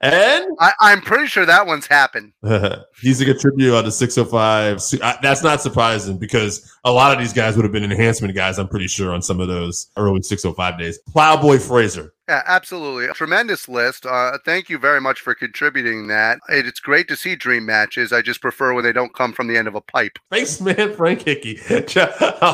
and 0.01 0.47
I, 0.59 0.73
I'm 0.81 1.01
pretty 1.03 1.27
sure 1.27 1.45
that 1.47 1.67
one's 1.67 1.87
happened. 1.87 2.33
he's 3.03 3.21
a 3.21 3.25
contributor 3.25 3.77
on 3.77 3.85
the 3.85 3.93
605. 3.93 4.83
Su- 4.83 4.99
uh, 5.03 5.15
That's 5.23 5.43
not 5.43 5.61
surprising 5.61 6.19
because 6.19 6.73
a 6.85 6.91
lot 6.93 7.13
of 7.13 7.19
these 7.19 7.33
guys 7.33 7.55
would 7.57 7.65
have 7.65 7.73
been 7.73 7.85
enhancement 7.85 8.35
guys, 8.35 8.59
I'm 8.59 8.69
pretty 8.69 8.89
sure, 8.89 9.13
on 9.13 9.23
some 9.23 9.41
of 9.41 9.49
those 9.49 9.89
early 9.97 10.23
605 10.23 10.79
days. 10.79 10.99
Plowboy 11.13 11.59
Frazier. 11.59 12.13
Yeah, 12.29 12.43
absolutely. 12.47 13.07
Tremendous 13.15 13.69
list. 13.69 14.05
Uh, 14.05 14.39
thank 14.45 14.69
you 14.69 14.79
very 14.79 15.01
much 15.01 15.21
for 15.21 15.35
contributing 15.35 16.09
that. 16.09 16.39
It- 16.49 16.67
It's 16.67 16.81
great 16.81 17.07
to 17.09 17.17
see 17.17 17.37
dream 17.37 17.67
matches. 17.67 18.13
I 18.13 18.23
just 18.23 18.41
prefer 18.41 18.73
when 18.75 18.83
they 18.85 18.93
don't 18.93 19.15
come 19.15 19.33
from 19.35 19.47
the 19.49 19.57
end 19.57 19.69
of 19.69 19.75
a 19.77 19.81
pipe. 19.83 20.19
Thanks, 20.33 20.61
man, 20.61 20.95
Frank 20.97 21.23
Hickey. 21.23 21.59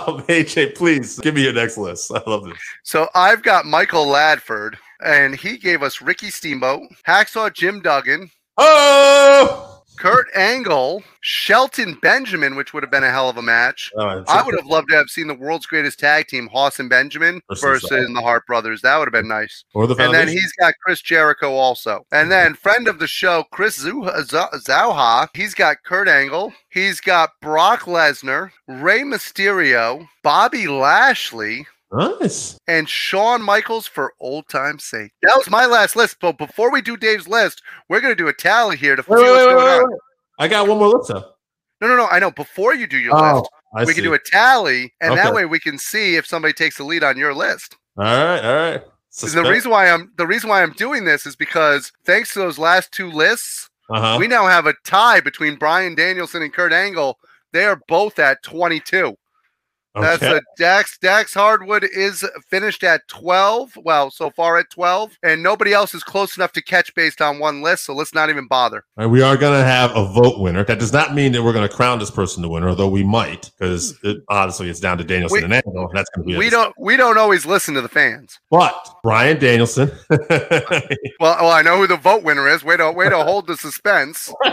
um, 0.06 0.22
AJ, 0.22 0.74
please 0.76 1.18
give 1.20 1.34
me 1.34 1.44
your 1.44 1.52
next 1.52 1.78
list. 1.78 2.10
I 2.12 2.22
love 2.26 2.44
this. 2.44 2.58
So 2.82 3.08
I've 3.14 3.42
got 3.42 3.66
Michael 3.66 4.06
Ladford, 4.06 4.76
and 5.04 5.34
he 5.34 5.56
gave 5.56 5.82
us 5.82 6.00
Ricky 6.00 6.30
Steamboat, 6.30 6.82
Hacksaw 7.06 7.52
Jim 7.54 7.80
Duggan, 7.80 8.30
Oh! 8.58 9.71
Kurt 10.02 10.26
Angle, 10.34 11.04
Shelton 11.20 11.96
Benjamin, 12.02 12.56
which 12.56 12.74
would 12.74 12.82
have 12.82 12.90
been 12.90 13.04
a 13.04 13.10
hell 13.12 13.28
of 13.28 13.36
a 13.36 13.42
match. 13.42 13.92
Uh, 13.96 14.24
I 14.26 14.42
would 14.42 14.56
have 14.56 14.66
loved 14.66 14.88
to 14.88 14.96
have 14.96 15.08
seen 15.08 15.28
the 15.28 15.34
world's 15.34 15.64
greatest 15.64 16.00
tag 16.00 16.26
team, 16.26 16.48
Haas 16.48 16.80
and 16.80 16.90
Benjamin, 16.90 17.40
Versus, 17.48 17.88
versus, 17.88 18.12
the 18.12 18.20
Hart 18.20 18.44
Brothers. 18.48 18.82
That 18.82 18.96
would 18.98 19.06
have 19.06 19.12
been 19.12 19.28
nice. 19.28 19.62
or 19.74 19.86
the 19.86 19.94
And 19.94 20.12
then 20.12 20.26
he's 20.26 20.52
got 20.54 20.74
Chris 20.84 21.02
Jericho 21.02 21.52
also. 21.52 22.04
And 22.10 22.32
then 22.32 22.54
friend 22.54 22.88
of 22.88 22.98
the 22.98 23.06
show, 23.06 23.44
Chris 23.52 23.78
Zauha, 23.84 25.28
he's 25.34 25.54
got 25.54 25.84
Kurt 25.84 26.08
Angle. 26.08 26.52
He's 26.68 27.00
got 27.00 27.38
Brock 27.40 27.82
Lesnar, 27.82 28.50
Rey 28.66 29.02
Mysterio, 29.02 30.08
Bobby 30.24 30.66
Lashley, 30.66 31.68
nice. 31.92 32.58
and 32.66 32.88
Shawn 32.88 33.42
Michaels 33.42 33.86
for 33.86 34.12
old 34.20 34.48
time's 34.48 34.84
sake. 34.84 35.12
That 35.22 35.36
was 35.36 35.50
my 35.50 35.66
last 35.66 35.96
list. 35.96 36.16
But 36.20 36.38
before 36.38 36.70
we 36.72 36.82
do 36.82 36.96
Dave's 36.96 37.28
list, 37.28 37.62
we're 37.88 38.00
going 38.00 38.12
to 38.12 38.22
do 38.22 38.28
a 38.28 38.32
tally 38.32 38.76
here 38.76 38.96
to 38.96 39.02
see 39.02 39.10
Wait, 39.10 39.18
what's 39.18 39.30
wait, 39.30 39.46
wait, 39.46 39.52
going 39.52 39.64
wait, 39.64 39.94
on. 39.94 39.98
I 40.38 40.48
got 40.48 40.66
one 40.68 40.78
more 40.78 40.88
list 40.88 41.10
up. 41.10 41.38
No, 41.80 41.88
no, 41.88 41.96
no. 41.96 42.06
I 42.06 42.18
know. 42.18 42.30
Before 42.30 42.74
you 42.74 42.86
do 42.86 42.98
your 42.98 43.14
Oh, 43.16 43.38
list, 43.38 43.50
I 43.74 43.80
we 43.84 43.86
see. 43.88 43.94
can 43.94 44.04
do 44.04 44.14
a 44.14 44.18
tally, 44.18 44.92
and 45.00 45.16
that 45.16 45.34
way 45.34 45.44
we 45.44 45.58
can 45.58 45.78
see 45.78 46.16
if 46.16 46.26
somebody 46.26 46.54
takes 46.54 46.76
the 46.78 46.84
lead 46.84 47.02
on 47.04 47.16
your 47.16 47.34
list. 47.34 47.76
All 47.98 48.04
right, 48.04 48.44
all 48.44 48.54
right. 48.54 48.82
The 49.20 49.42
reason 49.42 49.70
why 49.70 49.90
I'm 49.90 50.10
the 50.16 50.26
reason 50.26 50.48
why 50.48 50.62
I'm 50.62 50.72
doing 50.72 51.04
this 51.04 51.26
is 51.26 51.36
because 51.36 51.92
thanks 52.06 52.32
to 52.32 52.38
those 52.38 52.58
last 52.58 52.92
two 52.92 53.10
lists, 53.10 53.68
uh-huh. 53.90 54.16
we 54.18 54.26
now 54.26 54.46
have 54.46 54.66
a 54.66 54.74
tie 54.84 55.20
between 55.20 55.56
Bryan 55.56 55.94
Danielson 55.94 56.42
and 56.42 56.52
Kurt 56.52 56.72
Angle. 56.72 57.18
They 57.52 57.64
are 57.64 57.80
both 57.88 58.18
at 58.18 58.42
22. 58.42 59.14
That's 59.94 60.22
a 60.22 60.40
Dax. 60.56 60.98
Dax 60.98 61.34
Harwood 61.34 61.84
is 61.84 62.24
finished 62.48 62.82
at 62.82 63.06
12. 63.08 63.78
Well, 63.84 64.10
so 64.10 64.30
far 64.30 64.58
at 64.58 64.70
12, 64.70 65.18
and 65.22 65.42
nobody 65.42 65.72
else 65.72 65.94
is 65.94 66.02
close 66.02 66.36
enough 66.36 66.52
to 66.52 66.62
catch 66.62 66.94
based 66.94 67.20
on 67.20 67.38
one 67.38 67.62
list. 67.62 67.84
So 67.84 67.94
let's 67.94 68.14
not 68.14 68.30
even 68.30 68.46
bother. 68.46 68.84
Right, 68.96 69.06
we 69.06 69.22
are 69.22 69.36
going 69.36 69.58
to 69.58 69.64
have 69.64 69.94
a 69.94 70.06
vote 70.06 70.40
winner. 70.40 70.64
That 70.64 70.78
does 70.78 70.92
not 70.92 71.14
mean 71.14 71.32
that 71.32 71.42
we're 71.42 71.52
going 71.52 71.68
to 71.68 71.74
crown 71.74 71.98
this 71.98 72.10
person 72.10 72.42
the 72.42 72.48
winner, 72.48 72.68
although 72.68 72.88
we 72.88 73.04
might, 73.04 73.50
because 73.58 73.98
hmm. 73.98 74.08
it, 74.08 74.16
honestly, 74.28 74.68
it's 74.68 74.80
down 74.80 74.98
to 74.98 75.04
Danielson 75.04 75.38
We- 75.38 75.44
and 75.44 75.54
Angle. 75.54 75.90
That's 75.92 76.10
going 76.10 76.26
to 76.26 76.32
be 76.32 76.38
We 76.38 76.50
don't. 76.50 76.74
We 76.78 76.96
don't 76.96 77.18
always 77.18 77.44
listen 77.44 77.74
to 77.74 77.80
the 77.80 77.88
fans. 77.88 78.40
But 78.50 78.74
Bryan 79.02 79.38
Danielson, 79.38 79.90
Well, 80.10 81.36
well, 81.40 81.50
I 81.50 81.62
know 81.62 81.76
who 81.76 81.86
the 81.86 81.96
vote 81.96 82.22
winner 82.22 82.48
is. 82.48 82.64
Way 82.64 82.76
to 82.76 82.90
way 82.90 83.08
to 83.08 83.22
hold 83.22 83.46
the 83.46 83.56
suspense. 83.56 84.32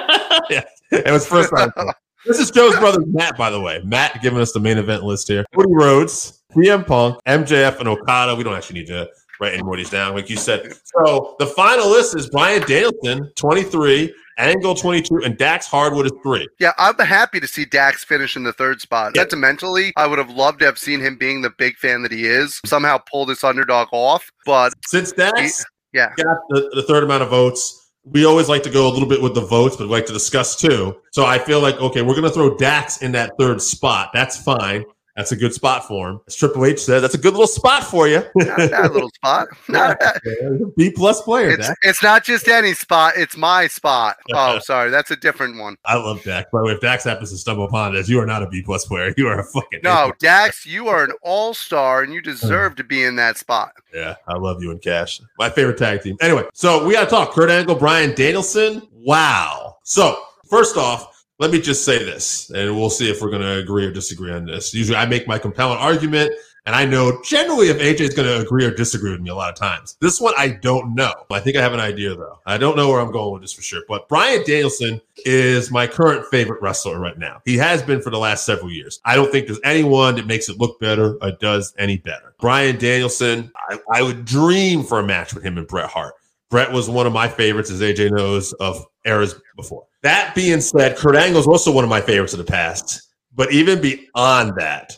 yeah, 0.49 0.63
it 0.91 1.11
was 1.11 1.27
first 1.27 1.51
time. 1.55 1.71
this 2.25 2.39
is 2.39 2.51
Joe's 2.51 2.75
brother 2.77 2.99
Matt, 3.07 3.37
by 3.37 3.49
the 3.49 3.59
way. 3.59 3.81
Matt 3.83 4.21
giving 4.21 4.39
us 4.39 4.51
the 4.51 4.59
main 4.59 4.77
event 4.77 5.03
list 5.03 5.27
here. 5.27 5.45
Cody 5.53 5.71
Rhodes, 5.71 6.41
CM 6.55 6.85
Punk, 6.85 7.19
MJF, 7.25 7.79
and 7.79 7.87
Okada. 7.87 8.35
We 8.35 8.43
don't 8.43 8.55
actually 8.55 8.79
need 8.79 8.87
to 8.87 9.09
write 9.39 9.53
any 9.53 9.63
more 9.63 9.75
of 9.75 9.77
these 9.77 9.89
down, 9.89 10.13
like 10.13 10.29
you 10.29 10.37
said. 10.37 10.73
So 10.83 11.35
the 11.39 11.45
final 11.47 11.89
list 11.89 12.15
is 12.15 12.29
Bryan 12.29 12.61
Danielson, 12.63 13.31
23, 13.35 14.13
Angle, 14.37 14.75
22, 14.75 15.21
and 15.23 15.37
Dax 15.37 15.67
Harwood 15.67 16.05
is 16.05 16.11
three. 16.23 16.47
Yeah, 16.59 16.71
I'm 16.77 16.97
happy 16.97 17.39
to 17.39 17.47
see 17.47 17.65
Dax 17.65 18.03
finish 18.03 18.35
in 18.35 18.43
the 18.43 18.53
third 18.53 18.81
spot. 18.81 19.13
Yeah. 19.15 19.21
Sentimentally, 19.21 19.93
I 19.97 20.07
would 20.07 20.17
have 20.17 20.29
loved 20.29 20.59
to 20.59 20.65
have 20.65 20.77
seen 20.77 20.99
him 20.99 21.17
being 21.17 21.41
the 21.41 21.51
big 21.57 21.77
fan 21.77 22.03
that 22.03 22.11
he 22.11 22.25
is, 22.25 22.59
somehow 22.65 22.99
pull 22.99 23.25
this 23.25 23.43
underdog 23.43 23.89
off. 23.91 24.29
But 24.45 24.73
Since 24.85 25.13
Dax 25.13 25.65
yeah, 25.93 26.13
got 26.17 26.37
the, 26.49 26.69
the 26.75 26.83
third 26.83 27.03
amount 27.03 27.23
of 27.23 27.29
votes, 27.29 27.78
we 28.03 28.25
always 28.25 28.49
like 28.49 28.63
to 28.63 28.69
go 28.69 28.87
a 28.87 28.91
little 28.91 29.07
bit 29.07 29.21
with 29.21 29.35
the 29.35 29.41
votes, 29.41 29.75
but 29.75 29.85
we 29.85 29.91
like 29.91 30.05
to 30.07 30.13
discuss 30.13 30.55
too. 30.55 30.95
So 31.11 31.25
I 31.25 31.37
feel 31.37 31.59
like, 31.59 31.75
okay, 31.75 32.01
we're 32.01 32.15
going 32.15 32.23
to 32.23 32.31
throw 32.31 32.55
Dax 32.57 33.01
in 33.01 33.11
that 33.13 33.31
third 33.37 33.61
spot. 33.61 34.11
That's 34.13 34.41
fine. 34.41 34.85
That's 35.19 35.33
a 35.33 35.35
good 35.35 35.53
spot 35.53 35.85
for 35.85 36.11
him. 36.11 36.21
As 36.27 36.35
Triple 36.37 36.63
H 36.65 36.79
said, 36.79 37.01
that's 37.01 37.13
a 37.13 37.17
good 37.17 37.33
little 37.33 37.45
spot 37.45 37.83
for 37.83 38.07
you. 38.07 38.23
not 38.35 38.93
little 38.93 39.09
spot. 39.15 39.49
Not 39.67 40.01
a 40.01 40.71
B 40.77 40.91
plus 40.91 41.21
player, 41.23 41.49
It's 41.49 41.69
it's 41.83 42.01
not 42.01 42.23
just 42.23 42.47
any 42.47 42.73
spot; 42.73 43.15
it's 43.17 43.35
my 43.35 43.67
spot. 43.67 44.15
Oh, 44.33 44.59
sorry, 44.59 44.89
that's 44.91 45.11
a 45.11 45.17
different 45.17 45.57
one. 45.57 45.75
I 45.83 45.95
love 45.97 46.23
Dax. 46.23 46.49
By 46.53 46.59
the 46.59 46.65
way, 46.67 46.71
if 46.71 46.79
Dax 46.79 47.03
happens 47.03 47.31
to 47.31 47.37
stumble 47.37 47.65
upon 47.65 47.93
this, 47.93 48.07
you 48.07 48.17
are 48.21 48.25
not 48.25 48.43
a 48.43 48.47
B 48.47 48.61
plus 48.61 48.85
player. 48.85 49.13
You 49.17 49.27
are 49.27 49.41
a 49.41 49.43
fucking 49.43 49.81
No, 49.83 50.13
Dax, 50.19 50.65
you 50.65 50.87
are 50.87 51.03
an 51.03 51.11
all 51.21 51.53
star, 51.53 52.01
and 52.03 52.13
you 52.13 52.21
deserve 52.21 52.77
to 52.77 52.85
be 52.85 53.03
in 53.03 53.17
that 53.17 53.37
spot. 53.37 53.73
Yeah, 53.93 54.15
I 54.25 54.37
love 54.37 54.63
you 54.63 54.71
and 54.71 54.81
Cash. 54.81 55.19
My 55.37 55.49
favorite 55.49 55.77
tag 55.77 56.01
team. 56.01 56.15
Anyway, 56.21 56.45
so 56.53 56.85
we 56.85 56.93
got 56.93 57.03
to 57.03 57.09
talk. 57.09 57.33
Kurt 57.33 57.49
Angle, 57.49 57.75
Bryan 57.75 58.15
Danielson. 58.15 58.83
Wow. 58.93 59.79
So 59.83 60.23
first 60.49 60.77
off, 60.77 61.18
let 61.39 61.51
me 61.51 61.61
just 61.61 61.85
say 61.85 61.97
this, 61.97 62.49
and 62.49 62.75
we'll 62.75 62.89
see 62.89 63.09
if 63.09 63.21
we're 63.21 63.29
going 63.29 63.41
to 63.41 63.57
agree 63.57 63.85
or 63.85 63.91
disagree 63.91 64.31
on 64.31 64.45
this. 64.45 64.73
Usually, 64.73 64.97
I 64.97 65.05
make 65.05 65.25
my 65.25 65.39
compelling 65.39 65.79
argument, 65.79 66.33
and 66.65 66.75
I 66.75 66.85
know 66.85 67.21
generally 67.23 67.69
if 67.69 67.77
AJ 67.77 68.01
is 68.01 68.13
going 68.13 68.27
to 68.27 68.45
agree 68.45 68.65
or 68.65 68.71
disagree 68.71 69.11
with 69.11 69.21
me 69.21 69.29
a 69.29 69.35
lot 69.35 69.49
of 69.49 69.55
times. 69.55 69.95
This 70.01 70.19
one, 70.19 70.33
I 70.37 70.49
don't 70.49 70.93
know. 70.95 71.13
I 71.31 71.39
think 71.39 71.55
I 71.55 71.61
have 71.61 71.73
an 71.73 71.79
idea 71.79 72.13
though. 72.13 72.39
I 72.45 72.57
don't 72.57 72.75
know 72.75 72.89
where 72.89 72.99
I'm 72.99 73.11
going 73.11 73.31
with 73.31 73.41
this 73.41 73.53
for 73.53 73.61
sure. 73.61 73.83
But 73.87 74.09
Bryan 74.09 74.43
Danielson 74.45 74.99
is 75.25 75.71
my 75.71 75.87
current 75.87 76.25
favorite 76.27 76.61
wrestler 76.61 76.99
right 76.99 77.17
now. 77.17 77.41
He 77.45 77.57
has 77.57 77.81
been 77.81 78.01
for 78.01 78.09
the 78.09 78.19
last 78.19 78.45
several 78.45 78.69
years. 78.69 78.99
I 79.05 79.15
don't 79.15 79.31
think 79.31 79.47
there's 79.47 79.61
anyone 79.63 80.15
that 80.15 80.27
makes 80.27 80.49
it 80.49 80.57
look 80.59 80.79
better 80.79 81.15
or 81.21 81.31
does 81.39 81.73
any 81.79 81.97
better. 81.97 82.35
Bryan 82.39 82.77
Danielson, 82.77 83.51
I, 83.69 83.79
I 83.91 84.01
would 84.03 84.25
dream 84.25 84.83
for 84.83 84.99
a 84.99 85.03
match 85.03 85.33
with 85.33 85.43
him 85.43 85.57
and 85.57 85.65
Bret 85.65 85.89
Hart. 85.89 86.13
Bret 86.49 86.71
was 86.71 86.89
one 86.89 87.07
of 87.07 87.13
my 87.13 87.27
favorites, 87.27 87.71
as 87.71 87.81
AJ 87.81 88.11
knows, 88.11 88.53
of 88.53 88.85
eras 89.05 89.35
before. 89.55 89.85
That 90.01 90.33
being 90.33 90.61
said, 90.61 90.97
Kurt 90.97 91.15
Angle 91.15 91.41
is 91.41 91.47
also 91.47 91.71
one 91.71 91.83
of 91.83 91.89
my 91.89 92.01
favorites 92.01 92.33
of 92.33 92.39
the 92.39 92.45
past. 92.45 93.09
But 93.35 93.51
even 93.51 93.81
beyond 93.81 94.53
that, 94.57 94.95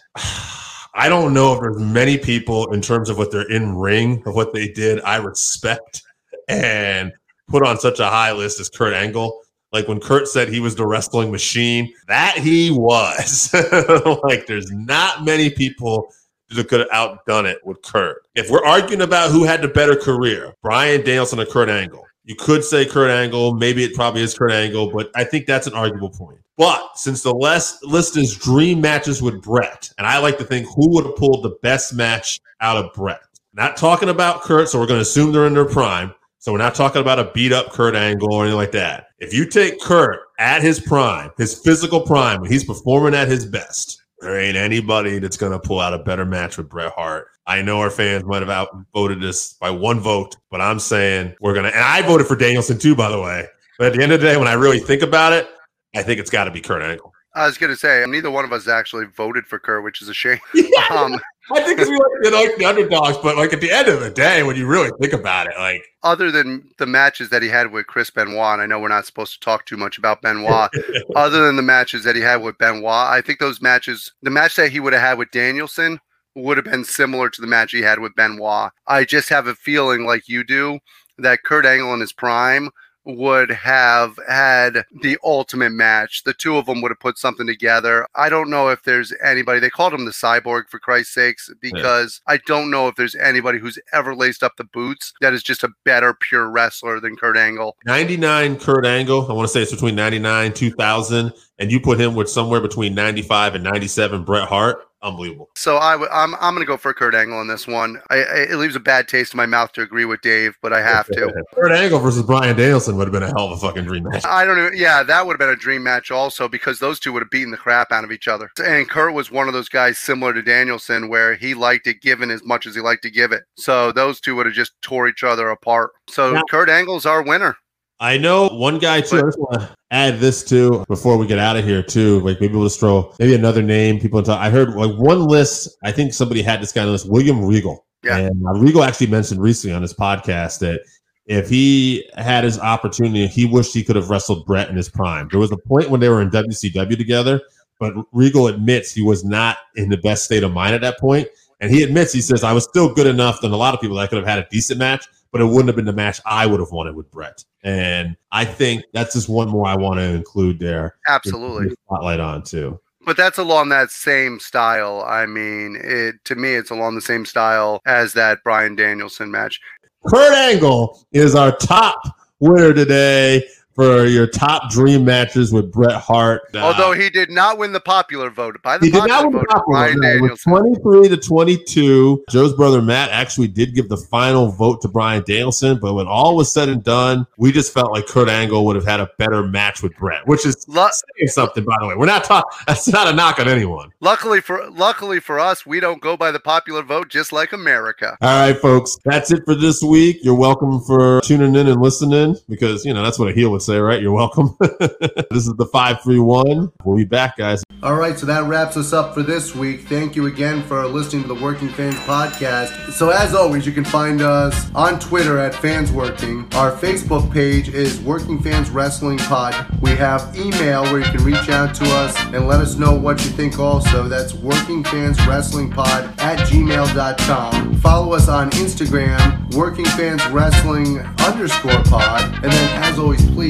I 0.94 1.10
don't 1.10 1.34
know 1.34 1.54
if 1.54 1.62
there's 1.62 1.80
many 1.80 2.18
people 2.18 2.72
in 2.74 2.82
terms 2.82 3.10
of 3.10 3.18
what 3.18 3.32
they're 3.32 3.50
in 3.50 3.76
ring 3.76 4.22
of 4.26 4.36
what 4.36 4.54
they 4.54 4.68
did. 4.68 5.02
I 5.02 5.18
respect 5.18 6.02
and 6.48 7.12
put 7.48 7.66
on 7.66 7.80
such 7.80 8.00
a 8.00 8.08
high 8.08 8.32
list 8.32 8.60
as 8.60 8.70
Kurt 8.70 8.94
Angle. 8.94 9.42
Like 9.72 9.88
when 9.88 10.00
Kurt 10.00 10.28
said 10.28 10.50
he 10.50 10.60
was 10.60 10.76
the 10.76 10.86
wrestling 10.86 11.32
machine, 11.32 11.94
that 12.08 12.38
he 12.38 12.72
was. 12.72 13.54
like 14.24 14.46
there's 14.46 14.72
not 14.72 15.24
many 15.24 15.50
people 15.50 16.12
that 16.50 16.68
could 16.68 16.82
have 16.82 16.90
outdone 16.92 17.46
it 17.46 17.60
with 17.64 17.82
Kurt. 17.82 18.24
If 18.36 18.50
we're 18.50 18.66
arguing 18.66 19.02
about 19.02 19.32
who 19.32 19.46
had 19.46 19.62
the 19.62 19.70
better 19.70 19.96
career, 19.96 20.54
Bryan 20.62 21.04
Danielson 21.04 21.40
or 21.40 21.46
Kurt 21.46 21.70
Angle, 21.70 22.06
you 22.24 22.36
could 22.36 22.64
say 22.64 22.86
Kurt 22.86 23.10
Angle. 23.10 23.56
Maybe 23.56 23.84
it 23.84 23.96
probably 23.96 24.22
is 24.22 24.38
Kurt 24.38 24.52
Angle, 24.52 24.92
but 24.92 25.10
I 25.16 25.24
think 25.24 25.46
that's 25.46 25.68
an 25.68 25.74
arguable 25.74 26.10
point. 26.10 26.40
But 26.58 26.98
since 26.98 27.24
the 27.24 27.34
last 27.34 27.84
list 27.84 28.18
is 28.18 28.36
dream 28.36 28.82
matches 28.82 29.22
with 29.22 29.42
Bret, 29.42 29.90
and 29.98 30.06
I 30.06 30.20
like 30.20 30.38
to 30.38 30.44
think 30.44 30.68
who 30.68 30.94
would 30.94 31.06
have 31.06 31.16
pulled 31.16 31.44
the 31.44 31.58
best 31.64 31.94
match 31.94 32.40
out 32.60 32.78
of 32.78 32.94
Bret. 32.94 33.22
Not 33.54 33.78
talking 33.78 34.10
about 34.10 34.44
Kurt, 34.44 34.70
so 34.70 34.80
we're 34.80 34.86
going 34.86 35.00
to 35.00 35.02
assume 35.02 35.32
they're 35.32 35.48
in 35.48 35.54
their 35.54 35.66
prime. 35.66 36.14
So 36.38 36.52
we're 36.52 36.60
not 36.60 36.76
talking 36.76 37.02
about 37.02 37.20
a 37.20 37.32
beat 37.34 37.52
up 37.52 37.72
Kurt 37.72 37.96
Angle 37.96 38.34
or 38.34 38.44
anything 38.44 38.58
like 38.58 38.72
that. 38.72 39.08
If 39.20 39.34
you 39.34 39.46
take 39.46 39.80
Kurt 39.80 40.20
at 40.40 40.62
his 40.62 40.80
prime, 40.80 41.32
his 41.38 41.60
physical 41.64 42.02
prime, 42.02 42.42
when 42.42 42.52
he's 42.52 42.64
performing 42.64 43.14
at 43.14 43.28
his 43.28 43.46
best, 43.46 44.01
there 44.22 44.40
ain't 44.40 44.56
anybody 44.56 45.20
that's 45.20 45.38
going 45.38 45.52
to 45.52 45.60
pull 45.60 45.80
out 45.80 45.94
a 45.94 46.00
better 46.00 46.26
match 46.26 46.58
with 46.58 46.70
Bret 46.70 46.94
Hart. 46.94 47.28
I 47.48 47.62
know 47.62 47.80
our 47.80 47.90
fans 47.90 48.24
might 48.24 48.42
have 48.42 48.50
outvoted 48.50 49.20
this 49.20 49.54
by 49.54 49.72
one 49.72 50.00
vote, 50.00 50.38
but 50.50 50.62
I'm 50.62 50.80
saying 50.80 51.36
we're 51.42 51.54
going 51.54 51.66
to, 51.66 51.76
and 51.76 51.84
I 51.84 52.02
voted 52.04 52.28
for 52.28 52.36
Danielson 52.36 52.78
too, 52.78 52.95
by 52.95 53.10
the 53.10 53.20
way. 53.20 53.48
But 53.78 53.88
at 53.88 53.93
the 53.98 54.04
end 54.04 54.12
of 54.12 54.22
the 54.22 54.28
day, 54.28 54.38
when 54.38 54.48
I 54.48 54.54
really 54.54 54.80
think 54.80 55.02
about 55.02 55.34
it, 55.34 55.50
I 55.95 56.04
think 56.04 56.20
it's 56.20 56.30
got 56.30 56.45
to 56.45 56.52
be 56.52 56.62
Kurt 56.62 56.82
Angle. 56.82 57.12
I 57.34 57.45
was 57.45 57.58
gonna 57.58 57.78
say 57.78 58.04
neither 58.08 58.30
one 58.30 58.43
of 58.43 58.52
us 58.52 58.68
actually 58.68 59.06
voted 59.06 59.45
for 59.45 59.58
Kurt, 59.58 59.84
which 59.84 60.02
is 60.02 60.10
a 60.10 60.14
shame. 60.14 60.39
Um, 60.91 61.18
I 61.54 61.62
think 61.62 61.80
we 61.80 61.86
like, 61.86 62.02
you 62.24 62.32
know, 62.32 62.41
like 62.41 62.56
the 62.58 62.66
underdogs, 62.66 63.18
but 63.18 63.38
like 63.38 63.54
at 63.54 63.62
the 63.62 63.72
end 63.72 63.88
of 63.88 63.99
the 63.99 64.10
day, 64.10 64.43
when 64.43 64.56
you 64.56 64.68
really 64.68 64.91
think 64.99 65.14
about 65.14 65.47
it, 65.47 65.54
like 65.58 65.84
other 66.04 66.32
than 66.32 66.70
the 66.78 66.86
matches 66.86 67.30
that 67.30 67.41
he 67.41 67.47
had 67.47 67.72
with 67.72 67.88
Chris 67.88 68.10
Benoit, 68.10 68.54
and 68.54 68.62
I 68.62 68.66
know 68.66 68.80
we're 68.80 68.88
not 68.88 69.06
supposed 69.06 69.34
to 69.34 69.39
talk 69.39 69.66
too 69.66 69.78
much 69.78 69.97
about 69.97 70.22
Benoit. 70.22 70.70
other 71.16 71.45
than 71.45 71.56
the 71.56 71.62
matches 71.62 72.04
that 72.04 72.16
he 72.16 72.22
had 72.22 72.41
with 72.41 72.58
Benoit, 72.58 72.86
I 72.86 73.22
think 73.22 73.39
those 73.39 73.62
matches, 73.62 74.12
the 74.22 74.30
match 74.30 74.56
that 74.56 74.72
he 74.72 74.80
would 74.80 74.93
have 74.93 75.02
had 75.02 75.18
with 75.18 75.32
Danielson, 75.32 75.99
would 76.36 76.58
have 76.58 76.66
been 76.66 76.86
similar 76.86 77.30
to 77.30 77.41
the 77.41 77.47
match 77.47 77.72
he 77.72 77.82
had 77.82 77.99
with 77.99 78.16
Benoit. 78.16 78.72
I 78.88 79.04
just 79.04 79.30
have 79.30 79.47
a 79.47 79.56
feeling, 79.56 80.06
like 80.06 80.30
you 80.30 80.43
do, 80.43 80.80
that 81.18 81.43
Kurt 81.43 81.66
Angle 81.66 81.93
in 81.93 81.99
his 81.99 82.14
prime 82.14 82.70
would 83.06 83.49
have 83.49 84.18
had 84.28 84.84
the 85.02 85.18
ultimate 85.24 85.72
match. 85.72 86.24
The 86.24 86.34
two 86.34 86.58
of 86.58 86.66
them 86.66 86.82
would 86.82 86.91
have 86.91 86.99
put 86.99 87.18
something 87.18 87.47
together. 87.47 88.08
I 88.16 88.30
don't 88.30 88.49
know 88.49 88.70
if 88.70 88.84
there's 88.84 89.14
anybody, 89.24 89.60
they 89.60 89.70
called 89.70 89.93
him 89.93 90.06
the 90.06 90.12
cyborg 90.12 90.70
for 90.70 90.80
Christ's 90.80 91.14
sakes, 91.14 91.49
because 91.62 92.22
I 92.28 92.38
don't 92.45 92.70
know 92.70 92.88
if 92.88 92.95
there's 92.95 93.16
anybody 93.16 93.60
who's 93.60 93.80
ever 93.93 94.16
laced 94.16 94.43
up 94.43 94.58
the 94.58 94.64
boots 94.66 95.14
that 95.22 95.34
is 95.34 95.43
just 95.43 95.64
a 95.64 95.70
better 95.86 96.14
pure 96.14 96.49
wrestler 96.49 96.99
than 96.99 97.16
Kurt 97.16 97.38
Angle. 97.38 97.78
99 97.86 98.60
Kurt 98.60 98.86
Angle. 98.86 99.30
I 99.30 99.34
want 99.34 99.47
to 99.47 99.54
say 99.54 99.62
it's 99.62 99.72
between 99.72 99.95
99 99.95 100.54
2000 100.54 101.34
and 101.60 101.72
you 101.72 101.80
put 101.80 101.99
him 101.99 102.16
with 102.16 102.30
somewhere 102.30 102.60
between 102.60 102.95
95 102.95 103.56
and 103.56 103.64
97 103.64 104.24
Bret 104.24 104.47
Hart. 104.47 104.88
Unbelievable. 105.04 105.49
So 105.56 105.78
I 105.78 105.93
w- 105.93 106.10
I'm 106.12 106.36
I'm 106.36 106.54
gonna 106.54 106.66
go 106.66 106.78
for 106.78 106.93
Kurt 106.93 107.16
Angle 107.16 107.38
on 107.38 107.47
this 107.47 107.66
one. 107.68 107.99
I, 108.12 108.18
I, 108.18 108.38
it 108.52 108.56
leaves 108.58 108.76
a 108.76 108.80
bad 108.80 109.08
taste 109.08 109.34
in 109.34 109.38
my 109.38 109.47
mouth 109.47 109.72
to 109.74 109.82
agree 109.82 110.06
with 110.06 110.22
Dave, 110.22 110.56
but 110.62 110.74
I 110.74 110.82
have 110.82 111.08
to. 111.08 111.34
Kurt 111.56 111.72
Angle 111.72 111.99
versus 111.99 112.24
Bryan 112.24 112.56
Danielson 112.56 112.95
would 112.97 113.06
have 113.08 113.12
been 113.12 113.24
a 113.24 113.28
hell 113.28 113.45
of 113.47 113.52
a 113.54 113.58
fucking 113.58 113.86
dream 113.86 114.04
match. 114.04 114.24
I 114.26 114.45
don't 114.45 114.58
know. 114.58 114.70
Yeah, 114.74 115.02
that 115.02 115.26
would 115.26 115.34
have 115.34 115.39
been 115.39 115.49
a 115.49 115.56
dream 115.56 115.82
match 115.84 116.12
also 116.12 116.47
because 116.47 116.78
those 116.80 116.99
two 116.99 117.12
would 117.14 117.24
have 117.24 117.32
beaten 117.32 117.49
the 117.52 117.58
crap 117.58 117.91
out 117.91 118.04
of 118.04 118.12
each 118.12 118.28
other. 118.28 118.52
And 118.64 118.88
Kurt 118.88 119.14
was 119.14 119.32
one 119.32 119.47
of 119.47 119.54
those 119.54 119.70
guys 119.70 119.97
similar 119.97 120.34
to 120.34 120.41
Danielson 120.43 121.10
where 121.10 121.36
he 121.36 121.54
liked 121.56 121.88
it 121.88 122.02
given 122.02 122.30
as 122.30 122.43
much 122.43 122.68
as 122.68 122.76
he 122.76 122.82
liked 122.82 123.02
to 123.04 123.10
give 123.10 123.32
it. 123.32 123.41
So 123.58 123.91
those 123.91 124.20
two 124.22 124.36
would 124.36 124.45
have 124.45 124.54
just 124.56 124.74
tore 124.84 125.08
each 125.08 125.24
other 125.24 125.49
apart. 125.49 125.91
So 126.10 126.34
Yeah. 126.34 126.41
Kurt 126.49 126.70
Angle's 126.70 127.06
our 127.08 127.24
winner. 127.24 127.56
I 128.02 128.18
know 128.18 128.47
one 128.47 128.80
guy 128.80 129.02
too. 129.02 129.20
I 129.20 129.22
just 129.22 129.38
want 129.38 129.62
to 129.62 129.76
add 129.91 130.18
this 130.20 130.43
too 130.43 130.84
before 130.88 131.18
we 131.18 131.28
get 131.28 131.38
out 131.38 131.56
of 131.56 131.64
here 131.64 131.84
too. 131.84 132.20
Like 132.22 132.41
maybe 132.41 132.56
we'll 132.56 132.66
just 132.66 132.80
throw 132.80 133.14
maybe 133.20 133.36
another 133.36 133.62
name. 133.62 133.99
People 133.99 134.24
talk. 134.24 134.39
I 134.39 134.49
heard 134.49 134.74
like 134.74 134.95
one 134.97 135.28
list. 135.28 135.78
I 135.84 135.91
think 135.91 136.16
somebody 136.16 136.41
had 136.41 136.64
this 136.64 136.72
guy 136.72 136.82
on 136.82 136.88
the 136.88 136.93
list. 136.93 137.08
William 137.08 137.45
Regal. 137.45 137.86
Yeah. 138.04 138.18
And 138.18 138.43
uh, 138.47 138.54
Regal 138.54 138.84
actually 138.84 139.08
mentioned 139.08 139.39
recently 139.39 139.76
on 139.76 139.84
his 139.84 139.93
podcast 139.93 140.58
that 140.60 140.82
if 141.28 141.47
he 141.47 142.10
had 142.18 142.43
his 142.43 142.58
opportunity, 142.58 143.28
he 143.28 143.45
wished 143.45 143.72
he 143.72 143.84
could 143.84 143.95
have 143.95 144.10
wrestled 144.10 144.47
Bret 144.47 144.68
in 144.68 144.76
his 144.76 144.89
prime. 144.89 145.28
There 145.30 145.39
was 145.39 145.52
a 145.52 145.58
point 145.58 145.91
when 145.91 145.99
they 145.99 146.10
were 146.10 146.24
in 146.24 146.32
WCW 146.32 146.97
together, 146.97 147.39
but 147.80 147.93
Regal 148.12 148.47
admits 148.47 148.91
he 148.91 149.04
was 149.04 149.24
not 149.24 149.58
in 149.76 149.89
the 149.89 149.97
best 149.97 150.26
state 150.26 150.41
of 150.41 150.52
mind 150.52 150.74
at 150.74 150.82
that 150.82 150.97
point. 150.99 151.28
And 151.60 151.70
he 151.70 151.84
admits, 151.84 152.12
he 152.12 152.22
says, 152.22 152.43
I 152.43 152.54
was 152.54 152.64
still 152.64 152.91
good 152.91 153.06
enough 153.06 153.41
than 153.41 153.52
a 153.52 153.58
lot 153.58 153.76
of 153.76 153.80
people 153.80 153.97
that 153.97 154.02
I 154.02 154.08
could 154.08 154.18
have 154.18 154.28
had 154.28 154.39
a 154.39 154.47
decent 154.49 154.80
match, 154.80 155.06
but 155.32 155.42
it 155.42 155.46
wouldn't 155.46 155.68
have 155.68 155.76
been 155.76 155.86
the 155.86 155.94
match 155.94 156.20
I 156.26 156.46
would 156.46 156.60
have 156.60 156.72
wanted 156.72 156.96
with 156.96 157.10
Bret. 157.12 157.44
And 157.64 158.16
I 158.32 158.46
think 158.46 158.84
that's 158.94 159.14
just 159.14 159.30
one 159.30 159.50
more 159.50 159.68
I 159.68 159.76
want 159.76 160.00
to 160.00 160.04
include 160.04 160.60
there. 160.60 160.96
Absolutely. 161.08 161.76
Spotlight 161.86 162.20
on 162.20 162.44
too. 162.44 162.80
But 163.04 163.18
that's 163.18 163.40
along 163.40 163.70
that 163.70 163.90
same 163.90 164.40
style. 164.40 165.04
I 165.08 165.26
mean, 165.26 165.80
it 165.82 166.16
to 166.26 166.36
me, 166.36 166.54
it's 166.54 166.70
along 166.70 166.96
the 166.96 167.02
same 167.02 167.26
style 167.26 167.82
as 167.86 168.14
that 168.14 168.44
Bryan 168.44 168.76
Danielson 168.76 169.32
match. 169.32 169.60
Kurt 170.08 170.34
Angle 170.34 171.06
is 171.12 171.34
our 171.36 171.56
top 171.56 172.00
winner 172.40 172.74
today 172.74 173.44
for 173.74 174.05
your 174.05 174.28
top 174.28 174.69
dream 174.69 175.05
matches 175.05 175.51
with 175.53 175.72
Bret 175.72 175.95
Hart. 175.95 176.41
Uh, 176.53 176.59
Although 176.59 176.93
he 176.93 177.09
did 177.09 177.30
not 177.30 177.57
win 177.57 177.72
the 177.72 177.80
popular 177.80 178.30
vote 178.30 178.61
by 178.61 178.78
the 178.78 178.86
he 178.86 178.91
did 178.91 178.99
popular 178.99 179.24
not 179.24 179.24
win 179.26 179.34
the 179.34 179.39
vote, 179.39 179.47
popular 179.49 179.93
vote. 180.19 180.32
It 180.32 180.39
23 180.41 181.09
to 181.09 181.17
22. 181.17 182.24
Joe's 182.30 182.53
brother 182.53 182.82
Matt 182.82 183.09
actually 183.09 183.47
did 183.47 183.74
give 183.76 183.89
the 183.89 183.97
final 183.97 184.49
vote 184.49 184.82
to 184.82 184.88
Bryan 184.88 185.24
Danielson, 185.26 185.80
but 185.80 185.93
when 185.93 186.07
all 186.07 186.36
was 186.36 186.51
said 186.51 186.69
and 186.69 186.84
done, 186.84 187.26
we 187.38 187.51
just 187.51 187.74
felt 187.74 187.91
like 187.91 188.07
Kurt 188.07 188.30
Angle 188.30 188.65
would 188.65 188.76
have 188.76 188.86
had 188.86 188.99
a 188.99 189.09
better 189.17 189.43
match 189.43 189.82
with 189.82 189.95
Bret, 189.97 190.28
which 190.28 190.45
is 190.45 190.65
Lu- 190.67 190.88
saying 191.17 191.28
something, 191.28 191.63
by 191.63 191.76
the 191.80 191.88
way. 191.88 191.95
We're 191.95 192.05
not 192.05 192.24
talking, 192.24 192.49
that's 192.67 192.88
not 192.88 193.07
a 193.07 193.13
knock 193.13 193.39
on 193.39 193.47
anyone. 193.47 193.91
luckily 193.99 194.41
for 194.41 194.69
luckily 194.72 195.19
for 195.19 195.39
us, 195.39 195.65
we 195.65 195.80
don't 195.80 196.01
go 196.01 196.17
by 196.17 196.32
the 196.32 196.39
popular 196.39 196.84
vote, 196.84 197.09
just 197.09 197.32
like 197.32 197.53
America. 197.53 198.17
All 198.22 198.47
right, 198.47 198.57
folks, 198.57 198.97
that's 199.05 199.32
it 199.32 199.43
for 199.45 199.55
this 199.55 199.82
week. 199.82 200.19
You're 200.24 200.36
welcome 200.36 200.82
for 200.82 201.22
tuning 201.22 201.55
in 201.55 201.67
and 201.67 201.82
listening 201.82 202.36
because, 202.49 202.86
you 202.86 202.93
know, 202.93 203.03
that's 203.03 203.19
what 203.19 203.30
a 203.30 203.34
heel 203.34 203.49
would 203.51 203.61
say, 203.61 203.70
right? 203.80 204.01
You're 204.01 204.13
welcome. 204.13 204.55
this 204.59 205.47
is 205.47 205.53
the 205.57 205.67
531. 205.72 206.72
We'll 206.84 206.97
be 206.97 207.05
back, 207.05 207.38
guys. 207.38 207.63
All 207.84 207.95
right, 207.95 208.17
so 208.17 208.26
that 208.28 208.43
wraps 208.43 208.78
us 208.78 208.93
up 208.93 209.13
for 209.13 209.24
this 209.24 209.55
week. 209.55 209.82
Thank 209.82 210.15
you 210.15 210.28
again 210.28 210.61
for 210.63 210.86
listening 210.86 211.24
to 211.24 211.28
the 211.28 211.41
Working 211.41 211.69
Fans 211.69 211.95
podcast. 211.95 212.91
So, 212.91 213.09
as 213.09 213.34
always, 213.34 213.65
you 213.65 213.72
can 213.72 213.86
find 213.86 214.22
us 214.22 214.69
on 214.76 214.99
Twitter 214.99 215.39
at 215.39 215.55
Fans 215.55 215.91
Working. 215.91 216.47
Our 216.53 216.72
Facebook 216.72 217.32
page 217.34 217.69
is 217.69 217.99
Working 218.01 218.39
Fans 218.39 218.69
Wrestling 218.69 219.17
Pod. 219.17 219.55
We 219.82 219.91
have 219.91 220.38
email 220.38 220.84
where 220.84 220.99
you 220.99 221.11
can 221.11 221.24
reach 221.24 221.49
out 221.49 221.74
to 221.76 221.86
us 221.86 222.15
and 222.26 222.47
let 222.47 222.59
us 222.59 222.76
know 222.76 222.93
what 222.93 223.24
you 223.24 223.32
think 223.32 223.57
also. 223.57 224.07
That's 224.07 224.36
Working 224.36 224.84
Fans 224.84 225.19
Wrestling 225.26 225.72
Pod 225.72 226.03
at 226.19 226.38
gmail.com. 226.47 227.76
Follow 227.78 228.13
us 228.13 228.30
on 228.30 228.51
Instagram, 228.51 229.55
Working 229.55 229.86
Fans 229.86 230.24
Wrestling 230.28 230.99
underscore 231.26 231.82
pod. 231.86 232.22
And 232.43 232.51
then, 232.51 232.84
as 232.84 232.99
always, 232.99 233.28